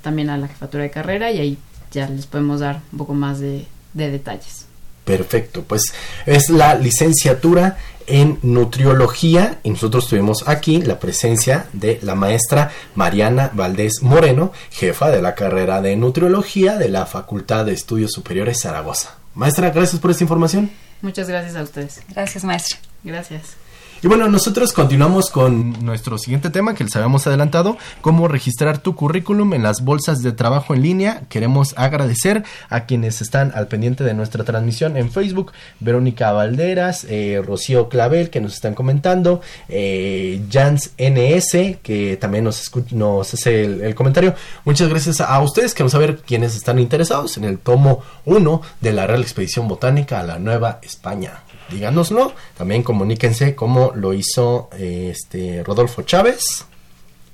también 0.00 0.30
a 0.30 0.38
la 0.38 0.48
jefatura 0.48 0.84
de 0.84 0.90
carrera 0.90 1.30
y 1.30 1.38
ahí 1.38 1.58
ya 1.92 2.08
les 2.08 2.26
podemos 2.26 2.60
dar 2.60 2.80
un 2.92 2.98
poco 2.98 3.14
más 3.14 3.40
de, 3.40 3.66
de 3.92 4.10
detalles 4.10 4.67
perfecto 5.16 5.64
pues 5.66 5.92
es 6.26 6.50
la 6.50 6.74
licenciatura 6.74 7.78
en 8.06 8.38
nutriología 8.42 9.58
y 9.62 9.70
nosotros 9.70 10.08
tuvimos 10.08 10.48
aquí 10.48 10.80
la 10.82 10.98
presencia 10.98 11.66
de 11.72 11.98
la 12.02 12.14
maestra 12.14 12.70
Mariana 12.94 13.50
Valdés 13.52 14.02
Moreno, 14.02 14.52
jefa 14.70 15.10
de 15.10 15.20
la 15.20 15.34
carrera 15.34 15.82
de 15.82 15.94
nutriología 15.96 16.76
de 16.76 16.88
la 16.88 17.06
Facultad 17.06 17.66
de 17.66 17.72
Estudios 17.72 18.12
Superiores 18.12 18.60
Zaragoza. 18.62 19.16
Maestra, 19.34 19.70
gracias 19.70 20.00
por 20.00 20.10
esta 20.10 20.24
información. 20.24 20.70
Muchas 21.02 21.28
gracias 21.28 21.54
a 21.54 21.62
ustedes. 21.62 22.00
Gracias, 22.08 22.44
maestra. 22.44 22.78
Gracias. 23.04 23.67
Y 24.00 24.06
bueno, 24.06 24.28
nosotros 24.28 24.72
continuamos 24.72 25.28
con 25.28 25.84
nuestro 25.84 26.18
siguiente 26.18 26.50
tema 26.50 26.76
que 26.76 26.84
les 26.84 26.94
habíamos 26.94 27.26
adelantado, 27.26 27.76
cómo 28.00 28.28
registrar 28.28 28.78
tu 28.78 28.94
currículum 28.94 29.54
en 29.54 29.64
las 29.64 29.82
bolsas 29.82 30.22
de 30.22 30.30
trabajo 30.30 30.72
en 30.72 30.82
línea. 30.82 31.22
Queremos 31.28 31.74
agradecer 31.76 32.44
a 32.68 32.84
quienes 32.84 33.20
están 33.20 33.50
al 33.56 33.66
pendiente 33.66 34.04
de 34.04 34.14
nuestra 34.14 34.44
transmisión 34.44 34.96
en 34.96 35.10
Facebook, 35.10 35.50
Verónica 35.80 36.30
Valderas, 36.30 37.06
eh, 37.08 37.42
Rocío 37.44 37.88
Clavel, 37.88 38.30
que 38.30 38.40
nos 38.40 38.54
están 38.54 38.76
comentando, 38.76 39.40
eh, 39.68 40.44
Jans 40.48 40.92
NS, 40.96 41.78
que 41.82 42.16
también 42.20 42.44
nos, 42.44 42.70
nos 42.92 43.34
hace 43.34 43.64
el, 43.64 43.80
el, 43.80 43.96
comentario. 43.96 44.32
Muchas 44.64 44.88
gracias 44.88 45.20
a 45.20 45.40
ustedes, 45.40 45.74
queremos 45.74 45.90
saber 45.90 46.18
quiénes 46.18 46.54
están 46.54 46.78
interesados 46.78 47.36
en 47.36 47.42
el 47.42 47.58
tomo 47.58 48.02
1 48.26 48.62
de 48.80 48.92
la 48.92 49.08
Real 49.08 49.22
Expedición 49.22 49.66
Botánica 49.66 50.20
a 50.20 50.22
la 50.22 50.38
Nueva 50.38 50.78
España 50.82 51.42
díganoslo. 51.70 52.32
También 52.56 52.82
comuníquense 52.82 53.54
como 53.54 53.92
lo 53.94 54.12
hizo 54.14 54.70
este 54.78 55.62
Rodolfo 55.64 56.02
Chávez 56.02 56.64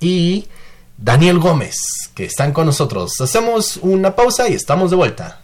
y 0.00 0.46
Daniel 0.96 1.38
Gómez, 1.38 1.76
que 2.14 2.24
están 2.24 2.52
con 2.52 2.66
nosotros. 2.66 3.20
Hacemos 3.20 3.78
una 3.78 4.14
pausa 4.14 4.48
y 4.48 4.54
estamos 4.54 4.90
de 4.90 4.96
vuelta 4.96 5.43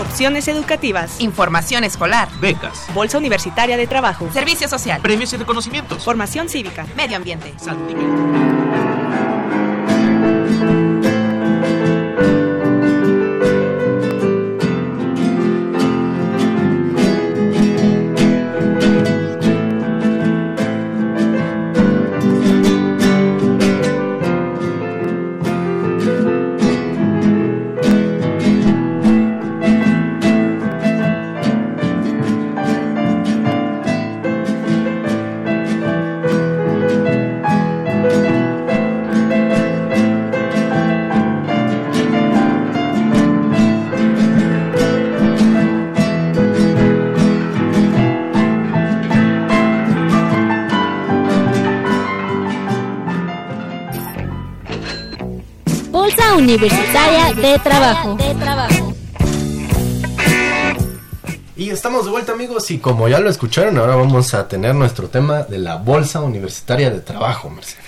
opciones 0.00 0.48
educativas, 0.48 1.20
información 1.20 1.84
escolar, 1.84 2.28
becas, 2.40 2.86
bolsa 2.94 3.18
universitaria 3.18 3.76
de 3.76 3.86
trabajo, 3.86 4.28
servicio 4.32 4.68
social, 4.68 5.00
premios 5.00 5.32
y 5.32 5.36
reconocimientos, 5.36 6.04
formación 6.04 6.48
cívica, 6.48 6.86
medio 6.96 7.16
ambiente, 7.16 7.54
Bolsa 7.58 8.59
Universitaria 56.50 57.32
de 57.32 57.58
Trabajo. 57.60 58.18
Y 61.56 61.70
estamos 61.70 62.04
de 62.06 62.10
vuelta 62.10 62.32
amigos 62.32 62.68
y 62.72 62.78
como 62.78 63.06
ya 63.06 63.20
lo 63.20 63.30
escucharon, 63.30 63.78
ahora 63.78 63.94
vamos 63.94 64.34
a 64.34 64.48
tener 64.48 64.74
nuestro 64.74 65.08
tema 65.08 65.44
de 65.44 65.58
la 65.58 65.76
Bolsa 65.76 66.20
Universitaria 66.20 66.90
de 66.90 67.02
Trabajo, 67.02 67.50
Mercedes. 67.50 67.78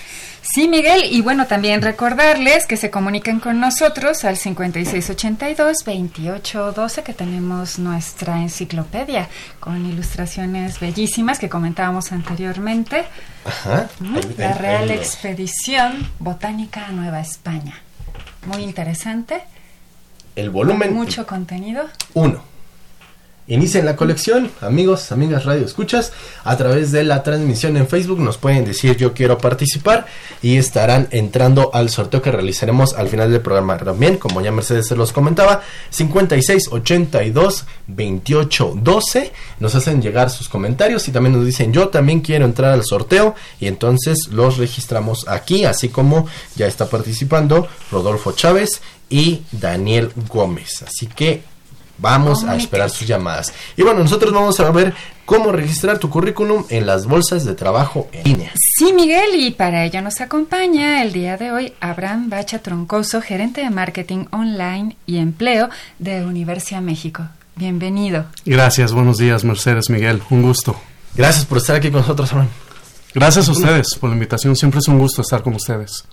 Sí, 0.43 0.69
Miguel, 0.69 1.03
y 1.11 1.19
bueno, 1.19 1.45
también 1.45 1.81
recordarles 1.81 2.65
que 2.65 2.77
se 2.77 2.89
comuniquen 2.89 3.41
con 3.41 3.59
nosotros 3.59 4.23
al 4.23 4.37
5682-2812, 4.37 7.03
que 7.03 7.13
tenemos 7.13 7.79
nuestra 7.79 8.41
enciclopedia 8.41 9.27
con 9.59 9.85
ilustraciones 9.85 10.79
bellísimas 10.79 11.37
que 11.37 11.49
comentábamos 11.49 12.13
anteriormente. 12.13 13.03
Ajá. 13.43 13.89
La 14.37 14.53
Real 14.53 14.89
Expedición 14.89 16.09
Botánica 16.19 16.85
a 16.85 16.91
Nueva 16.91 17.19
España. 17.19 17.81
Muy 18.45 18.63
interesante. 18.63 19.41
El 20.35 20.49
volumen. 20.49 20.93
mucho 20.93 21.25
contenido. 21.25 21.85
Uno. 22.13 22.52
Inicien 23.45 23.83
la 23.83 23.97
colección, 23.97 24.49
amigos, 24.61 25.11
amigas 25.11 25.43
radio 25.43 25.65
escuchas, 25.65 26.13
a 26.45 26.55
través 26.55 26.93
de 26.93 27.03
la 27.03 27.23
transmisión 27.23 27.75
en 27.75 27.89
Facebook 27.89 28.19
nos 28.19 28.37
pueden 28.37 28.63
decir 28.63 28.95
yo 28.95 29.13
quiero 29.13 29.37
participar 29.37 30.05
y 30.41 30.55
estarán 30.55 31.09
entrando 31.11 31.69
al 31.73 31.89
sorteo 31.89 32.21
que 32.21 32.31
realizaremos 32.31 32.93
al 32.93 33.09
final 33.09 33.31
del 33.31 33.41
programa. 33.41 33.77
También, 33.77 34.15
como 34.15 34.39
ya 34.39 34.53
Mercedes 34.53 34.87
se 34.87 34.95
los 34.95 35.11
comentaba, 35.11 35.61
56 35.89 36.69
82 36.71 37.65
28 37.87 38.73
12 38.81 39.31
nos 39.59 39.75
hacen 39.75 40.01
llegar 40.01 40.29
sus 40.29 40.47
comentarios 40.47 41.05
y 41.09 41.11
también 41.11 41.35
nos 41.35 41.45
dicen 41.45 41.73
yo 41.73 41.89
también 41.89 42.21
quiero 42.21 42.45
entrar 42.45 42.71
al 42.71 42.85
sorteo 42.85 43.35
y 43.59 43.67
entonces 43.67 44.29
los 44.31 44.57
registramos 44.57 45.27
aquí, 45.27 45.65
así 45.65 45.89
como 45.89 46.27
ya 46.55 46.67
está 46.67 46.85
participando 46.85 47.67
Rodolfo 47.91 48.31
Chávez 48.31 48.81
y 49.09 49.41
Daniel 49.51 50.13
Gómez. 50.29 50.83
Así 50.83 51.07
que 51.07 51.43
Vamos 51.97 52.43
a 52.43 52.55
esperar 52.55 52.89
sus 52.89 53.07
llamadas. 53.07 53.53
Y 53.77 53.83
bueno, 53.83 54.01
nosotros 54.01 54.33
vamos 54.33 54.59
a 54.59 54.71
ver 54.71 54.93
cómo 55.25 55.51
registrar 55.51 55.99
tu 55.99 56.09
currículum 56.09 56.65
en 56.69 56.85
las 56.85 57.05
bolsas 57.05 57.45
de 57.45 57.53
trabajo 57.53 58.09
en 58.11 58.23
línea. 58.23 58.51
Sí, 58.55 58.93
Miguel, 58.93 59.35
y 59.35 59.51
para 59.51 59.85
ello 59.85 60.01
nos 60.01 60.19
acompaña 60.19 61.03
el 61.03 61.13
día 61.13 61.37
de 61.37 61.51
hoy 61.51 61.73
Abraham 61.79 62.29
Bacha 62.29 62.59
Troncoso, 62.59 63.21
gerente 63.21 63.61
de 63.61 63.69
marketing 63.69 64.25
online 64.31 64.97
y 65.05 65.17
empleo 65.17 65.69
de 65.99 66.25
Universidad 66.25 66.81
México. 66.81 67.27
Bienvenido. 67.55 68.25
Gracias, 68.45 68.91
buenos 68.91 69.17
días, 69.19 69.43
Mercedes 69.43 69.89
Miguel, 69.89 70.21
un 70.31 70.41
gusto. 70.41 70.75
Gracias 71.15 71.45
por 71.45 71.59
estar 71.59 71.75
aquí 71.75 71.91
con 71.91 72.01
nosotros, 72.01 72.31
Abraham. 72.31 72.49
Gracias 73.13 73.47
a 73.47 73.51
ustedes 73.51 73.95
por 73.99 74.09
la 74.09 74.15
invitación, 74.15 74.55
siempre 74.55 74.79
es 74.79 74.87
un 74.87 74.97
gusto 74.97 75.21
estar 75.21 75.43
con 75.43 75.53
ustedes. 75.53 76.05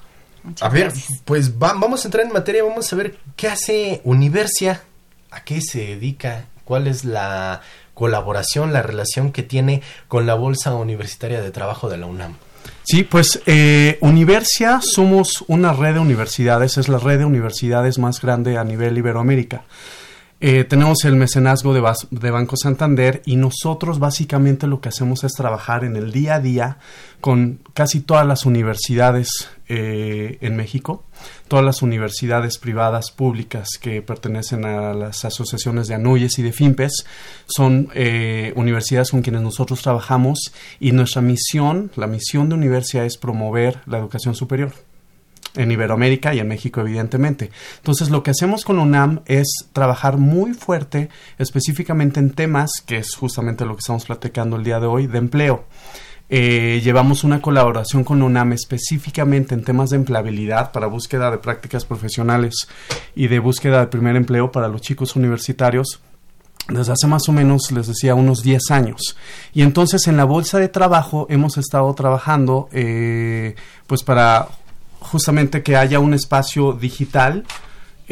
a 0.60 0.68
ver, 0.68 0.92
pues 1.24 1.58
vamos 1.58 2.04
a 2.04 2.08
entrar 2.08 2.26
en 2.26 2.32
materia, 2.32 2.62
vamos 2.62 2.92
a 2.92 2.96
ver 2.96 3.18
qué 3.36 3.48
hace 3.48 4.02
Universia 4.04 4.82
a 5.30 5.44
qué 5.44 5.60
se 5.60 5.80
dedica, 5.80 6.46
cuál 6.64 6.86
es 6.86 7.04
la 7.04 7.62
colaboración, 7.94 8.72
la 8.72 8.82
relación 8.82 9.32
que 9.32 9.42
tiene 9.42 9.82
con 10.08 10.26
la 10.26 10.34
Bolsa 10.34 10.74
Universitaria 10.74 11.40
de 11.40 11.50
Trabajo 11.50 11.88
de 11.88 11.98
la 11.98 12.06
UNAM. 12.06 12.36
Sí, 12.82 13.04
pues 13.04 13.40
eh, 13.46 13.98
Universia 14.00 14.80
somos 14.82 15.44
una 15.48 15.72
red 15.72 15.94
de 15.94 16.00
universidades, 16.00 16.78
es 16.78 16.88
la 16.88 16.98
red 16.98 17.18
de 17.18 17.24
universidades 17.24 17.98
más 17.98 18.20
grande 18.20 18.58
a 18.58 18.64
nivel 18.64 18.98
Iberoamérica. 18.98 19.64
Eh, 20.43 20.64
tenemos 20.64 21.05
el 21.05 21.16
mecenazgo 21.16 21.74
de, 21.74 21.82
de, 22.11 22.30
Banco 22.30 22.57
Santander 22.57 23.20
y 23.26 23.36
nosotros 23.36 23.99
básicamente 23.99 24.66
lo 24.66 24.80
que 24.80 24.88
hacemos 24.88 25.22
es 25.22 25.32
trabajar 25.32 25.84
en 25.84 25.97
el 25.97 26.12
día 26.12 26.36
a 26.36 26.41
día 26.41 26.78
con 27.20 27.61
casi 27.74 28.01
todas 28.01 28.26
las 28.26 28.47
universidades 28.47 29.28
eh, 29.68 30.38
en 30.41 30.57
México, 30.57 31.05
todas 31.47 31.62
las 31.62 31.82
universidades 31.82 32.57
privadas 32.57 33.11
públicas 33.11 33.68
que 33.78 34.01
pertenecen 34.01 34.64
a 34.64 34.95
las 34.95 35.26
asociaciones 35.26 35.88
de 35.88 35.97
ANUYES 35.97 36.38
y 36.38 36.43
de 36.43 36.53
FIMPES 36.53 37.05
son 37.47 37.91
eh, 37.95 38.55
universidades 38.57 39.11
con 39.11 39.20
quienes 39.20 39.43
nosotros 39.43 39.82
trabajamos 39.82 40.55
y 40.80 40.93
nuestra 40.93 41.20
misión, 41.20 41.93
la 41.97 42.07
misión 42.07 42.49
de 42.49 42.55
universidad 42.55 43.05
es 43.05 43.18
promover 43.18 43.82
la 43.84 43.99
educación 43.99 44.34
superior 44.34 44.72
en 45.55 45.70
Iberoamérica 45.70 46.34
y 46.34 46.38
en 46.38 46.48
México, 46.48 46.80
evidentemente. 46.80 47.51
Entonces, 47.78 48.11
lo 48.11 48.22
que 48.22 48.30
hacemos 48.30 48.64
con 48.64 48.78
UNAM 48.78 49.20
es 49.26 49.48
trabajar 49.72 50.16
muy 50.16 50.55
fuerte, 50.55 51.09
específicamente 51.38 52.20
en 52.20 52.30
temas, 52.30 52.70
que 52.86 52.98
es 52.98 53.14
justamente 53.14 53.64
lo 53.64 53.74
que 53.74 53.80
estamos 53.80 54.07
platicando 54.07 54.57
el 54.57 54.64
día 54.64 54.80
de 54.80 54.86
hoy, 54.86 55.07
de 55.07 55.18
empleo. 55.18 55.64
Eh, 56.32 56.80
llevamos 56.84 57.24
una 57.24 57.42
colaboración 57.42 58.05
con 58.05 58.22
UNAM 58.22 58.53
específicamente 58.53 59.53
en 59.53 59.64
temas 59.64 59.90
de 59.90 59.96
empleabilidad 59.96 60.70
para 60.70 60.86
búsqueda 60.86 61.28
de 61.28 61.38
prácticas 61.38 61.84
profesionales 61.84 62.68
y 63.16 63.26
de 63.26 63.40
búsqueda 63.40 63.80
de 63.80 63.88
primer 63.88 64.14
empleo 64.14 64.53
para 64.53 64.68
los 64.68 64.80
chicos 64.80 65.16
universitarios 65.16 66.01
desde 66.68 66.92
hace 66.92 67.09
más 67.09 67.28
o 67.28 67.32
menos, 67.32 67.72
les 67.72 67.88
decía, 67.88 68.14
unos 68.14 68.42
10 68.42 68.70
años. 68.70 69.16
Y 69.53 69.62
entonces 69.62 70.07
en 70.07 70.16
la 70.16 70.24
bolsa 70.24 70.59
de 70.59 70.68
trabajo 70.68 71.26
hemos 71.28 71.59
estado 71.59 71.92
trabajando 71.94 72.68
eh, 72.70 73.57
pues 73.88 74.05
para 74.05 74.48
justamente 75.01 75.62
que 75.62 75.76
haya 75.76 75.98
un 75.98 76.14
espacio 76.14 76.72
digital 76.72 77.44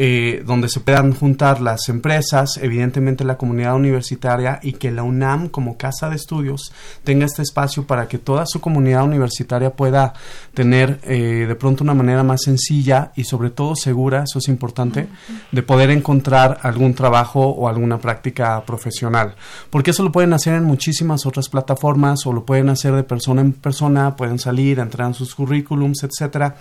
eh, 0.01 0.43
donde 0.45 0.69
se 0.69 0.79
puedan 0.79 1.13
juntar 1.13 1.59
las 1.59 1.89
empresas, 1.89 2.57
evidentemente 2.61 3.25
la 3.25 3.37
comunidad 3.37 3.75
universitaria 3.75 4.61
y 4.63 4.71
que 4.71 4.91
la 4.91 5.03
UNAM 5.03 5.49
como 5.49 5.75
casa 5.75 6.09
de 6.09 6.15
estudios 6.15 6.71
tenga 7.03 7.25
este 7.25 7.41
espacio 7.41 7.85
para 7.85 8.07
que 8.07 8.17
toda 8.17 8.45
su 8.45 8.61
comunidad 8.61 9.03
universitaria 9.03 9.71
pueda 9.71 10.13
tener 10.53 11.01
eh, 11.03 11.43
de 11.45 11.55
pronto 11.55 11.83
una 11.83 11.93
manera 11.93 12.23
más 12.23 12.43
sencilla 12.43 13.11
y 13.17 13.25
sobre 13.25 13.49
todo 13.49 13.75
segura, 13.75 14.23
eso 14.23 14.39
es 14.39 14.47
importante, 14.47 15.09
de 15.51 15.63
poder 15.63 15.89
encontrar 15.89 16.59
algún 16.61 16.93
trabajo 16.93 17.49
o 17.49 17.67
alguna 17.67 17.97
práctica 17.97 18.63
profesional. 18.65 19.35
Porque 19.69 19.91
eso 19.91 20.03
lo 20.03 20.13
pueden 20.13 20.31
hacer 20.31 20.53
en 20.53 20.63
muchísimas 20.63 21.25
otras 21.25 21.49
plataformas 21.49 22.25
o 22.25 22.31
lo 22.31 22.45
pueden 22.45 22.69
hacer 22.69 22.93
de 22.93 23.03
persona 23.03 23.41
en 23.41 23.51
persona, 23.51 24.15
pueden 24.15 24.39
salir, 24.39 24.79
entrar 24.79 25.09
en 25.09 25.13
sus 25.13 25.35
currículums, 25.35 26.03
etcétera 26.03 26.55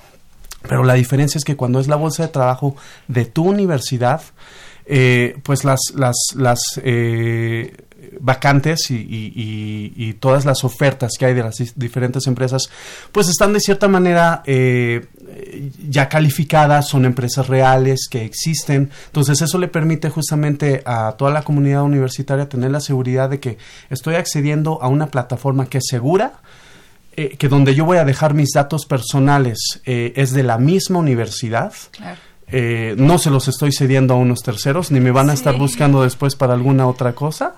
pero 0.62 0.84
la 0.84 0.94
diferencia 0.94 1.38
es 1.38 1.44
que 1.44 1.56
cuando 1.56 1.80
es 1.80 1.88
la 1.88 1.96
bolsa 1.96 2.24
de 2.24 2.28
trabajo 2.28 2.76
de 3.06 3.24
tu 3.24 3.44
universidad, 3.44 4.22
eh, 4.86 5.38
pues 5.42 5.64
las, 5.64 5.80
las, 5.94 6.16
las 6.34 6.58
eh, 6.82 7.76
vacantes 8.20 8.90
y, 8.90 9.04
y, 9.04 10.12
todas 10.14 10.44
las 10.44 10.64
ofertas 10.64 11.12
que 11.18 11.26
hay 11.26 11.34
de 11.34 11.42
las 11.42 11.56
diferentes 11.76 12.26
empresas, 12.26 12.70
pues 13.12 13.28
están 13.28 13.52
de 13.52 13.60
cierta 13.60 13.86
manera 13.86 14.42
eh, 14.46 15.06
ya 15.88 16.08
calificadas, 16.08 16.88
son 16.88 17.04
empresas 17.04 17.48
reales 17.48 18.08
que 18.10 18.24
existen. 18.24 18.90
Entonces 19.06 19.42
eso 19.42 19.58
le 19.58 19.68
permite 19.68 20.10
justamente 20.10 20.82
a 20.86 21.14
toda 21.18 21.30
la 21.30 21.42
comunidad 21.42 21.82
universitaria 21.82 22.48
tener 22.48 22.70
la 22.70 22.80
seguridad 22.80 23.28
de 23.28 23.40
que 23.40 23.58
estoy 23.90 24.14
accediendo 24.14 24.82
a 24.82 24.88
una 24.88 25.08
plataforma 25.08 25.66
que 25.66 25.78
es 25.78 25.84
segura, 25.88 26.40
eh, 27.20 27.36
que 27.36 27.48
donde 27.48 27.74
yo 27.74 27.84
voy 27.84 27.96
a 27.98 28.04
dejar 28.04 28.32
mis 28.32 28.50
datos 28.54 28.86
personales 28.86 29.80
eh, 29.84 30.12
es 30.14 30.32
de 30.32 30.44
la 30.44 30.56
misma 30.56 31.00
universidad. 31.00 31.72
Eh, 32.46 32.94
no 32.96 33.18
se 33.18 33.28
los 33.30 33.48
estoy 33.48 33.72
cediendo 33.72 34.14
a 34.14 34.16
unos 34.18 34.38
terceros, 34.38 34.92
ni 34.92 35.00
me 35.00 35.10
van 35.10 35.28
a 35.28 35.32
estar 35.32 35.58
buscando 35.58 36.04
después 36.04 36.36
para 36.36 36.54
alguna 36.54 36.86
otra 36.86 37.16
cosa. 37.16 37.56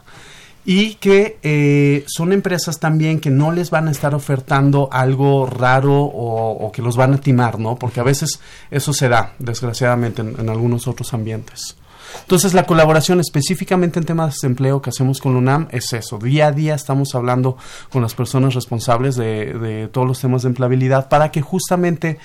Y 0.64 0.94
que 0.94 2.06
son 2.08 2.32
empresas 2.32 2.80
también 2.80 3.20
que 3.20 3.28
no 3.28 3.52
les 3.52 3.68
van 3.68 3.88
a 3.88 3.90
estar 3.90 4.14
ofertando 4.14 4.88
algo 4.90 5.44
raro 5.44 6.04
o, 6.04 6.72
que 6.72 6.80
los 6.80 6.96
van 6.96 7.12
a 7.12 7.18
timar, 7.18 7.58
¿no? 7.58 7.76
Porque 7.76 8.00
a 8.00 8.04
veces 8.04 8.40
eso 8.70 8.94
se 8.94 9.10
da, 9.10 9.34
desgraciadamente, 9.38 10.22
en 10.22 10.48
algunos 10.48 10.88
otros 10.88 11.12
ambientes. 11.12 11.76
Entonces, 12.22 12.54
la 12.54 12.64
colaboración 12.64 13.20
específicamente 13.20 13.98
en 13.98 14.04
temas 14.04 14.36
de 14.40 14.48
empleo 14.48 14.80
que 14.80 14.90
hacemos 14.90 15.20
con 15.20 15.36
UNAM 15.36 15.68
es 15.70 15.92
eso. 15.92 16.18
Día 16.18 16.48
a 16.48 16.52
día 16.52 16.74
estamos 16.74 17.14
hablando 17.14 17.56
con 17.90 18.02
las 18.02 18.14
personas 18.14 18.54
responsables 18.54 19.16
de, 19.16 19.88
todos 19.92 20.06
los 20.06 20.20
temas 20.20 20.42
de 20.42 20.48
empleabilidad 20.48 21.08
para 21.08 21.30
que 21.30 21.40
justamente 21.40 22.18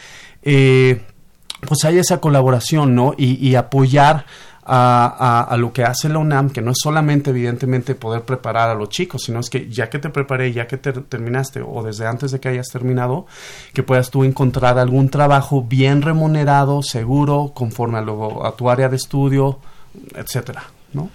eh, 0.43 1.01
pues 1.61 1.83
haya 1.85 2.01
esa 2.01 2.19
colaboración, 2.19 2.95
¿no? 2.95 3.13
Y, 3.17 3.55
apoyar 3.55 4.25
a, 4.67 5.55
lo 5.57 5.71
que 5.71 5.83
hace 5.83 6.09
la 6.09 6.19
UNAM, 6.19 6.49
que 6.49 6.61
no 6.61 6.71
es 6.71 6.77
solamente 6.81 7.29
evidentemente 7.29 7.95
poder 7.95 8.23
preparar 8.23 8.69
a 8.69 8.75
los 8.75 8.89
chicos, 8.89 9.23
sino 9.23 9.39
es 9.39 9.49
que 9.49 9.69
ya 9.69 9.89
que 9.89 9.99
te 9.99 10.09
preparé, 10.09 10.51
ya 10.53 10.67
que 10.67 10.77
te 10.77 10.91
terminaste 10.93 11.61
o 11.61 11.83
desde 11.83 12.07
antes 12.07 12.31
de 12.31 12.39
que 12.39 12.49
hayas 12.49 12.69
terminado, 12.69 13.25
que 13.73 13.83
puedas 13.83 14.09
tú 14.09 14.23
encontrar 14.23 14.79
algún 14.79 15.09
trabajo 15.09 15.63
bien 15.63 16.01
remunerado, 16.01 16.81
seguro, 16.81 17.51
conforme 17.53 17.99
a, 17.99 18.01
lo, 18.01 18.45
a 18.45 18.55
tu 18.55 18.69
área 18.69 18.89
de 18.89 18.95
estudio, 18.95 19.59
etcétera, 20.15 20.63
¿no? 20.93 21.09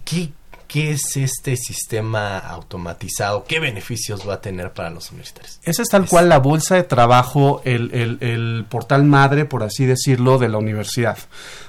¿Qué, 0.05 0.31
¿Qué 0.67 0.93
es 0.93 1.17
este 1.17 1.57
sistema 1.57 2.39
automatizado? 2.39 3.45
¿Qué 3.45 3.59
beneficios 3.59 4.29
va 4.29 4.35
a 4.35 4.41
tener 4.41 4.73
para 4.73 4.91
los 4.91 5.11
universitarios? 5.11 5.59
Ese 5.65 5.83
es 5.83 5.89
tal 5.89 6.07
cual 6.07 6.29
la 6.29 6.39
bolsa 6.39 6.77
de 6.77 6.85
trabajo, 6.85 7.61
el, 7.65 7.93
el, 7.93 8.19
el 8.21 8.65
portal 8.69 9.03
madre, 9.05 9.47
por 9.47 9.65
así 9.65 9.85
decirlo, 9.85 10.39
de 10.39 10.49
la 10.49 10.59
universidad 10.59 11.19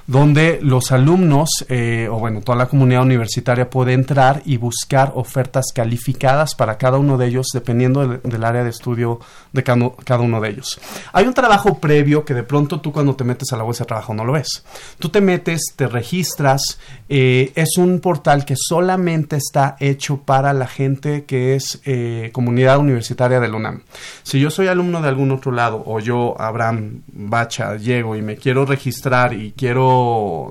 donde 0.06 0.58
los 0.62 0.92
alumnos 0.92 1.64
eh, 1.68 2.08
o 2.10 2.18
bueno, 2.18 2.40
toda 2.40 2.58
la 2.58 2.66
comunidad 2.66 3.02
universitaria 3.02 3.70
puede 3.70 3.92
entrar 3.92 4.42
y 4.44 4.56
buscar 4.56 5.12
ofertas 5.14 5.66
calificadas 5.74 6.54
para 6.54 6.78
cada 6.78 6.98
uno 6.98 7.18
de 7.18 7.26
ellos 7.28 7.46
dependiendo 7.52 8.06
del, 8.06 8.44
área 8.44 8.64
de 8.64 8.70
estudio 8.70 9.20
de 9.52 9.62
cada, 9.62 10.20
uno 10.20 10.40
de 10.40 10.48
ellos. 10.48 10.80
Hay 11.12 11.26
un 11.26 11.34
trabajo 11.34 11.78
previo 11.78 12.24
que 12.24 12.34
de 12.34 12.42
pronto 12.42 12.80
tú 12.80 12.92
cuando 12.92 13.14
te 13.14 13.24
metes 13.24 13.52
a 13.52 13.56
la 13.56 13.62
bolsa 13.62 13.84
de 13.84 13.88
trabajo 13.88 14.14
no 14.14 14.24
lo 14.24 14.32
ves. 14.32 14.64
Tú 14.98 15.08
te 15.08 15.20
metes, 15.20 15.72
te 15.76 15.86
registras, 15.86 16.78
eh, 17.08 17.52
es 17.54 17.76
un 17.78 18.00
portal 18.00 18.44
que 18.44 18.54
solamente 18.56 19.36
está 19.36 19.76
hecho 19.80 20.18
para 20.18 20.52
la 20.52 20.66
gente 20.66 21.24
que 21.24 21.54
es 21.54 21.80
eh, 21.84 22.30
comunidad 22.32 22.78
universitaria 22.78 23.40
del 23.40 23.54
UNAM. 23.54 23.82
Si 24.22 24.40
yo 24.40 24.50
soy 24.50 24.68
alumno 24.68 25.00
de 25.00 25.08
algún 25.08 25.30
otro 25.30 25.52
lado 25.52 25.82
o 25.86 26.00
yo, 26.00 26.34
Abraham 26.40 27.02
Bacha, 27.06 27.76
llego 27.76 28.16
y 28.16 28.22
me 28.22 28.36
quiero 28.36 28.64
registrar 28.64 29.32
y 29.32 29.52
quiero, 29.52 29.91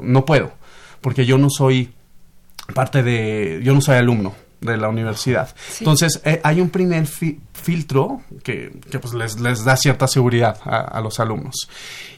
no 0.03 0.25
puedo, 0.25 0.51
porque 1.01 1.25
yo 1.25 1.37
no 1.37 1.49
soy 1.49 1.93
parte 2.73 3.03
de, 3.03 3.61
yo 3.63 3.73
no 3.73 3.81
soy 3.81 3.97
alumno 3.97 4.35
de 4.61 4.77
la 4.77 4.89
universidad. 4.89 5.53
Entonces, 5.79 6.21
eh, 6.23 6.39
hay 6.43 6.61
un 6.61 6.69
primer 6.69 7.07
filtro 7.07 8.21
que, 8.43 8.71
que 8.89 8.99
pues 8.99 9.13
les, 9.13 9.39
les, 9.39 9.65
da 9.65 9.75
cierta 9.75 10.07
seguridad 10.07 10.57
a, 10.63 11.01
los 11.01 11.19
alumnos. 11.19 11.67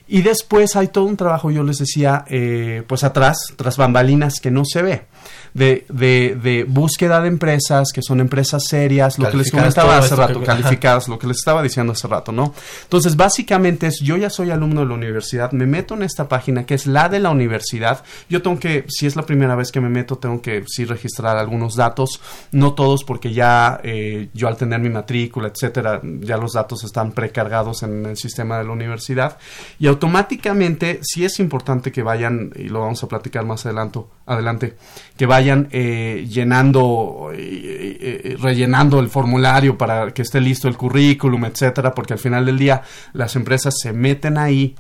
Y 0.08 0.22
después 0.22 0.76
hay 0.76 0.90
todo 0.90 1.06
un 1.06 1.18
trabajo, 1.18 1.50
yo 1.52 1.64
les 1.64 1.78
decía, 1.78 2.26
eh, 2.28 2.84
pues 2.88 3.04
atrás, 3.04 3.54
tras 3.56 3.78
bambalinas 3.78 4.40
que 4.42 4.52
no 4.52 4.64
se 4.66 4.82
ve 4.82 5.06
de, 5.54 5.86
de, 5.90 6.38
de 6.42 6.64
búsqueda 6.64 7.22
de 7.22 7.28
empresas, 7.28 7.92
que 7.94 8.02
son 8.02 8.20
empresas 8.20 8.64
serias, 8.68 9.20
lo 9.20 9.30
que 9.30 9.38
les 9.38 9.52
comentaba 9.52 9.98
hace 9.98 10.16
rato, 10.16 10.42
calificadas, 10.44 11.08
lo 11.08 11.20
que 11.20 11.28
les 11.28 11.38
estaba 11.38 11.62
diciendo 11.62 11.94
hace 11.94 12.08
rato, 12.08 12.32
¿no? 12.32 12.54
Entonces, 12.84 13.16
básicamente 13.16 13.88
es, 13.88 14.00
yo 14.00 14.18
ya 14.18 14.30
soy 14.30 14.52
alumno 14.52 14.82
de 14.82 14.88
la 14.88 14.96
universidad, 14.96 15.52
me 15.52 15.66
meto 15.66 15.94
en 15.94 16.04
esta 16.04 16.28
página 16.28 16.66
que 16.66 16.74
es 16.74 16.88
la 16.88 17.10
de 17.10 17.20
la 17.20 17.30
universidad, 17.30 18.04
yo 18.30 18.42
tengo 18.42 18.60
que, 18.60 18.86
si 18.88 19.06
es 19.06 19.16
la 19.16 19.26
primera 19.26 19.56
vez 19.56 19.72
que 19.72 19.80
me 19.80 19.90
meto, 19.90 20.18
tengo 20.18 20.42
que 20.42 20.64
sí 20.68 20.86
registrar 20.86 21.38
algunos 21.38 21.76
datos, 21.76 22.20
no 22.52 22.74
todos 22.74 23.04
porque 23.04 23.34
ya 23.34 23.80
eh, 23.84 24.30
yo 24.34 24.48
al 24.48 24.58
tener 24.58 24.80
mi 24.80 24.90
matrícula, 24.90 25.50
etcétera, 25.50 26.02
ya 26.04 26.38
los 26.38 26.54
datos 26.54 26.84
están 26.84 27.12
precargados 27.12 27.84
en 27.84 28.06
el 28.06 28.18
sistema 28.18 28.58
de 28.58 28.66
la 28.66 28.72
universidad. 28.72 29.38
Y 29.80 29.88
automáticamente 29.94 31.00
sí 31.02 31.26
es 31.26 31.40
importante 31.40 31.92
que 31.92 32.04
vayan, 32.04 32.52
y 32.56 32.64
lo 32.64 32.82
vamos 32.82 33.04
a 33.04 33.08
platicar 33.08 33.46
más 33.46 33.66
adelante, 33.66 34.00
adelante 34.26 34.76
que 35.18 35.26
vayan 35.26 35.68
eh, 35.72 36.28
llenando, 36.30 37.32
eh, 37.34 38.36
rellenando 38.40 39.00
el 39.00 39.10
formulario 39.10 39.78
para 39.78 40.14
que 40.14 40.22
esté 40.22 40.42
listo 40.42 40.68
el 40.68 40.78
currículum, 40.78 41.46
etcétera, 41.46 41.94
porque 41.94 42.14
al 42.14 42.20
final 42.20 42.46
del 42.46 42.58
día 42.58 42.82
las 43.14 43.36
empresas 43.36 43.76
se 43.82 43.94
meten 43.94 44.38
ahí 44.38 44.76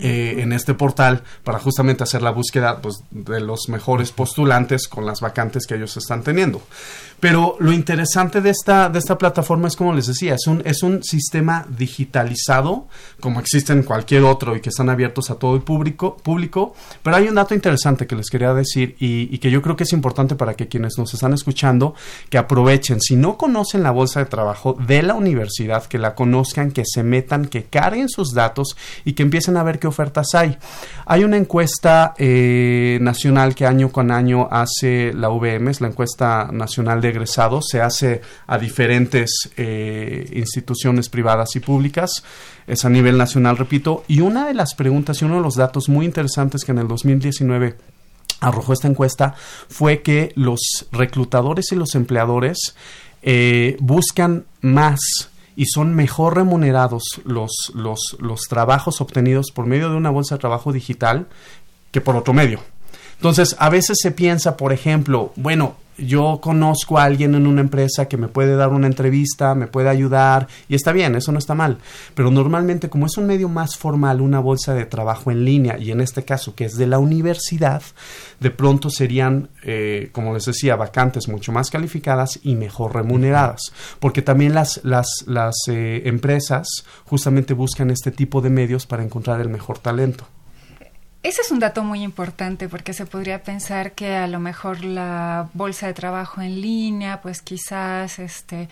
eh, 0.00 0.38
en 0.38 0.52
este 0.52 0.74
portal 0.74 1.22
para 1.44 1.60
justamente 1.60 2.02
hacer 2.02 2.20
la 2.20 2.32
búsqueda 2.32 2.80
pues, 2.82 3.04
de 3.12 3.38
los 3.40 3.68
mejores 3.68 4.10
postulantes 4.10 4.88
con 4.88 5.06
las 5.06 5.20
vacantes 5.20 5.64
que 5.64 5.76
ellos 5.76 5.96
están 5.96 6.24
teniendo. 6.24 6.60
Pero 7.18 7.56
lo 7.60 7.72
interesante 7.72 8.40
de 8.40 8.50
esta, 8.50 8.90
de 8.90 8.98
esta 8.98 9.16
plataforma 9.16 9.68
es, 9.68 9.76
como 9.76 9.94
les 9.94 10.06
decía, 10.06 10.34
es 10.34 10.46
un, 10.46 10.62
es 10.64 10.82
un 10.82 11.02
sistema 11.02 11.66
digitalizado, 11.68 12.88
como 13.20 13.40
existe 13.40 13.72
en 13.72 13.84
cualquier 13.84 14.24
otro 14.24 14.54
y 14.54 14.60
que 14.60 14.68
están 14.68 14.90
abiertos 14.90 15.30
a 15.30 15.36
todo 15.36 15.56
el 15.56 15.62
público, 15.62 16.16
público. 16.18 16.74
Pero 17.02 17.16
hay 17.16 17.28
un 17.28 17.34
dato 17.34 17.54
interesante 17.54 18.06
que 18.06 18.16
les 18.16 18.28
quería 18.28 18.52
decir 18.52 18.96
y, 18.98 19.36
que 19.38 19.50
yo 19.50 19.62
creo 19.62 19.76
que 19.76 19.84
es 19.84 19.92
importante 19.92 20.34
para 20.34 20.54
que 20.54 20.68
quienes 20.68 20.98
nos 20.98 21.12
están 21.14 21.32
escuchando, 21.32 21.94
que 22.28 22.38
aprovechen. 22.38 23.00
Si 23.00 23.16
no 23.16 23.36
conocen 23.36 23.82
la 23.82 23.90
bolsa 23.90 24.20
de 24.20 24.26
trabajo 24.26 24.74
de 24.74 25.02
la 25.02 25.14
universidad, 25.14 25.86
que 25.86 25.98
la 25.98 26.14
conozcan, 26.14 26.70
que 26.70 26.84
se 26.84 27.02
metan, 27.02 27.46
que 27.46 27.64
carguen 27.64 28.08
sus 28.08 28.34
datos 28.34 28.76
y 29.04 29.14
que 29.14 29.22
empiecen 29.22 29.56
a 29.56 29.62
ver 29.62 29.78
qué 29.78 29.86
ofertas 29.86 30.34
hay. 30.34 30.58
Hay 31.06 31.24
una 31.24 31.36
encuesta 31.36 32.14
eh, 32.18 32.98
nacional 33.00 33.54
que 33.54 33.66
año 33.66 33.90
con 33.90 34.10
año 34.10 34.48
hace 34.50 35.12
la 35.14 35.30
UVM, 35.30 35.68
es 35.68 35.80
la 35.80 35.88
encuesta 35.88 36.50
nacional 36.52 37.00
de 37.00 37.05
egresados, 37.08 37.66
se 37.70 37.80
hace 37.80 38.20
a 38.46 38.58
diferentes 38.58 39.50
eh, 39.56 40.28
instituciones 40.32 41.08
privadas 41.08 41.56
y 41.56 41.60
públicas, 41.60 42.22
es 42.66 42.84
a 42.84 42.90
nivel 42.90 43.16
nacional, 43.16 43.56
repito, 43.56 44.04
y 44.08 44.20
una 44.20 44.46
de 44.46 44.54
las 44.54 44.74
preguntas 44.74 45.20
y 45.20 45.24
uno 45.24 45.36
de 45.36 45.42
los 45.42 45.54
datos 45.54 45.88
muy 45.88 46.04
interesantes 46.04 46.64
que 46.64 46.72
en 46.72 46.78
el 46.78 46.88
2019 46.88 47.76
arrojó 48.40 48.72
esta 48.72 48.88
encuesta 48.88 49.34
fue 49.68 50.02
que 50.02 50.32
los 50.36 50.86
reclutadores 50.92 51.72
y 51.72 51.76
los 51.76 51.94
empleadores 51.94 52.74
eh, 53.22 53.76
buscan 53.80 54.44
más 54.60 55.00
y 55.56 55.66
son 55.66 55.94
mejor 55.94 56.36
remunerados 56.36 57.02
los, 57.24 57.72
los, 57.74 58.16
los 58.20 58.40
trabajos 58.42 59.00
obtenidos 59.00 59.50
por 59.52 59.66
medio 59.66 59.88
de 59.88 59.96
una 59.96 60.10
bolsa 60.10 60.34
de 60.34 60.40
trabajo 60.40 60.72
digital 60.72 61.26
que 61.90 62.00
por 62.00 62.14
otro 62.14 62.34
medio. 62.34 62.60
Entonces, 63.16 63.56
a 63.58 63.70
veces 63.70 63.96
se 64.00 64.10
piensa, 64.10 64.58
por 64.58 64.74
ejemplo, 64.74 65.32
bueno, 65.36 65.76
yo 65.98 66.40
conozco 66.42 66.98
a 66.98 67.04
alguien 67.04 67.34
en 67.34 67.46
una 67.46 67.60
empresa 67.60 68.06
que 68.06 68.16
me 68.16 68.28
puede 68.28 68.56
dar 68.56 68.70
una 68.70 68.86
entrevista, 68.86 69.54
me 69.54 69.66
puede 69.66 69.88
ayudar, 69.88 70.46
y 70.68 70.74
está 70.74 70.92
bien, 70.92 71.14
eso 71.14 71.32
no 71.32 71.38
está 71.38 71.54
mal. 71.54 71.78
Pero 72.14 72.30
normalmente, 72.30 72.88
como 72.88 73.06
es 73.06 73.16
un 73.16 73.26
medio 73.26 73.48
más 73.48 73.76
formal, 73.76 74.20
una 74.20 74.40
bolsa 74.40 74.74
de 74.74 74.86
trabajo 74.86 75.30
en 75.30 75.44
línea, 75.44 75.78
y 75.78 75.90
en 75.90 76.00
este 76.00 76.24
caso 76.24 76.54
que 76.54 76.66
es 76.66 76.76
de 76.76 76.86
la 76.86 76.98
universidad, 76.98 77.82
de 78.40 78.50
pronto 78.50 78.90
serían, 78.90 79.50
eh, 79.62 80.10
como 80.12 80.34
les 80.34 80.44
decía, 80.44 80.76
vacantes 80.76 81.28
mucho 81.28 81.52
más 81.52 81.70
calificadas 81.70 82.38
y 82.42 82.54
mejor 82.54 82.94
remuneradas. 82.94 83.72
Porque 84.00 84.22
también 84.22 84.54
las, 84.54 84.80
las, 84.84 85.06
las 85.26 85.54
eh, 85.68 86.02
empresas 86.04 86.84
justamente 87.04 87.54
buscan 87.54 87.90
este 87.90 88.10
tipo 88.10 88.40
de 88.40 88.50
medios 88.50 88.86
para 88.86 89.02
encontrar 89.02 89.40
el 89.40 89.48
mejor 89.48 89.78
talento. 89.78 90.26
Ese 91.26 91.42
es 91.42 91.50
un 91.50 91.58
dato 91.58 91.82
muy 91.82 92.04
importante 92.04 92.68
porque 92.68 92.92
se 92.92 93.04
podría 93.04 93.42
pensar 93.42 93.94
que 93.94 94.14
a 94.14 94.28
lo 94.28 94.38
mejor 94.38 94.84
la 94.84 95.48
bolsa 95.54 95.88
de 95.88 95.92
trabajo 95.92 96.40
en 96.40 96.60
línea, 96.60 97.20
pues 97.20 97.42
quizás 97.42 98.20
este 98.20 98.68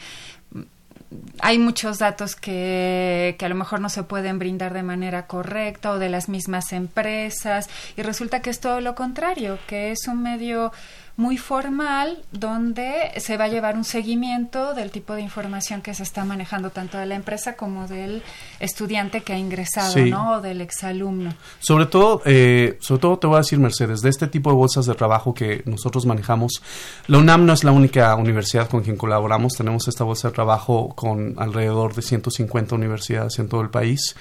hay 1.40 1.58
muchos 1.58 1.98
datos 1.98 2.36
que, 2.36 3.34
que, 3.40 3.44
a 3.44 3.48
lo 3.48 3.56
mejor 3.56 3.80
no 3.80 3.88
se 3.88 4.04
pueden 4.04 4.38
brindar 4.38 4.72
de 4.72 4.84
manera 4.84 5.26
correcta 5.26 5.90
o 5.90 5.98
de 5.98 6.08
las 6.08 6.28
mismas 6.28 6.72
empresas 6.72 7.68
y 7.96 8.02
resulta 8.02 8.40
que 8.40 8.50
es 8.50 8.60
todo 8.60 8.80
lo 8.80 8.94
contrario, 8.94 9.58
que 9.66 9.90
es 9.90 10.06
un 10.06 10.22
medio 10.22 10.72
muy 11.16 11.38
formal 11.38 12.18
donde 12.32 13.12
se 13.18 13.36
va 13.36 13.44
a 13.44 13.48
llevar 13.48 13.76
un 13.76 13.84
seguimiento 13.84 14.74
del 14.74 14.90
tipo 14.90 15.14
de 15.14 15.22
información 15.22 15.80
que 15.80 15.94
se 15.94 16.02
está 16.02 16.24
manejando 16.24 16.70
tanto 16.70 16.98
de 16.98 17.06
la 17.06 17.14
empresa 17.14 17.54
como 17.54 17.86
del 17.86 18.22
estudiante 18.58 19.22
que 19.22 19.32
ha 19.32 19.38
ingresado, 19.38 19.96
¿no? 20.06 20.32
O 20.32 20.40
del 20.40 20.60
exalumno. 20.60 21.32
Sobre 21.60 21.86
todo, 21.86 22.20
eh, 22.24 22.78
sobre 22.80 23.00
todo 23.00 23.18
te 23.18 23.26
voy 23.28 23.36
a 23.36 23.38
decir, 23.38 23.60
Mercedes, 23.60 24.00
de 24.00 24.10
este 24.10 24.26
tipo 24.26 24.50
de 24.50 24.56
bolsas 24.56 24.86
de 24.86 24.94
trabajo 24.94 25.34
que 25.34 25.62
nosotros 25.66 26.04
manejamos, 26.04 26.62
la 27.06 27.18
UNAM 27.18 27.46
no 27.46 27.52
es 27.52 27.62
la 27.62 27.70
única 27.70 28.14
universidad 28.16 28.68
con 28.68 28.82
quien 28.82 28.96
colaboramos. 28.96 29.54
Tenemos 29.54 29.86
esta 29.86 30.02
bolsa 30.02 30.28
de 30.28 30.34
trabajo 30.34 30.94
con 30.96 31.34
alrededor 31.38 31.94
de 31.94 32.02
150 32.02 32.74
universidades 32.74 33.38
en 33.38 33.48
todo 33.48 33.60
el 33.60 33.70
país. 33.70 34.16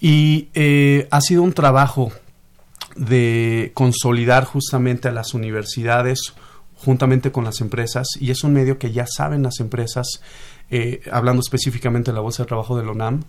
Y 0.00 0.48
eh, 0.54 1.06
ha 1.10 1.20
sido 1.20 1.42
un 1.42 1.52
trabajo 1.52 2.10
de 3.00 3.72
consolidar 3.72 4.44
justamente 4.44 5.08
a 5.08 5.12
las 5.12 5.32
universidades 5.32 6.34
juntamente 6.76 7.32
con 7.32 7.44
las 7.44 7.60
empresas 7.62 8.06
y 8.20 8.30
es 8.30 8.44
un 8.44 8.52
medio 8.52 8.78
que 8.78 8.92
ya 8.92 9.06
saben 9.06 9.42
las 9.42 9.60
empresas, 9.60 10.22
eh, 10.70 11.00
hablando 11.10 11.40
específicamente 11.40 12.10
de 12.10 12.14
la 12.14 12.20
Bolsa 12.20 12.42
de 12.42 12.48
Trabajo 12.48 12.76
de 12.76 12.84
la 12.84 12.92
UNAM, 12.92 13.22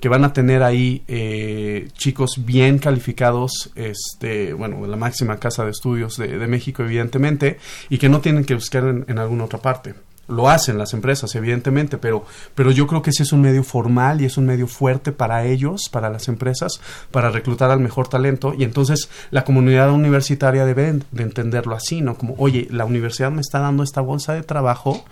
que 0.00 0.08
van 0.10 0.24
a 0.24 0.34
tener 0.34 0.62
ahí 0.62 1.02
eh, 1.08 1.88
chicos 1.94 2.44
bien 2.44 2.78
calificados, 2.78 3.70
este, 3.74 4.52
bueno, 4.52 4.86
la 4.86 4.96
máxima 4.96 5.38
casa 5.38 5.64
de 5.64 5.70
estudios 5.70 6.18
de, 6.18 6.46
México, 6.46 6.82
evidentemente, 6.82 7.58
y 7.88 7.96
que 7.96 8.10
no 8.10 8.20
tienen 8.20 8.44
que 8.44 8.54
buscar 8.54 8.84
en 8.84 9.18
alguna 9.18 9.44
otra 9.44 9.60
parte 9.60 9.94
lo 10.28 10.48
hacen 10.48 10.78
las 10.78 10.94
empresas, 10.94 11.34
evidentemente, 11.34 11.98
pero, 11.98 12.24
pero 12.54 12.70
yo 12.70 12.86
creo 12.86 13.02
que 13.02 13.10
ese 13.10 13.22
es 13.22 13.32
un 13.32 13.42
medio 13.42 13.62
formal 13.62 14.20
y 14.20 14.24
es 14.24 14.36
un 14.36 14.46
medio 14.46 14.66
fuerte 14.66 15.12
para 15.12 15.44
ellos, 15.44 15.88
para 15.90 16.10
las 16.10 16.28
empresas, 16.28 16.80
para 17.10 17.30
reclutar 17.30 17.70
al 17.70 17.80
mejor 17.80 18.08
talento. 18.08 18.54
Y 18.56 18.64
entonces 18.64 19.08
la 19.30 19.44
comunidad 19.44 19.90
universitaria 19.90 20.64
debe 20.64 21.00
de 21.10 21.22
entenderlo 21.22 21.74
así, 21.74 22.00
¿no? 22.00 22.16
Como, 22.16 22.34
oye, 22.38 22.68
la 22.70 22.84
universidad 22.84 23.30
me 23.30 23.40
está 23.40 23.58
dando 23.58 23.82
esta 23.82 24.00
bolsa 24.00 24.34
de 24.34 24.42
trabajo, 24.42 25.04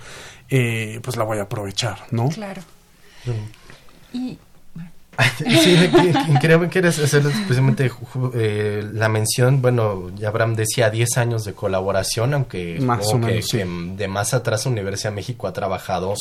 eh, 0.49 1.01
pues 1.03 1.17
la 1.17 1.25
voy 1.25 1.39
a 1.39 1.43
aprovechar, 1.43 1.99
¿no? 2.11 2.29
Claro. 2.29 2.63
Y 4.13 4.39
sí, 5.37 5.77
creo 6.41 6.61
que 6.61 6.69
quieres 6.69 6.99
hacer 6.99 7.23
precisamente 7.23 7.91
eh, 8.35 8.83
la 8.95 9.11
mención, 9.11 9.61
bueno, 9.61 10.11
ya 10.17 10.29
Abraham 10.29 10.55
decía 10.55 10.89
10 10.89 11.19
años 11.19 11.45
de 11.45 11.53
colaboración, 11.53 12.33
aunque 12.33 12.81
más 12.81 13.07
que, 13.09 13.65
de 13.97 14.09
más 14.09 14.33
atrás 14.33 14.65
Universidad 14.65 15.11
de 15.11 15.17
México 15.17 15.47
ha 15.47 15.53
trabajado 15.53 16.15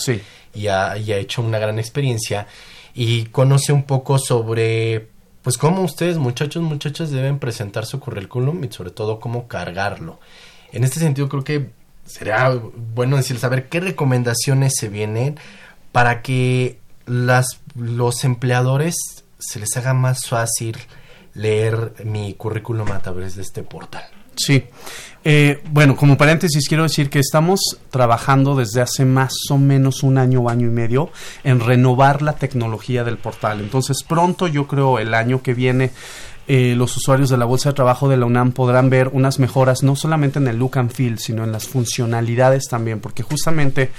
y, 0.54 0.68
ha, 0.68 0.98
y 0.98 1.14
ha 1.14 1.18
hecho 1.18 1.42
una 1.42 1.58
gran 1.58 1.80
experiencia 1.80 2.48
y 2.94 3.26
conoce 3.26 3.72
un 3.72 3.84
poco 3.84 4.20
sobre 4.20 5.08
pues 5.42 5.58
cómo 5.58 5.82
ustedes 5.82 6.18
muchachos, 6.18 6.62
muchachas 6.62 7.12
deben 7.12 7.40
presentar 7.40 7.86
su 7.86 8.00
currículum 8.00 8.64
y 8.64 8.72
sobre 8.72 8.92
todo 8.92 9.20
cómo 9.20 9.48
cargarlo. 9.48 10.20
En 10.74 10.84
este 10.84 11.00
sentido 11.00 11.30
creo 11.30 11.44
que 11.46 11.70
sería 12.06 12.50
bueno 12.94 13.16
decir 13.16 13.40
saber 13.40 13.70
qué 13.70 13.80
recomendaciones 13.80 14.74
se 14.78 14.90
vienen 14.90 15.40
para 15.92 16.22
que 16.22 16.81
las, 17.06 17.60
los 17.76 18.24
empleadores 18.24 18.96
se 19.40 19.60
les 19.60 19.76
haga 19.78 19.94
más 19.94 20.28
fácil 20.28 20.78
leer 21.34 21.94
mi 22.06 22.34
currículum 22.34 22.92
a 22.92 23.00
través 23.00 23.36
de 23.36 23.42
este 23.42 23.64
portal. 23.64 24.04
Sí. 24.36 24.64
Eh, 25.24 25.62
bueno, 25.70 25.96
como 25.96 26.18
paréntesis 26.18 26.68
quiero 26.68 26.84
decir 26.84 27.10
que 27.10 27.20
estamos 27.20 27.60
trabajando 27.92 28.56
desde 28.56 28.82
hace 28.82 29.06
más 29.06 29.34
o 29.52 29.58
menos 29.60 30.02
un 30.02 30.18
año 30.18 30.42
o 30.42 30.50
año 30.50 30.66
y 30.68 30.72
medio 30.72 31.12
en 31.44 31.60
renovar 31.60 32.24
la 32.24 32.34
tecnología 32.34 33.04
del 33.04 33.18
portal. 33.18 33.60
Entonces 33.60 34.04
pronto, 34.08 34.48
yo 34.48 34.68
creo 34.68 34.98
el 34.98 35.14
año 35.14 35.44
que 35.44 35.54
viene, 35.54 35.92
eh, 36.54 36.76
los 36.76 36.98
usuarios 36.98 37.30
de 37.30 37.38
la 37.38 37.46
Bolsa 37.46 37.70
de 37.70 37.76
Trabajo 37.76 38.10
de 38.10 38.18
la 38.18 38.26
UNAM 38.26 38.52
podrán 38.52 38.90
ver 38.90 39.08
unas 39.14 39.40
mejoras 39.40 39.84
no 39.84 39.96
solamente 39.96 40.38
en 40.38 40.50
el 40.50 40.58
look 40.58 40.78
and 40.80 40.92
feel, 40.92 41.18
sino 41.18 41.46
en 41.46 41.54
las 41.54 41.66
funcionalidades 41.66 42.66
también, 42.68 43.00
porque 43.00 43.24
justamente 43.24 43.92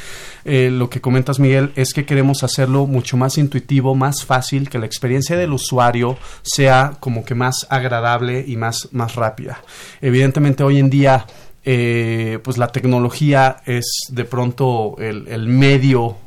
eh, 0.45 0.69
lo 0.71 0.91
que 0.91 1.01
comentas, 1.01 1.41
Miguel, 1.41 1.73
es 1.77 1.95
que 1.95 2.05
queremos 2.05 2.43
hacerlo 2.43 2.87
mucho 2.87 3.17
más 3.17 3.39
intuitivo, 3.39 3.95
más 3.95 4.27
fácil, 4.27 4.69
que 4.69 4.79
la 4.79 4.85
experiencia 4.85 5.35
del 5.39 5.55
usuario 5.55 6.19
sea 6.43 6.99
como 7.01 7.25
que 7.25 7.35
más 7.35 7.67
agradable 7.71 8.45
y 8.47 8.59
más, 8.59 8.91
más 8.93 9.15
rápida. 9.15 9.63
Evidentemente, 10.03 10.63
hoy 10.63 10.79
en 10.79 10.91
día, 10.91 11.25
eh, 11.65 12.39
pues 12.45 12.59
la 12.59 12.69
tecnología 12.69 13.63
es 13.65 13.87
de 14.11 14.27
pronto 14.27 14.97
el, 14.99 15.27
el 15.27 15.49
medio 15.49 16.19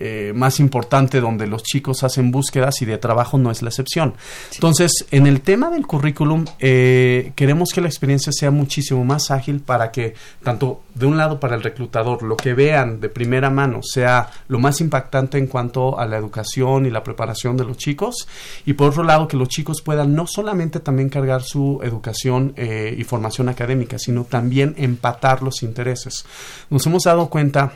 eh, 0.00 0.32
más 0.34 0.60
importante 0.60 1.20
donde 1.20 1.46
los 1.46 1.62
chicos 1.62 2.04
hacen 2.04 2.30
búsquedas 2.30 2.82
y 2.82 2.84
de 2.84 2.98
trabajo 2.98 3.38
no 3.38 3.50
es 3.50 3.62
la 3.62 3.68
excepción. 3.70 4.14
Entonces, 4.54 5.06
en 5.10 5.26
el 5.26 5.40
tema 5.40 5.70
del 5.70 5.86
currículum, 5.86 6.44
eh, 6.58 7.32
queremos 7.34 7.70
que 7.70 7.80
la 7.80 7.88
experiencia 7.88 8.32
sea 8.32 8.50
muchísimo 8.50 9.04
más 9.04 9.30
ágil 9.30 9.60
para 9.60 9.90
que, 9.90 10.14
tanto 10.42 10.82
de 10.94 11.06
un 11.06 11.16
lado 11.16 11.40
para 11.40 11.56
el 11.56 11.62
reclutador, 11.62 12.22
lo 12.22 12.36
que 12.36 12.54
vean 12.54 13.00
de 13.00 13.08
primera 13.08 13.50
mano 13.50 13.80
sea 13.82 14.30
lo 14.48 14.58
más 14.58 14.80
impactante 14.80 15.38
en 15.38 15.46
cuanto 15.46 15.98
a 15.98 16.06
la 16.06 16.16
educación 16.16 16.86
y 16.86 16.90
la 16.90 17.02
preparación 17.02 17.56
de 17.56 17.64
los 17.64 17.76
chicos, 17.76 18.28
y 18.66 18.74
por 18.74 18.90
otro 18.90 19.04
lado, 19.04 19.28
que 19.28 19.36
los 19.36 19.48
chicos 19.48 19.82
puedan 19.82 20.14
no 20.14 20.26
solamente 20.26 20.80
también 20.80 21.08
cargar 21.08 21.42
su 21.42 21.80
educación 21.82 22.52
eh, 22.56 22.94
y 22.96 23.04
formación 23.04 23.48
académica, 23.48 23.98
sino 23.98 24.24
también 24.24 24.74
empatar 24.78 25.42
los 25.42 25.62
intereses. 25.62 26.24
Nos 26.70 26.86
hemos 26.86 27.04
dado 27.04 27.28
cuenta 27.28 27.72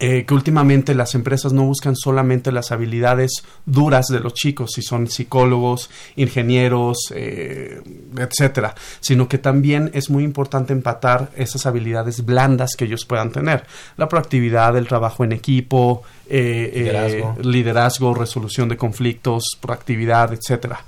eh, 0.00 0.24
que 0.26 0.34
últimamente 0.34 0.94
las 0.94 1.16
empresas 1.16 1.52
no 1.52 1.64
buscan 1.64 1.96
solamente 1.96 2.52
las 2.52 2.70
habilidades 2.70 3.42
duras 3.66 4.06
de 4.06 4.20
los 4.20 4.32
chicos, 4.32 4.70
si 4.74 4.80
son 4.80 5.08
psicólogos, 5.08 5.90
ingenieros, 6.14 7.12
eh, 7.12 7.80
etcétera, 8.16 8.76
sino 9.00 9.28
que 9.28 9.38
también 9.38 9.90
es 9.94 10.08
muy 10.08 10.22
importante 10.22 10.72
empatar 10.72 11.30
esas 11.34 11.66
habilidades 11.66 12.24
blandas 12.24 12.76
que 12.76 12.84
ellos 12.84 13.04
puedan 13.04 13.32
tener. 13.32 13.64
La 13.96 14.08
proactividad, 14.08 14.76
el 14.76 14.86
trabajo 14.86 15.24
en 15.24 15.32
equipo, 15.32 16.04
eh, 16.28 16.70
liderazgo. 16.74 17.36
liderazgo. 17.42 18.14
resolución 18.14 18.68
de 18.68 18.76
conflictos, 18.76 19.58
proactividad, 19.60 20.32
etcétera. 20.32 20.84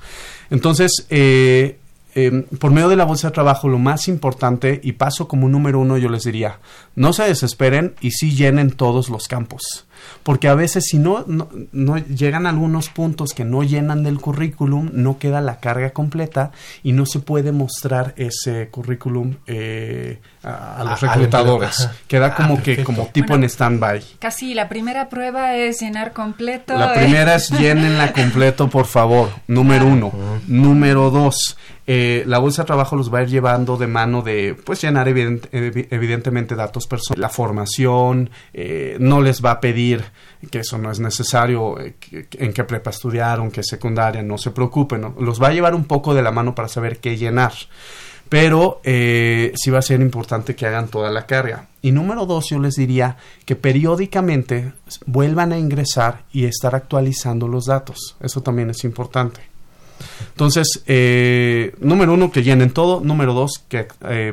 Entonces, 0.50 1.06
Em, 2.14 2.42
por 2.42 2.70
medio 2.72 2.88
de 2.88 2.96
la 2.96 3.04
bolsa 3.04 3.28
de 3.28 3.34
trabajo, 3.34 3.68
lo 3.68 3.78
más 3.78 4.08
importante, 4.08 4.80
y 4.82 4.92
paso 4.92 5.28
como 5.28 5.48
número 5.48 5.78
uno, 5.78 5.96
yo 5.96 6.08
les 6.08 6.24
diría, 6.24 6.58
no 6.96 7.12
se 7.12 7.24
desesperen 7.24 7.94
y 8.00 8.10
sí 8.10 8.34
llenen 8.34 8.72
todos 8.72 9.08
los 9.10 9.28
campos 9.28 9.86
porque 10.22 10.48
a 10.48 10.54
veces 10.54 10.84
si 10.86 10.98
no, 10.98 11.24
no, 11.26 11.98
llegan 11.98 12.46
algunos 12.46 12.88
puntos 12.88 13.32
que 13.32 13.44
no 13.44 13.62
llenan 13.62 14.02
del 14.02 14.20
currículum, 14.20 14.90
no 14.92 15.18
queda 15.18 15.40
la 15.40 15.60
carga 15.60 15.90
completa 15.90 16.52
y 16.82 16.92
no 16.92 17.06
se 17.06 17.20
puede 17.20 17.52
mostrar 17.52 18.14
ese 18.16 18.68
currículum 18.68 19.36
eh, 19.46 20.18
a, 20.42 20.84
los 20.84 21.00
reclutadores. 21.00 21.88
queda 22.06 22.26
ah, 22.26 22.34
como 22.34 22.62
que 22.62 22.82
como 22.84 23.06
tipo 23.06 23.34
en 23.34 23.44
stand-by. 23.44 24.02
Casi 24.18 24.54
la 24.54 24.68
primera 24.68 25.08
prueba 25.08 25.56
es 25.56 25.80
llenar 25.80 26.12
completo. 26.12 26.76
La 26.76 26.94
primera 26.94 27.34
es 27.34 27.50
llenenla 27.50 28.12
completo, 28.14 28.68
por 28.68 28.86
favor. 28.86 29.30
Número 29.46 29.86
uno. 29.86 30.12
Número 30.46 31.10
dos. 31.10 31.56
Eh, 31.92 32.22
la 32.24 32.38
bolsa 32.38 32.62
de 32.62 32.66
trabajo 32.66 32.94
los 32.94 33.12
va 33.12 33.18
a 33.18 33.22
ir 33.22 33.30
llevando 33.30 33.76
de 33.76 33.88
mano 33.88 34.22
de, 34.22 34.54
pues, 34.64 34.80
llenar 34.80 35.08
evidentemente 35.08 36.54
datos 36.54 36.86
personales, 36.86 37.20
la 37.20 37.28
formación, 37.28 38.30
eh, 38.54 38.96
no 39.00 39.20
les 39.20 39.44
va 39.44 39.50
a 39.50 39.60
pedir 39.60 39.89
que 40.50 40.60
eso 40.60 40.78
no 40.78 40.90
es 40.90 41.00
necesario, 41.00 41.78
eh, 41.80 41.94
en 42.32 42.52
qué 42.52 42.64
prepa 42.64 42.90
estudiaron, 42.90 43.50
qué 43.50 43.62
secundaria, 43.62 44.22
no 44.22 44.38
se 44.38 44.50
preocupen, 44.50 45.14
los 45.18 45.42
va 45.42 45.48
a 45.48 45.52
llevar 45.52 45.74
un 45.74 45.84
poco 45.84 46.14
de 46.14 46.22
la 46.22 46.30
mano 46.30 46.54
para 46.54 46.68
saber 46.68 46.98
qué 46.98 47.16
llenar. 47.16 47.52
Pero 48.28 48.80
eh, 48.84 49.52
sí 49.56 49.70
va 49.70 49.80
a 49.80 49.82
ser 49.82 50.00
importante 50.00 50.54
que 50.54 50.64
hagan 50.64 50.86
toda 50.86 51.10
la 51.10 51.26
carga. 51.26 51.66
Y 51.82 51.90
número 51.90 52.26
dos, 52.26 52.46
yo 52.48 52.60
les 52.60 52.76
diría 52.76 53.16
que 53.44 53.56
periódicamente 53.56 54.72
vuelvan 55.06 55.52
a 55.52 55.58
ingresar 55.58 56.22
y 56.32 56.44
estar 56.44 56.76
actualizando 56.76 57.48
los 57.48 57.64
datos. 57.64 58.16
Eso 58.20 58.40
también 58.40 58.70
es 58.70 58.84
importante. 58.84 59.40
Entonces, 60.28 60.84
eh, 60.86 61.74
número 61.80 62.14
uno, 62.14 62.30
que 62.30 62.44
llenen 62.44 62.70
todo. 62.70 63.00
Número 63.00 63.34
dos, 63.34 63.64
que 63.68 63.88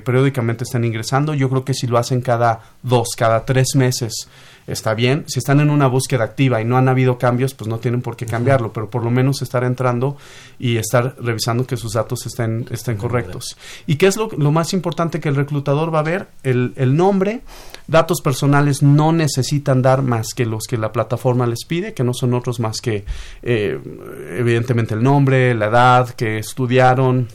periódicamente 0.05 0.64
estén 0.64 0.86
ingresando. 0.86 1.34
Yo 1.34 1.49
creo 1.49 1.66
que 1.66 1.74
si 1.74 1.88
lo 1.88 1.97
hacen 1.97 2.22
cada 2.22 2.62
dos, 2.84 3.16
cada 3.18 3.45
tres 3.45 3.70
meses, 3.74 4.28
está 4.68 4.93
bien. 4.93 5.24
Si 5.28 5.39
están 5.39 5.61
en 5.61 5.70
una 5.70 5.88
búsqueda 5.88 6.26
activa 6.26 6.61
y 6.61 6.65
no 6.65 6.78
han 6.78 6.89
habido 6.89 7.18
cambios, 7.18 7.53
pues 7.53 7.70
no 7.70 7.80
tienen 7.80 8.01
por 8.01 8.15
qué 8.15 8.26
cambiarlo, 8.26 8.74
pero 8.74 8.89
por 8.89 9.03
lo 9.03 9.09
menos 9.09 9.41
estar 9.41 9.63
entrando 9.63 10.18
y 10.59 10.78
estar 10.78 11.15
revisando 11.20 11.65
que 11.65 11.78
sus 11.78 11.93
datos 11.93 12.26
estén, 12.26 12.68
estén 12.70 12.97
correctos. 12.97 13.57
¿Y 13.88 13.95
qué 13.95 14.07
es 14.07 14.18
lo, 14.18 14.30
más 14.51 14.74
importante 14.74 15.20
que 15.20 15.30
el 15.30 15.36
reclutador 15.36 15.93
va 15.93 15.99
a 15.99 16.03
ver? 16.03 16.28
El, 16.43 16.95
nombre, 16.95 17.41
datos 17.88 18.22
personales 18.22 18.84
no 18.84 19.13
necesitan 19.13 19.82
dar 19.82 20.01
más 20.01 20.34
que 20.34 20.45
los 20.45 20.65
que 20.68 20.78
la 20.78 20.91
plataforma 20.91 21.47
les 21.47 21.65
pide, 21.65 21.93
que 21.93 22.03
no 22.03 22.13
son 22.13 22.34
otros 22.34 22.59
más 22.59 22.82
que 22.82 23.05
eh, 23.43 23.80
evidentemente 24.38 24.93
el 24.93 25.03
nombre, 25.03 25.53
la 25.53 25.68
edad, 25.68 26.09
que 26.09 26.39
estudiaron, 26.39 27.28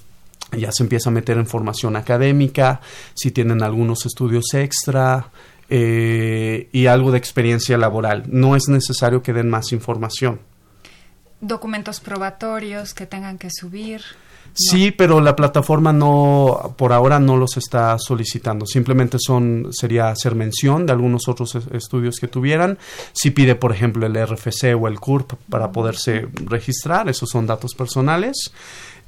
ya 0.52 0.70
se 0.72 0.82
empieza 0.82 1.10
a 1.10 1.12
meter 1.12 1.38
en 1.38 1.46
formación 1.46 1.96
académica, 1.96 2.80
si 3.14 3.30
tienen 3.30 3.62
algunos 3.62 4.04
estudios 4.04 4.52
extra, 4.54 5.28
eh, 5.74 6.68
y 6.70 6.84
algo 6.84 7.12
de 7.12 7.16
experiencia 7.16 7.78
laboral. 7.78 8.24
No 8.26 8.56
es 8.56 8.68
necesario 8.68 9.22
que 9.22 9.32
den 9.32 9.48
más 9.48 9.72
información. 9.72 10.38
Documentos 11.40 11.98
probatorios 11.98 12.92
que 12.92 13.06
tengan 13.06 13.38
que 13.38 13.48
subir. 13.50 14.02
Sí, 14.52 14.90
pero 14.90 15.22
la 15.22 15.34
plataforma 15.34 15.90
no, 15.94 16.74
por 16.76 16.92
ahora 16.92 17.18
no 17.18 17.38
los 17.38 17.56
está 17.56 17.98
solicitando. 17.98 18.66
Simplemente 18.66 19.16
son, 19.18 19.68
sería 19.70 20.10
hacer 20.10 20.34
mención 20.34 20.84
de 20.84 20.92
algunos 20.92 21.26
otros 21.26 21.54
estudios 21.54 22.16
que 22.20 22.28
tuvieran. 22.28 22.76
Si 23.14 23.30
pide, 23.30 23.54
por 23.54 23.72
ejemplo, 23.72 24.04
el 24.06 24.14
RFC 24.14 24.76
o 24.78 24.88
el 24.88 25.00
CURP 25.00 25.32
para 25.48 25.72
poderse 25.72 26.28
registrar, 26.44 27.08
esos 27.08 27.30
son 27.30 27.46
datos 27.46 27.74
personales. 27.74 28.52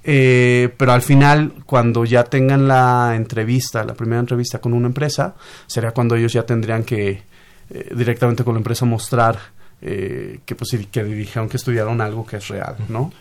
Eh, 0.07 0.69
pero 0.77 0.93
al 0.93 1.01
final, 1.01 1.55
cuando 1.65 2.05
ya 2.05 2.25
tengan 2.25 2.69
la 2.69 3.15
entrevista, 3.17 3.85
la 3.85 3.95
primera 3.95 4.21
entrevista 4.21 4.59
con 4.61 4.75
una 4.75 4.87
empresa, 4.87 5.35
será 5.67 5.93
cuando 5.93 6.15
ellos 6.15 6.33
ya 6.33 6.45
tendrían 6.45 6.85
que 6.85 7.23
eh, 7.71 7.95
directamente 7.95 8.45
con 8.45 8.55
la 8.55 8.59
empresa 8.59 8.85
mostrar 8.85 9.39
eh, 9.81 10.41
que, 10.45 10.55
pues, 10.55 10.77
que 10.91 11.05
dijeron 11.05 11.49
que 11.49 11.57
estudiaron 11.57 12.01
algo 12.03 12.27
que 12.27 12.37
es 12.37 12.49
real, 12.49 12.77
¿no? 12.89 13.13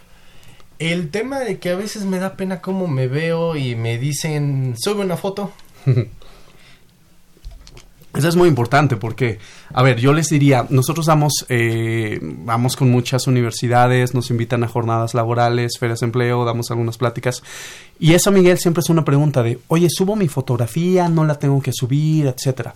El 0.80 1.10
tema 1.10 1.40
de 1.40 1.60
que 1.60 1.70
a 1.70 1.76
veces 1.76 2.04
me 2.04 2.20
da 2.20 2.36
pena 2.36 2.60
cómo 2.60 2.88
me 2.88 3.08
veo 3.08 3.56
y 3.56 3.76
me 3.76 3.98
dicen, 3.98 4.76
sube 4.78 5.06
una 5.06 5.16
foto. 5.16 5.54
Eso 8.16 8.30
es 8.30 8.36
muy 8.36 8.48
importante 8.48 8.96
porque, 8.96 9.40
a 9.74 9.82
ver, 9.82 10.00
yo 10.00 10.14
les 10.14 10.30
diría, 10.30 10.68
nosotros 10.70 11.08
damos, 11.08 11.48
eh, 11.50 12.20
vamos 12.22 12.76
con 12.76 12.92
muchas 12.92 13.26
universidades, 13.26 14.14
nos 14.14 14.30
invitan 14.30 14.64
a 14.64 14.68
jornadas 14.68 15.16
laborales, 15.16 15.80
ferias 15.80 16.02
de 16.02 16.06
empleo, 16.06 16.46
damos 16.46 16.70
algunas 16.70 17.00
pláticas. 17.00 17.42
Y 18.04 18.16
eso, 18.16 18.34
Miguel, 18.34 18.58
siempre 18.58 18.82
es 18.82 18.90
una 18.90 19.06
pregunta 19.06 19.42
de, 19.44 19.60
oye, 19.70 19.88
¿subo 19.90 20.18
mi 20.18 20.28
fotografía? 20.28 21.08
¿No 21.08 21.24
la 21.24 21.36
tengo 21.36 21.62
que 21.62 21.72
subir? 21.72 22.28
Etcétera. 22.28 22.74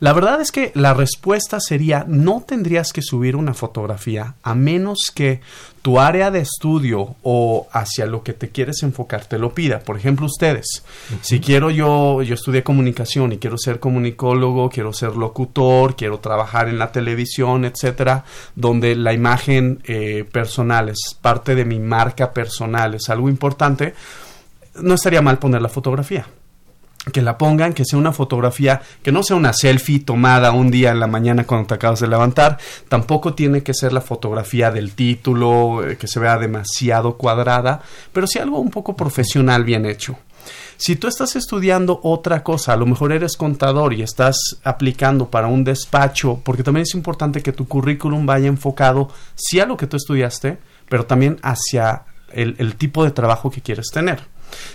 La 0.00 0.12
verdad 0.12 0.38
es 0.42 0.52
que 0.52 0.70
la 0.74 0.92
respuesta 0.92 1.60
sería, 1.60 2.04
no 2.06 2.44
tendrías 2.46 2.92
que 2.92 3.00
subir 3.00 3.36
una 3.36 3.54
fotografía 3.54 4.34
a 4.42 4.54
menos 4.54 5.10
que 5.14 5.40
tu 5.80 5.98
área 5.98 6.30
de 6.30 6.40
estudio 6.40 7.16
o 7.22 7.68
hacia 7.72 8.04
lo 8.04 8.22
que 8.22 8.34
te 8.34 8.50
quieres 8.50 8.82
enfocar 8.82 9.24
te 9.24 9.38
lo 9.38 9.54
pida. 9.54 9.78
Por 9.78 9.96
ejemplo, 9.96 10.26
ustedes, 10.26 10.82
si 11.22 11.40
quiero 11.40 11.70
yo, 11.70 12.20
yo 12.20 12.34
estudié 12.34 12.62
comunicación 12.62 13.32
y 13.32 13.38
quiero 13.38 13.56
ser 13.56 13.80
comunicólogo, 13.80 14.68
quiero 14.68 14.92
ser 14.92 15.16
locutor, 15.16 15.96
quiero 15.96 16.18
trabajar 16.18 16.68
en 16.68 16.78
la 16.78 16.92
televisión, 16.92 17.64
etcétera, 17.64 18.24
donde 18.54 18.94
la 18.94 19.14
imagen 19.14 19.80
eh, 19.84 20.26
personal 20.30 20.90
es 20.90 21.16
parte 21.18 21.54
de 21.54 21.64
mi 21.64 21.78
marca 21.78 22.32
personal, 22.34 22.94
es 22.94 23.08
algo 23.08 23.30
importante, 23.30 23.94
no 24.80 24.94
estaría 24.94 25.22
mal 25.22 25.38
poner 25.38 25.62
la 25.62 25.68
fotografía 25.68 26.26
que 27.12 27.22
la 27.22 27.38
pongan, 27.38 27.72
que 27.72 27.84
sea 27.84 27.98
una 27.98 28.12
fotografía, 28.12 28.82
que 29.02 29.12
no 29.12 29.22
sea 29.22 29.36
una 29.36 29.52
selfie 29.52 30.00
tomada 30.00 30.52
un 30.52 30.70
día 30.70 30.90
en 30.90 31.00
la 31.00 31.06
mañana 31.06 31.44
cuando 31.44 31.68
te 31.68 31.74
acabas 31.74 32.00
de 32.00 32.08
levantar, 32.08 32.58
tampoco 32.88 33.34
tiene 33.34 33.62
que 33.62 33.74
ser 33.74 33.92
la 33.92 34.00
fotografía 34.00 34.70
del 34.70 34.92
título, 34.92 35.86
eh, 35.86 35.96
que 35.96 36.08
se 36.08 36.18
vea 36.18 36.36
demasiado 36.38 37.16
cuadrada, 37.16 37.80
pero 38.12 38.26
sí 38.26 38.38
algo 38.38 38.58
un 38.58 38.70
poco 38.70 38.96
profesional 38.96 39.64
bien 39.64 39.86
hecho. 39.86 40.18
Si 40.76 40.96
tú 40.96 41.08
estás 41.08 41.36
estudiando 41.36 42.00
otra 42.02 42.42
cosa, 42.42 42.72
a 42.72 42.76
lo 42.76 42.86
mejor 42.86 43.12
eres 43.12 43.36
contador 43.36 43.94
y 43.94 44.02
estás 44.02 44.36
aplicando 44.62 45.30
para 45.30 45.46
un 45.46 45.64
despacho, 45.64 46.40
porque 46.44 46.62
también 46.62 46.82
es 46.82 46.94
importante 46.94 47.42
que 47.42 47.52
tu 47.52 47.66
currículum 47.66 48.26
vaya 48.26 48.46
enfocado 48.46 49.08
sí 49.34 49.58
a 49.58 49.66
lo 49.66 49.76
que 49.76 49.86
tú 49.86 49.96
estudiaste, 49.96 50.58
pero 50.88 51.06
también 51.06 51.38
hacia 51.42 52.04
el 52.32 52.76
tipo 52.76 53.02
de 53.02 53.12
trabajo 53.12 53.50
que 53.50 53.62
quieres 53.62 53.86
tener. 53.90 54.20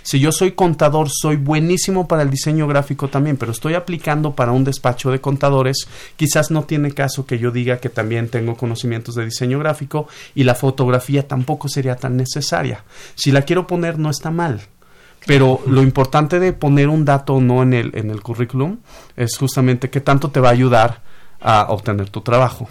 Si 0.02 0.20
yo 0.20 0.32
soy 0.32 0.52
contador, 0.52 1.08
soy 1.10 1.36
buenísimo 1.36 2.08
para 2.08 2.22
el 2.22 2.30
diseño 2.30 2.66
gráfico 2.66 3.08
también, 3.08 3.36
pero 3.36 3.52
estoy 3.52 3.74
aplicando 3.74 4.34
para 4.34 4.52
un 4.52 4.64
despacho 4.64 5.10
de 5.10 5.20
contadores, 5.20 5.86
quizás 6.16 6.50
no 6.50 6.64
tiene 6.64 6.92
caso 6.92 7.26
que 7.26 7.38
yo 7.38 7.50
diga 7.50 7.78
que 7.78 7.88
también 7.88 8.28
tengo 8.28 8.56
conocimientos 8.56 9.14
de 9.14 9.24
diseño 9.24 9.58
gráfico 9.58 10.08
y 10.34 10.44
la 10.44 10.54
fotografía 10.54 11.26
tampoco 11.26 11.68
sería 11.68 11.96
tan 11.96 12.16
necesaria. 12.16 12.84
Si 13.14 13.32
la 13.32 13.42
quiero 13.42 13.66
poner, 13.66 13.98
no 13.98 14.10
está 14.10 14.30
mal. 14.30 14.60
Pero 15.24 15.60
lo 15.66 15.82
importante 15.82 16.40
de 16.40 16.52
poner 16.52 16.88
un 16.88 17.04
dato 17.04 17.34
o 17.34 17.40
no 17.40 17.62
en 17.62 17.74
el, 17.74 17.92
en 17.94 18.10
el 18.10 18.22
currículum 18.22 18.78
es 19.16 19.36
justamente 19.38 19.88
qué 19.88 20.00
tanto 20.00 20.30
te 20.30 20.40
va 20.40 20.48
a 20.48 20.52
ayudar 20.52 21.00
a 21.40 21.66
obtener 21.70 22.10
tu 22.10 22.22
trabajo. 22.22 22.68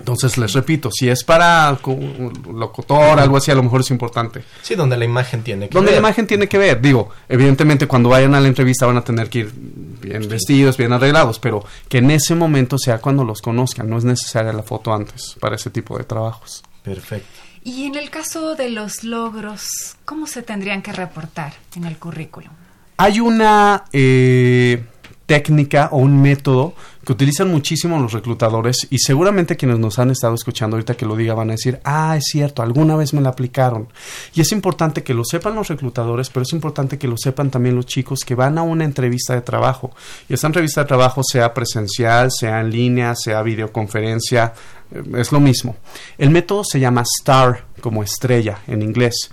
Entonces, 0.00 0.38
les 0.38 0.54
repito, 0.54 0.90
si 0.90 1.10
es 1.10 1.22
para 1.24 1.78
un 1.84 2.32
locutor, 2.54 3.20
algo 3.20 3.36
así, 3.36 3.50
a 3.50 3.54
lo 3.54 3.62
mejor 3.62 3.82
es 3.82 3.90
importante. 3.90 4.42
Sí, 4.62 4.74
donde 4.74 4.96
la 4.96 5.04
imagen 5.04 5.42
tiene 5.42 5.68
que 5.68 5.74
ver. 5.74 5.74
Donde 5.74 5.92
la 5.92 5.98
imagen 5.98 6.26
tiene 6.26 6.48
que 6.48 6.56
ver. 6.56 6.80
Digo, 6.80 7.10
evidentemente 7.28 7.86
cuando 7.86 8.08
vayan 8.08 8.34
a 8.34 8.40
la 8.40 8.48
entrevista 8.48 8.86
van 8.86 8.96
a 8.96 9.04
tener 9.04 9.28
que 9.28 9.40
ir 9.40 9.52
bien 9.54 10.26
vestidos, 10.26 10.78
bien 10.78 10.92
arreglados, 10.94 11.38
pero 11.38 11.62
que 11.88 11.98
en 11.98 12.10
ese 12.10 12.34
momento 12.34 12.78
sea 12.78 12.98
cuando 12.98 13.24
los 13.24 13.42
conozcan. 13.42 13.90
No 13.90 13.98
es 13.98 14.04
necesaria 14.04 14.54
la 14.54 14.62
foto 14.62 14.94
antes 14.94 15.36
para 15.38 15.56
ese 15.56 15.68
tipo 15.68 15.98
de 15.98 16.04
trabajos. 16.04 16.62
Perfecto. 16.82 17.28
Y 17.62 17.84
en 17.84 17.96
el 17.96 18.08
caso 18.08 18.54
de 18.54 18.70
los 18.70 19.04
logros, 19.04 19.68
¿cómo 20.06 20.26
se 20.26 20.42
tendrían 20.42 20.80
que 20.80 20.92
reportar 20.92 21.52
en 21.76 21.84
el 21.84 21.98
currículum? 21.98 22.52
Hay 22.96 23.20
una... 23.20 23.84
Eh, 23.92 24.82
técnica 25.30 25.90
o 25.92 25.98
un 25.98 26.20
método 26.20 26.74
que 27.10 27.14
utilizan 27.14 27.50
muchísimo 27.50 27.98
los 27.98 28.12
reclutadores 28.12 28.86
y 28.88 29.00
seguramente 29.00 29.56
quienes 29.56 29.80
nos 29.80 29.98
han 29.98 30.12
estado 30.12 30.32
escuchando 30.36 30.76
ahorita 30.76 30.96
que 30.96 31.06
lo 31.06 31.16
diga 31.16 31.34
van 31.34 31.48
a 31.48 31.54
decir, 31.54 31.80
ah, 31.82 32.16
es 32.16 32.22
cierto, 32.30 32.62
alguna 32.62 32.94
vez 32.94 33.12
me 33.14 33.20
la 33.20 33.30
aplicaron. 33.30 33.88
Y 34.32 34.40
es 34.40 34.52
importante 34.52 35.02
que 35.02 35.12
lo 35.12 35.24
sepan 35.24 35.56
los 35.56 35.66
reclutadores, 35.66 36.30
pero 36.30 36.44
es 36.44 36.52
importante 36.52 36.98
que 36.98 37.08
lo 37.08 37.16
sepan 37.16 37.50
también 37.50 37.74
los 37.74 37.86
chicos 37.86 38.20
que 38.24 38.36
van 38.36 38.58
a 38.58 38.62
una 38.62 38.84
entrevista 38.84 39.34
de 39.34 39.40
trabajo. 39.40 39.90
Y 40.28 40.34
esa 40.34 40.46
entrevista 40.46 40.82
de 40.82 40.86
trabajo 40.86 41.22
sea 41.24 41.52
presencial, 41.52 42.30
sea 42.30 42.60
en 42.60 42.70
línea, 42.70 43.16
sea 43.16 43.42
videoconferencia, 43.42 44.54
eh, 44.94 45.02
es 45.16 45.32
lo 45.32 45.40
mismo. 45.40 45.78
El 46.16 46.30
método 46.30 46.62
se 46.62 46.78
llama 46.78 47.02
STAR, 47.04 47.64
como 47.80 48.04
estrella 48.04 48.60
en 48.68 48.82
inglés. 48.82 49.32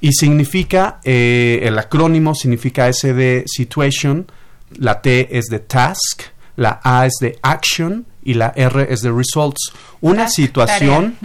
Y 0.00 0.12
significa, 0.14 1.00
eh, 1.04 1.60
el 1.64 1.78
acrónimo 1.78 2.34
significa 2.34 2.88
S 2.88 3.12
de 3.12 3.44
Situation, 3.46 4.32
la 4.78 5.02
T 5.02 5.36
es 5.36 5.48
de 5.48 5.58
task, 5.58 6.22
la 6.60 6.78
A 6.84 7.06
es 7.06 7.14
de 7.22 7.38
action 7.40 8.04
y 8.22 8.34
la 8.34 8.52
R 8.54 8.86
es 8.90 9.00
de 9.00 9.10
results. 9.10 9.72
Una 10.02 10.28
situación, 10.28 11.16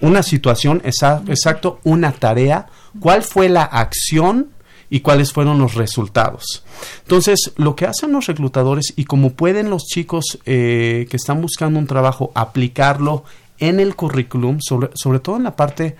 una 0.00 0.24
situación, 0.24 0.82
exacto, 0.84 1.78
una 1.84 2.10
tarea, 2.10 2.66
cuál 2.98 3.22
fue 3.22 3.48
la 3.48 3.62
acción 3.62 4.48
y 4.90 4.98
cuáles 4.98 5.32
fueron 5.32 5.60
los 5.60 5.74
resultados. 5.74 6.64
Entonces, 7.02 7.52
lo 7.54 7.76
que 7.76 7.86
hacen 7.86 8.10
los 8.10 8.26
reclutadores 8.26 8.92
y 8.96 9.04
como 9.04 9.34
pueden 9.34 9.70
los 9.70 9.84
chicos 9.84 10.40
eh, 10.44 11.06
que 11.08 11.16
están 11.16 11.40
buscando 11.40 11.78
un 11.78 11.86
trabajo 11.86 12.32
aplicarlo 12.34 13.22
en 13.60 13.78
el 13.78 13.94
currículum, 13.94 14.58
sobre, 14.60 14.90
sobre 14.94 15.20
todo 15.20 15.36
en 15.36 15.44
la 15.44 15.54
parte, 15.54 15.94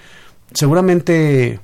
seguramente 0.53 1.61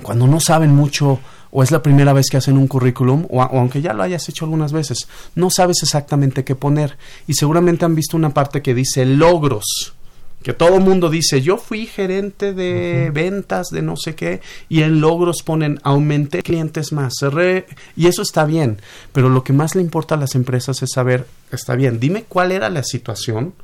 cuando 0.00 0.28
no 0.28 0.38
saben 0.38 0.72
mucho 0.76 1.18
o 1.58 1.62
es 1.62 1.70
la 1.70 1.82
primera 1.82 2.12
vez 2.12 2.28
que 2.28 2.36
hacen 2.36 2.58
un 2.58 2.66
currículum, 2.66 3.24
o, 3.30 3.40
aunque 3.40 3.80
ya 3.80 3.94
lo 3.94 4.02
hayas 4.02 4.28
hecho 4.28 4.44
algunas 4.44 4.74
veces, 4.74 5.08
no 5.36 5.48
sabes 5.48 5.78
exactamente 5.82 6.44
qué 6.44 6.54
poner. 6.54 6.98
Y 7.26 7.32
seguramente 7.32 7.86
han 7.86 7.94
visto 7.94 8.14
una 8.14 8.34
parte 8.34 8.60
que 8.60 8.74
dice 8.74 9.06
logros, 9.06 9.94
que 10.42 10.52
todo 10.52 10.74
el 10.74 10.82
mundo 10.82 11.08
dice, 11.08 11.40
yo 11.40 11.56
fui 11.56 11.86
gerente 11.86 12.52
de 12.52 13.10
ventas 13.10 13.68
de 13.70 13.80
no 13.80 13.96
sé 13.96 14.14
qué, 14.14 14.42
y 14.68 14.82
en 14.82 15.00
logros 15.00 15.42
ponen, 15.42 15.80
aumenté 15.82 16.42
clientes 16.42 16.92
más, 16.92 17.14
cerré, 17.18 17.64
y 17.96 18.06
eso 18.06 18.20
está 18.20 18.44
bien, 18.44 18.78
pero 19.14 19.30
lo 19.30 19.42
que 19.42 19.54
más 19.54 19.74
le 19.74 19.80
importa 19.80 20.16
a 20.16 20.18
las 20.18 20.34
empresas 20.34 20.82
es 20.82 20.90
saber, 20.92 21.26
está 21.52 21.74
bien, 21.74 21.98
dime 21.98 22.24
cuál 22.28 22.52
era 22.52 22.68
la 22.68 22.82
situación, 22.82 23.54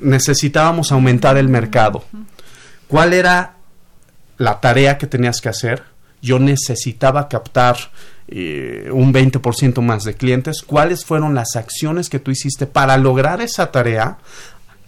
necesitábamos 0.00 0.90
aumentar 0.90 1.36
el 1.36 1.48
mercado, 1.48 2.02
cuál 2.88 3.12
era 3.12 3.58
la 4.38 4.58
tarea 4.58 4.98
que 4.98 5.06
tenías 5.06 5.40
que 5.40 5.50
hacer, 5.50 5.94
yo 6.22 6.38
necesitaba 6.38 7.28
captar 7.28 7.76
eh, 8.28 8.88
un 8.92 9.12
20% 9.12 9.80
más 9.82 10.02
de 10.02 10.14
clientes, 10.14 10.62
cuáles 10.62 11.04
fueron 11.04 11.34
las 11.34 11.54
acciones 11.54 12.10
que 12.10 12.18
tú 12.18 12.32
hiciste 12.32 12.66
para 12.66 12.96
lograr 12.96 13.40
esa 13.40 13.70
tarea. 13.70 14.18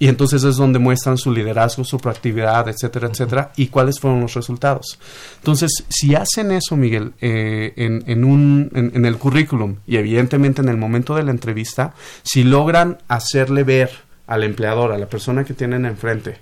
Y 0.00 0.06
entonces 0.06 0.44
es 0.44 0.56
donde 0.56 0.78
muestran 0.78 1.18
su 1.18 1.32
liderazgo, 1.32 1.82
su 1.82 1.98
proactividad, 1.98 2.68
etcétera, 2.68 3.08
etcétera, 3.08 3.52
y 3.56 3.66
cuáles 3.66 3.98
fueron 3.98 4.20
los 4.20 4.34
resultados. 4.34 4.98
Entonces, 5.38 5.84
si 5.88 6.14
hacen 6.14 6.52
eso, 6.52 6.76
Miguel, 6.76 7.14
eh, 7.20 7.72
en, 7.76 8.04
en, 8.06 8.22
un, 8.24 8.70
en, 8.74 9.04
el 9.04 9.18
currículum 9.18 9.76
y 9.88 9.96
evidentemente 9.96 10.62
en 10.62 10.68
el 10.68 10.76
momento 10.76 11.16
de 11.16 11.24
la 11.24 11.32
entrevista, 11.32 11.94
si 12.22 12.44
logran 12.44 12.98
hacerle 13.08 13.64
ver 13.64 13.90
al 14.28 14.44
empleador, 14.44 14.92
a 14.92 14.98
la 14.98 15.06
persona 15.06 15.42
que 15.42 15.54
tienen 15.54 15.84
enfrente, 15.84 16.38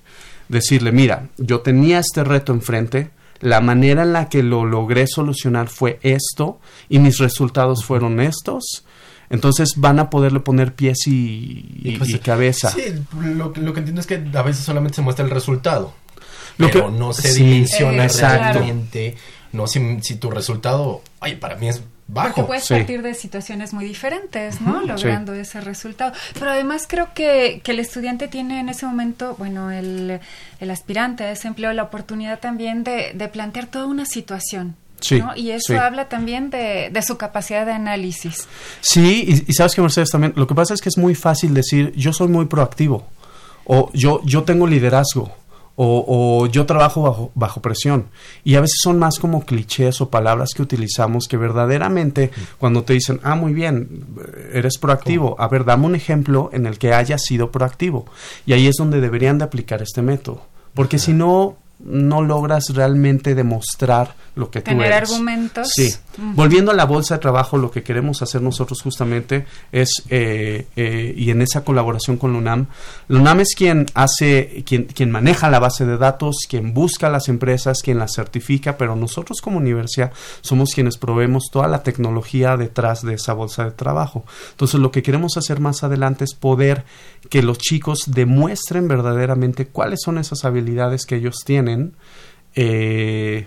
decirle, 0.49 0.93
mira, 0.93 1.29
yo 1.39 1.61
tenía 1.61 1.99
este 1.99 2.25
reto 2.25 2.53
enfrente, 2.53 3.11
la 3.41 3.61
manera 3.61 4.03
en 4.03 4.13
la 4.13 4.29
que 4.29 4.43
lo 4.43 4.65
logré 4.65 5.07
solucionar 5.07 5.69
fue 5.69 5.99
esto 6.03 6.61
y 6.89 6.99
mis 6.99 7.19
resultados 7.19 7.85
fueron 7.85 8.21
estos. 8.21 8.85
Entonces 9.29 9.75
van 9.77 9.99
a 9.99 10.09
poderle 10.09 10.41
poner 10.41 10.75
pies 10.75 10.99
y, 11.07 11.97
pues 11.99 12.17
cabeza. 12.21 12.71
Sí, 12.71 12.83
lo, 13.21 13.53
que 13.53 13.61
entiendo 13.61 14.01
es 14.01 14.07
que 14.07 14.25
a 14.35 14.43
veces 14.43 14.65
solamente 14.65 14.97
se 14.97 15.03
muestra 15.03 15.25
el 15.25 15.31
resultado. 15.31 15.95
Lo 16.59 16.69
pero 16.69 16.87
que, 16.87 16.99
no 16.99 17.13
se 17.13 17.33
dimensiona 17.35 18.07
realmente. 18.07 19.17
No 19.53 19.67
si, 19.67 20.01
si 20.03 20.17
tu 20.17 20.31
resultado, 20.31 21.03
ay, 21.21 21.37
para 21.37 21.57
mí 21.57 21.69
es 21.69 21.83
bajo. 22.09 22.29
Porque 22.29 22.43
puedes 22.47 22.69
partir 22.69 23.03
de 23.03 23.15
situaciones 23.15 23.73
muy 23.73 23.85
diferentes, 23.85 24.61
¿no? 24.61 24.83
Logrando 24.83 25.35
ese 25.35 25.61
resultado. 25.61 26.13
Pero 26.35 26.51
además 26.51 26.87
creo 26.89 27.09
que, 27.15 27.61
que, 27.65 27.73
el 27.73 27.81
estudiante 27.81 28.29
tiene 28.29 28.61
en 28.61 28.69
ese 28.69 28.87
momento, 28.87 29.35
bueno, 29.39 29.71
el, 29.71 30.21
el 30.61 30.71
aspirante 30.71 31.25
a 31.25 31.33
ese 31.33 31.49
empleo, 31.49 31.73
la 31.73 31.85
oportunidad 31.85 32.41
también 32.41 32.85
de, 32.85 33.13
de 33.15 33.29
plantear 33.29 33.67
toda 33.67 33.87
una 33.87 34.07
situación. 34.07 34.77
Sí, 35.01 35.19
¿no? 35.21 35.37
Y 35.37 35.51
eso 35.51 35.79
habla 35.79 36.09
también 36.09 36.49
de, 36.49 36.89
de, 36.91 37.03
su 37.03 37.19
capacidad 37.19 37.67
de 37.67 37.73
análisis. 37.73 38.49
Sí, 38.81 39.25
y, 39.29 39.51
y, 39.51 39.53
sabes 39.53 39.75
que 39.75 39.83
Mercedes 39.83 40.09
también, 40.11 40.33
lo 40.37 40.47
que 40.47 40.55
pasa 40.55 40.73
es 40.73 40.81
que 40.81 40.89
es 40.89 40.97
muy 40.97 41.15
fácil 41.15 41.53
decir, 41.53 41.93
yo 41.95 42.15
soy 42.15 42.29
muy 42.29 42.47
proactivo, 42.47 43.07
o 43.67 43.91
yo, 43.93 44.23
yo 44.25 44.45
tengo 44.45 44.67
liderazgo, 44.67 45.37
o, 45.77 46.47
yo 46.47 46.67
trabajo 46.67 47.03
bajo, 47.03 47.33
bajo 47.35 47.61
presión. 47.61 48.07
Y 48.45 48.55
a 48.55 48.61
veces 48.61 48.79
son 48.83 48.99
más 48.99 49.19
como 49.19 49.45
clichés 49.45 50.01
o 50.01 50.11
palabras 50.11 50.51
que 50.55 50.63
utilizamos 50.63 51.29
que 51.29 51.37
verdaderamente 51.37 52.31
cuando 52.59 52.83
te 52.83 52.95
dicen, 52.95 53.21
ah, 53.23 53.35
muy 53.35 53.53
bien, 53.53 54.05
eres 54.53 54.79
proactivo, 54.79 55.37
a 55.39 55.49
ver, 55.49 55.65
dame 55.65 55.87
un 55.87 55.95
ejemplo 55.95 56.51
en 56.53 56.67
el 56.67 56.79
que 56.79 56.95
hayas 56.95 57.23
sido 57.23 57.51
proactivo. 57.51 58.07
Y 58.47 58.55
ahí 58.55 58.67
es 58.67 58.77
donde 58.77 59.01
deberían 59.01 59.39
de 59.39 59.45
aplicar 59.45 59.83
este 59.83 60.03
método. 60.03 60.43
Porque 60.75 60.99
si 60.99 61.13
no, 61.13 61.57
no 61.79 62.23
logras 62.23 62.71
realmente 62.75 63.35
demostrar 63.35 64.15
lo 64.35 64.51
que 64.51 64.61
Tener 64.61 64.93
argumentos. 64.93 65.71
Sí. 65.75 65.95
Volviendo 66.19 66.71
a 66.71 66.75
la 66.75 66.85
bolsa 66.85 67.15
de 67.15 67.21
trabajo, 67.21 67.59
lo 67.59 67.71
que 67.71 67.83
queremos 67.83 68.23
hacer 68.23 68.41
nosotros 68.41 68.81
justamente 68.83 69.47
es, 69.71 70.03
eh, 70.09 70.67
eh, 70.77 71.15
y 71.17 71.31
en 71.31 71.43
esa 71.43 71.65
colaboración 71.65 72.17
con 72.17 72.33
la 72.33 72.39
UNAM, 72.39 72.67
la 73.09 73.37
es 73.43 73.55
quien 73.55 73.87
hace, 73.95 74.65
quien, 74.67 74.85
quien 74.85 75.11
maneja 75.11 75.51
la 75.51 75.59
base 75.59 75.85
de 75.85 75.99
datos, 75.99 76.47
quien 76.49 76.73
busca 76.73 77.11
las 77.11 77.29
empresas, 77.29 77.83
quien 77.83 77.99
las 77.99 78.15
certifica, 78.15 78.79
pero 78.79 78.97
nosotros 78.97 79.41
como 79.41 79.59
universidad 79.59 80.13
somos 80.41 80.71
quienes 80.75 80.97
proveemos 80.97 81.45
toda 81.53 81.69
la 81.69 81.83
tecnología 81.83 82.57
detrás 82.57 83.03
de 83.03 83.15
esa 83.15 83.35
bolsa 83.35 83.65
de 83.65 83.73
trabajo. 83.73 84.25
Entonces, 84.53 84.81
lo 84.81 84.91
que 84.91 85.03
queremos 85.03 85.37
hacer 85.37 85.61
más 85.61 85.85
adelante 85.85 86.25
es 86.25 86.35
poder 86.35 86.85
que 87.29 87.43
los 87.43 87.59
chicos 87.59 88.05
demuestren 88.07 88.89
verdaderamente 88.89 89.67
cuáles 89.67 90.01
son 90.03 90.19
esas 90.19 90.45
habilidades 90.45 91.05
que 91.05 91.17
ellos 91.17 91.37
tienen. 91.45 91.95
Eh, 92.55 93.47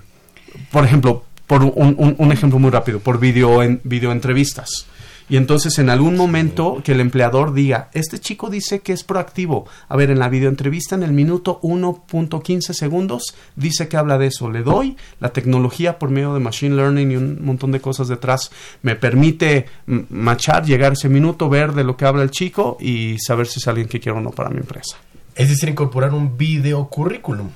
por 0.71 0.83
ejemplo, 0.83 1.23
por 1.49 1.63
un, 1.63 2.15
un, 2.15 2.31
ejemplo 2.31 2.59
muy 2.59 2.69
rápido, 2.69 2.99
por 2.99 3.19
video, 3.19 3.63
en, 3.63 3.81
video 3.83 4.11
entrevistas. 4.11 4.85
Y 5.29 5.35
entonces 5.35 5.79
en 5.79 5.89
algún 5.89 6.15
momento 6.15 6.79
que 6.83 6.91
el 6.91 6.99
empleador 6.99 7.55
diga, 7.55 7.89
este 7.93 8.19
chico 8.19 8.51
dice 8.51 8.81
que 8.81 8.93
es 8.93 9.03
proactivo. 9.03 9.65
A 9.87 9.97
ver, 9.97 10.11
en 10.11 10.19
la 10.19 10.29
videoentrevista 10.29 10.93
en 10.93 11.01
el 11.01 11.11
minuto 11.11 11.59
1.15 11.63 12.73
segundos 12.73 13.33
dice 13.55 13.87
que 13.87 13.97
habla 13.97 14.19
de 14.19 14.27
eso. 14.27 14.51
Le 14.51 14.61
doy 14.61 14.95
la 15.19 15.29
tecnología 15.29 15.97
por 15.97 16.11
medio 16.11 16.35
de 16.35 16.39
Machine 16.39 16.75
Learning 16.75 17.11
y 17.11 17.15
un 17.15 17.43
montón 17.43 17.71
de 17.71 17.81
cosas 17.81 18.07
detrás. 18.09 18.51
Me 18.83 18.95
permite 18.95 19.65
machar, 19.87 20.65
llegar 20.65 20.93
ese 20.93 21.09
minuto, 21.09 21.49
ver 21.49 21.73
de 21.73 21.83
lo 21.83 21.97
que 21.97 22.05
habla 22.05 22.21
el 22.21 22.29
chico 22.29 22.77
y 22.79 23.17
saber 23.17 23.47
si 23.47 23.57
es 23.57 23.67
alguien 23.67 23.87
que 23.87 23.99
quiero 23.99 24.19
o 24.19 24.21
no 24.21 24.29
para 24.29 24.51
mi 24.51 24.57
empresa. 24.57 24.97
Es 25.33 25.49
decir, 25.49 25.67
incorporar 25.67 26.13
un 26.13 26.37
video 26.37 26.87
currículum. 26.89 27.49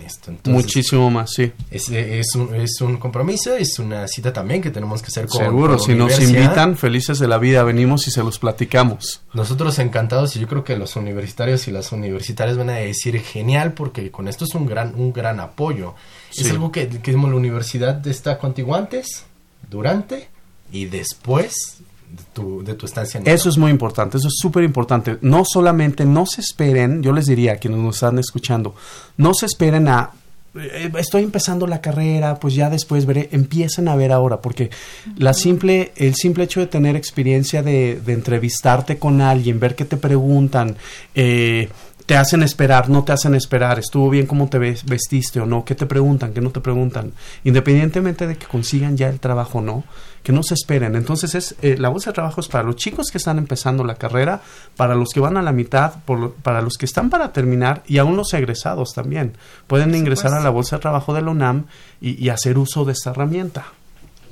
muchísimo 0.44 1.10
más, 1.10 1.32
sí. 1.32 1.50
Es, 1.70 1.88
es, 1.88 2.34
un, 2.34 2.54
es 2.54 2.80
un 2.82 2.98
compromiso, 2.98 3.56
es 3.56 3.78
una 3.78 4.06
cita 4.06 4.30
también 4.30 4.60
que 4.60 4.70
tenemos 4.70 5.00
que 5.00 5.06
hacer 5.06 5.26
con 5.26 5.40
Seguro, 5.40 5.78
si 5.78 5.94
nos 5.94 6.20
invitan, 6.20 6.76
felices 6.76 7.18
de 7.18 7.26
la 7.26 7.38
vida, 7.38 7.62
venimos 7.64 8.06
y 8.06 8.10
se 8.10 8.22
los 8.22 8.38
platicamos. 8.38 9.22
Nosotros 9.32 9.78
encantados 9.78 10.36
y 10.36 10.40
yo 10.40 10.48
creo 10.48 10.64
que 10.64 10.76
los 10.76 10.96
universitarios 10.96 11.66
y 11.66 11.70
las 11.70 11.92
universitarias 11.92 12.58
van 12.58 12.68
a 12.68 12.74
decir 12.74 13.18
genial 13.22 13.72
porque 13.72 14.10
con 14.10 14.28
esto 14.28 14.44
es 14.44 14.54
un 14.54 14.66
gran, 14.66 14.94
un 14.96 15.14
gran 15.14 15.40
apoyo. 15.40 15.94
Es 16.36 16.50
algo 16.50 16.70
que, 16.70 16.86
que 16.88 17.12
la 17.12 17.18
universidad 17.18 18.06
está 18.06 18.38
contigo 18.38 18.74
antes, 18.74 19.24
durante 19.70 20.28
y 20.70 20.86
después 20.86 21.78
de 22.14 22.74
tu, 22.74 22.86
estancia 22.86 23.20
en 23.20 23.28
Eso 23.28 23.48
es 23.48 23.58
muy 23.58 23.70
importante, 23.70 24.18
eso 24.18 24.28
es 24.28 24.34
súper 24.38 24.64
importante. 24.64 25.18
No 25.20 25.44
solamente, 25.44 26.04
no 26.04 26.26
se 26.26 26.40
esperen, 26.40 27.02
yo 27.02 27.12
les 27.12 27.26
diría 27.26 27.52
a 27.52 27.56
quienes 27.56 27.80
nos 27.80 27.96
están 27.96 28.18
escuchando, 28.18 28.74
no 29.16 29.34
se 29.34 29.46
esperen 29.46 29.88
a 29.88 30.10
eh, 30.56 30.92
estoy 30.98 31.24
empezando 31.24 31.66
la 31.66 31.80
carrera, 31.80 32.38
pues 32.38 32.54
ya 32.54 32.70
después 32.70 33.06
veré, 33.06 33.28
empiecen 33.32 33.88
a 33.88 33.96
ver 33.96 34.12
ahora, 34.12 34.40
porque 34.40 34.70
la 35.16 35.34
simple, 35.34 35.92
el 35.96 36.14
simple 36.14 36.44
hecho 36.44 36.60
de 36.60 36.68
tener 36.68 36.94
experiencia 36.94 37.62
de, 37.62 38.00
de 38.00 38.12
entrevistarte 38.12 38.98
con 38.98 39.20
alguien, 39.20 39.58
ver 39.58 39.74
qué 39.74 39.84
te 39.84 39.96
preguntan, 39.96 40.76
eh, 41.14 41.68
te 42.06 42.16
hacen 42.16 42.42
esperar, 42.42 42.90
no 42.90 43.02
te 43.02 43.12
hacen 43.12 43.34
esperar, 43.34 43.78
estuvo 43.78 44.10
bien 44.10 44.26
cómo 44.26 44.48
te 44.48 44.58
vestiste 44.58 45.40
o 45.40 45.46
no, 45.46 45.64
qué 45.64 45.74
te 45.74 45.86
preguntan, 45.86 46.34
qué 46.34 46.40
no 46.40 46.50
te 46.50 46.60
preguntan, 46.60 47.12
independientemente 47.44 48.26
de 48.26 48.36
que 48.36 48.46
consigan 48.46 48.96
ya 48.96 49.08
el 49.08 49.20
trabajo 49.20 49.58
o 49.58 49.62
no, 49.62 49.84
que 50.22 50.32
no 50.32 50.42
se 50.42 50.54
esperen. 50.54 50.96
Entonces 50.96 51.34
es 51.34 51.54
eh, 51.62 51.76
la 51.78 51.88
bolsa 51.88 52.10
de 52.10 52.14
trabajo 52.14 52.40
es 52.40 52.48
para 52.48 52.64
los 52.64 52.76
chicos 52.76 53.10
que 53.10 53.18
están 53.18 53.38
empezando 53.38 53.84
la 53.84 53.94
carrera, 53.94 54.42
para 54.76 54.94
los 54.94 55.10
que 55.10 55.20
van 55.20 55.38
a 55.38 55.42
la 55.42 55.52
mitad, 55.52 55.94
para 56.42 56.60
los 56.60 56.76
que 56.76 56.84
están 56.84 57.08
para 57.08 57.32
terminar 57.32 57.82
y 57.86 57.98
aún 57.98 58.16
los 58.16 58.34
egresados 58.34 58.92
también. 58.94 59.36
Pueden 59.66 59.94
ingresar 59.94 60.34
a 60.34 60.40
la 60.40 60.50
bolsa 60.50 60.76
de 60.76 60.82
trabajo 60.82 61.14
de 61.14 61.22
la 61.22 61.30
UNAM 61.30 61.66
y, 62.00 62.22
y 62.22 62.28
hacer 62.28 62.58
uso 62.58 62.84
de 62.84 62.92
esta 62.92 63.10
herramienta. 63.10 63.66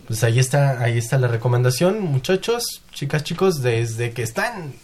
Pues 0.06 0.24
ahí 0.24 0.38
está, 0.38 0.82
ahí 0.82 0.98
está 0.98 1.16
la 1.16 1.28
recomendación, 1.28 2.00
muchachos, 2.02 2.82
chicas, 2.92 3.24
chicos, 3.24 3.62
desde 3.62 4.12
que 4.12 4.22
están 4.22 4.74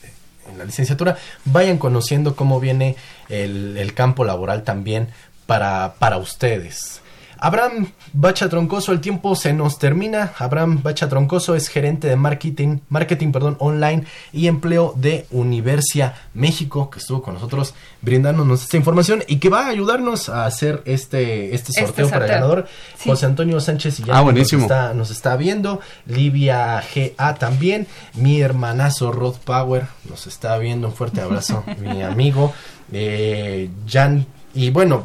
en 0.50 0.58
la 0.58 0.64
licenciatura, 0.64 1.16
vayan 1.44 1.78
conociendo 1.78 2.36
cómo 2.36 2.60
viene 2.60 2.96
el, 3.28 3.76
el 3.76 3.94
campo 3.94 4.24
laboral 4.24 4.64
también 4.64 5.08
para, 5.46 5.94
para 5.98 6.18
ustedes. 6.18 7.00
Abraham 7.40 7.88
Bacha 8.12 8.48
Troncoso, 8.48 8.92
el 8.92 9.00
tiempo 9.00 9.36
se 9.36 9.52
nos 9.52 9.78
termina. 9.78 10.32
Abraham 10.38 10.82
Bacha 10.82 11.08
Troncoso 11.08 11.54
es 11.54 11.68
gerente 11.68 12.08
de 12.08 12.16
marketing, 12.16 12.78
marketing 12.88 13.32
perdón, 13.32 13.56
online 13.60 14.04
y 14.32 14.48
empleo 14.48 14.94
de 14.96 15.26
Universia 15.30 16.14
México, 16.34 16.90
que 16.90 16.98
estuvo 16.98 17.22
con 17.22 17.34
nosotros 17.34 17.74
brindándonos 18.02 18.62
esta 18.62 18.76
información 18.76 19.22
y 19.26 19.36
que 19.36 19.48
va 19.48 19.66
a 19.66 19.68
ayudarnos 19.68 20.28
a 20.28 20.46
hacer 20.46 20.82
este, 20.84 21.54
este, 21.54 21.70
este 21.70 21.86
sorteo 21.86 22.10
para 22.10 22.24
el 22.24 22.30
ganador. 22.30 22.66
José 23.04 23.26
Antonio 23.26 23.60
Sánchez 23.60 24.00
y 24.00 24.04
ya 24.04 24.18
ah, 24.18 24.22
Nos, 24.22 24.52
está, 24.52 24.94
nos 24.94 25.10
está 25.10 25.36
viendo. 25.36 25.80
Livia 26.06 26.82
GA 26.94 27.34
también. 27.34 27.86
Mi 28.14 28.40
hermanazo 28.40 29.12
Rod 29.12 29.36
Power 29.44 29.86
nos 30.08 30.26
está 30.26 30.58
viendo. 30.58 30.88
Un 30.88 30.94
fuerte 30.94 31.20
abrazo, 31.20 31.64
mi 31.78 32.02
amigo. 32.02 32.52
Eh, 32.92 33.70
Jan. 33.86 34.26
Y 34.54 34.70
bueno, 34.70 35.04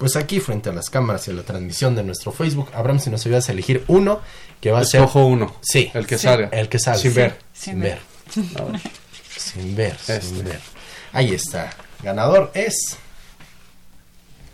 pues 0.00 0.16
aquí 0.16 0.40
frente 0.40 0.70
a 0.70 0.72
las 0.72 0.88
cámaras 0.88 1.28
y 1.28 1.30
a 1.30 1.34
la 1.34 1.42
transmisión 1.42 1.94
de 1.94 2.02
nuestro 2.02 2.32
Facebook, 2.32 2.70
Abraham, 2.72 2.98
si 3.00 3.10
nos 3.10 3.26
ayudas 3.26 3.50
a 3.50 3.52
elegir 3.52 3.84
uno 3.86 4.22
que 4.58 4.72
va 4.72 4.80
a 4.80 4.84
ser... 4.86 5.02
Escojo 5.02 5.26
uno. 5.26 5.54
Sí. 5.60 5.90
El 5.92 6.06
que 6.06 6.16
salga. 6.16 6.48
El 6.48 6.70
que 6.70 6.78
salga. 6.78 6.98
Sin 6.98 7.14
ver. 7.14 7.36
Sin, 7.52 7.80
ver. 7.80 7.98
sin 9.36 9.76
ver, 9.76 9.98
sin 9.98 10.14
este. 10.14 10.42
ver. 10.42 10.60
Ahí 11.12 11.34
está. 11.34 11.70
Ganador 12.02 12.50
es... 12.54 12.96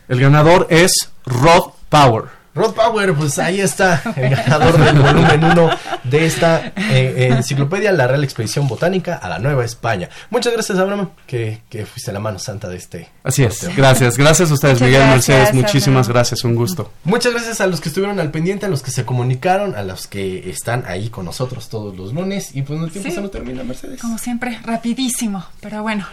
El 0.09 0.21
ganador 0.21 0.67
es 0.69 0.91
Rod 1.25 1.75
Power. 1.91 2.25
Rod 2.57 2.75
Power, 2.75 3.15
pues 3.15 3.39
ahí 3.39 3.61
está, 3.61 4.03
el 4.17 4.31
ganador 4.31 4.83
del 4.83 4.99
volumen 4.99 5.45
1 5.45 5.71
de 6.05 6.25
esta 6.25 6.73
eh, 6.75 7.29
enciclopedia, 7.31 7.93
la 7.93 8.07
Real 8.07 8.25
Expedición 8.25 8.67
Botánica 8.67 9.17
a 9.17 9.29
la 9.29 9.39
Nueva 9.39 9.63
España. 9.63 10.09
Muchas 10.31 10.55
gracias, 10.55 10.79
Abraham, 10.79 11.11
que, 11.27 11.61
que 11.69 11.85
fuiste 11.85 12.13
la 12.13 12.19
mano 12.19 12.39
santa 12.39 12.69
de 12.69 12.79
este. 12.79 13.11
Así 13.23 13.45
es, 13.45 13.77
gracias, 13.77 14.17
gracias 14.17 14.51
a 14.51 14.55
ustedes, 14.55 14.81
Miguel 14.81 15.07
Mercedes, 15.07 15.53
muchísimas 15.53 16.09
gracias, 16.09 16.45
un 16.45 16.55
gusto. 16.55 16.91
Muchas 17.05 17.35
gracias 17.35 17.61
a 17.61 17.67
los 17.67 17.83
que 17.83 17.91
estuvieron 17.91 18.19
al 18.21 18.31
pendiente, 18.31 18.65
a 18.65 18.71
los 18.71 18.83
que 18.83 18.91
se 18.91 19.05
comunicaron, 19.05 19.75
a 19.77 19.83
los 19.83 20.07
que 20.07 20.49
están 20.49 20.85
ahí 20.87 21.11
con 21.11 21.27
nosotros 21.27 21.69
todos 21.69 21.95
los 21.95 22.15
lunes. 22.15 22.57
Y 22.57 22.63
pues 22.63 22.79
no 22.79 22.87
el 22.87 22.93
tiempo 22.93 23.11
se 23.11 23.21
nos 23.21 23.31
termina, 23.31 23.65
Mercedes. 23.65 24.01
Como 24.01 24.17
siempre, 24.17 24.59
rapidísimo, 24.65 25.45
pero 25.61 25.83
bueno. 25.83 26.07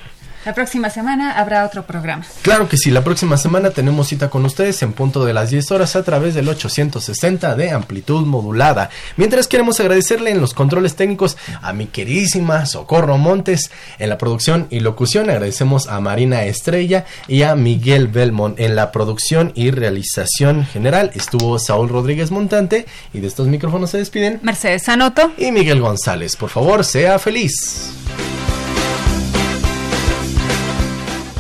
La 0.46 0.54
próxima 0.54 0.90
semana 0.90 1.40
habrá 1.40 1.66
otro 1.66 1.84
programa. 1.86 2.26
Claro 2.42 2.68
que 2.68 2.78
sí, 2.78 2.92
la 2.92 3.04
próxima 3.04 3.38
semana 3.38 3.70
tenemos 3.70 4.10
cita 4.10 4.30
con 4.30 4.44
ustedes 4.46 4.82
en 4.84 4.92
punto 4.92 5.24
de 5.24 5.34
las 5.34 5.52
10 5.52 5.72
horas 5.72 5.96
a 5.96 6.04
través 6.04 6.36
del 6.36 6.50
860 6.50 7.56
de 7.56 7.72
amplitud 7.72 8.26
modulada. 8.26 8.90
Mientras 9.16 9.48
queremos 9.48 9.80
agradecerle 9.80 10.32
en 10.32 10.42
los 10.42 10.54
controles 10.54 10.96
técnicos 10.96 11.38
a 11.62 11.72
mi 11.72 11.88
queridísima 11.88 12.66
Socorro 12.66 13.18
Montes 13.18 13.72
en 14.00 14.10
la 14.10 14.18
producción 14.18 14.68
y 14.70 14.82
locución. 14.82 15.30
Agradecemos 15.30 15.88
a 15.88 16.02
Marina 16.02 16.44
Estrella 16.44 17.06
y 17.28 17.44
a 17.44 17.56
Miguel 17.56 18.08
Belmont 18.08 18.60
en 18.60 18.76
la 18.76 18.92
producción 18.92 19.54
y 19.56 19.72
realización 19.72 20.66
general. 20.66 21.12
Estuvo 21.14 21.58
Saúl 21.58 21.90
Rodríguez 21.90 22.32
Montante 22.32 22.86
y 23.14 23.20
de 23.20 23.28
estos 23.28 23.48
micrófonos 23.48 23.92
se 23.92 24.00
despiden 24.00 24.40
Mercedes 24.44 24.84
Sanoto 24.84 25.32
y 25.38 25.52
Miguel 25.52 25.80
González. 25.80 26.36
Por 26.36 26.50
favor, 26.50 26.84
sea 26.84 27.18
feliz. 27.20 27.94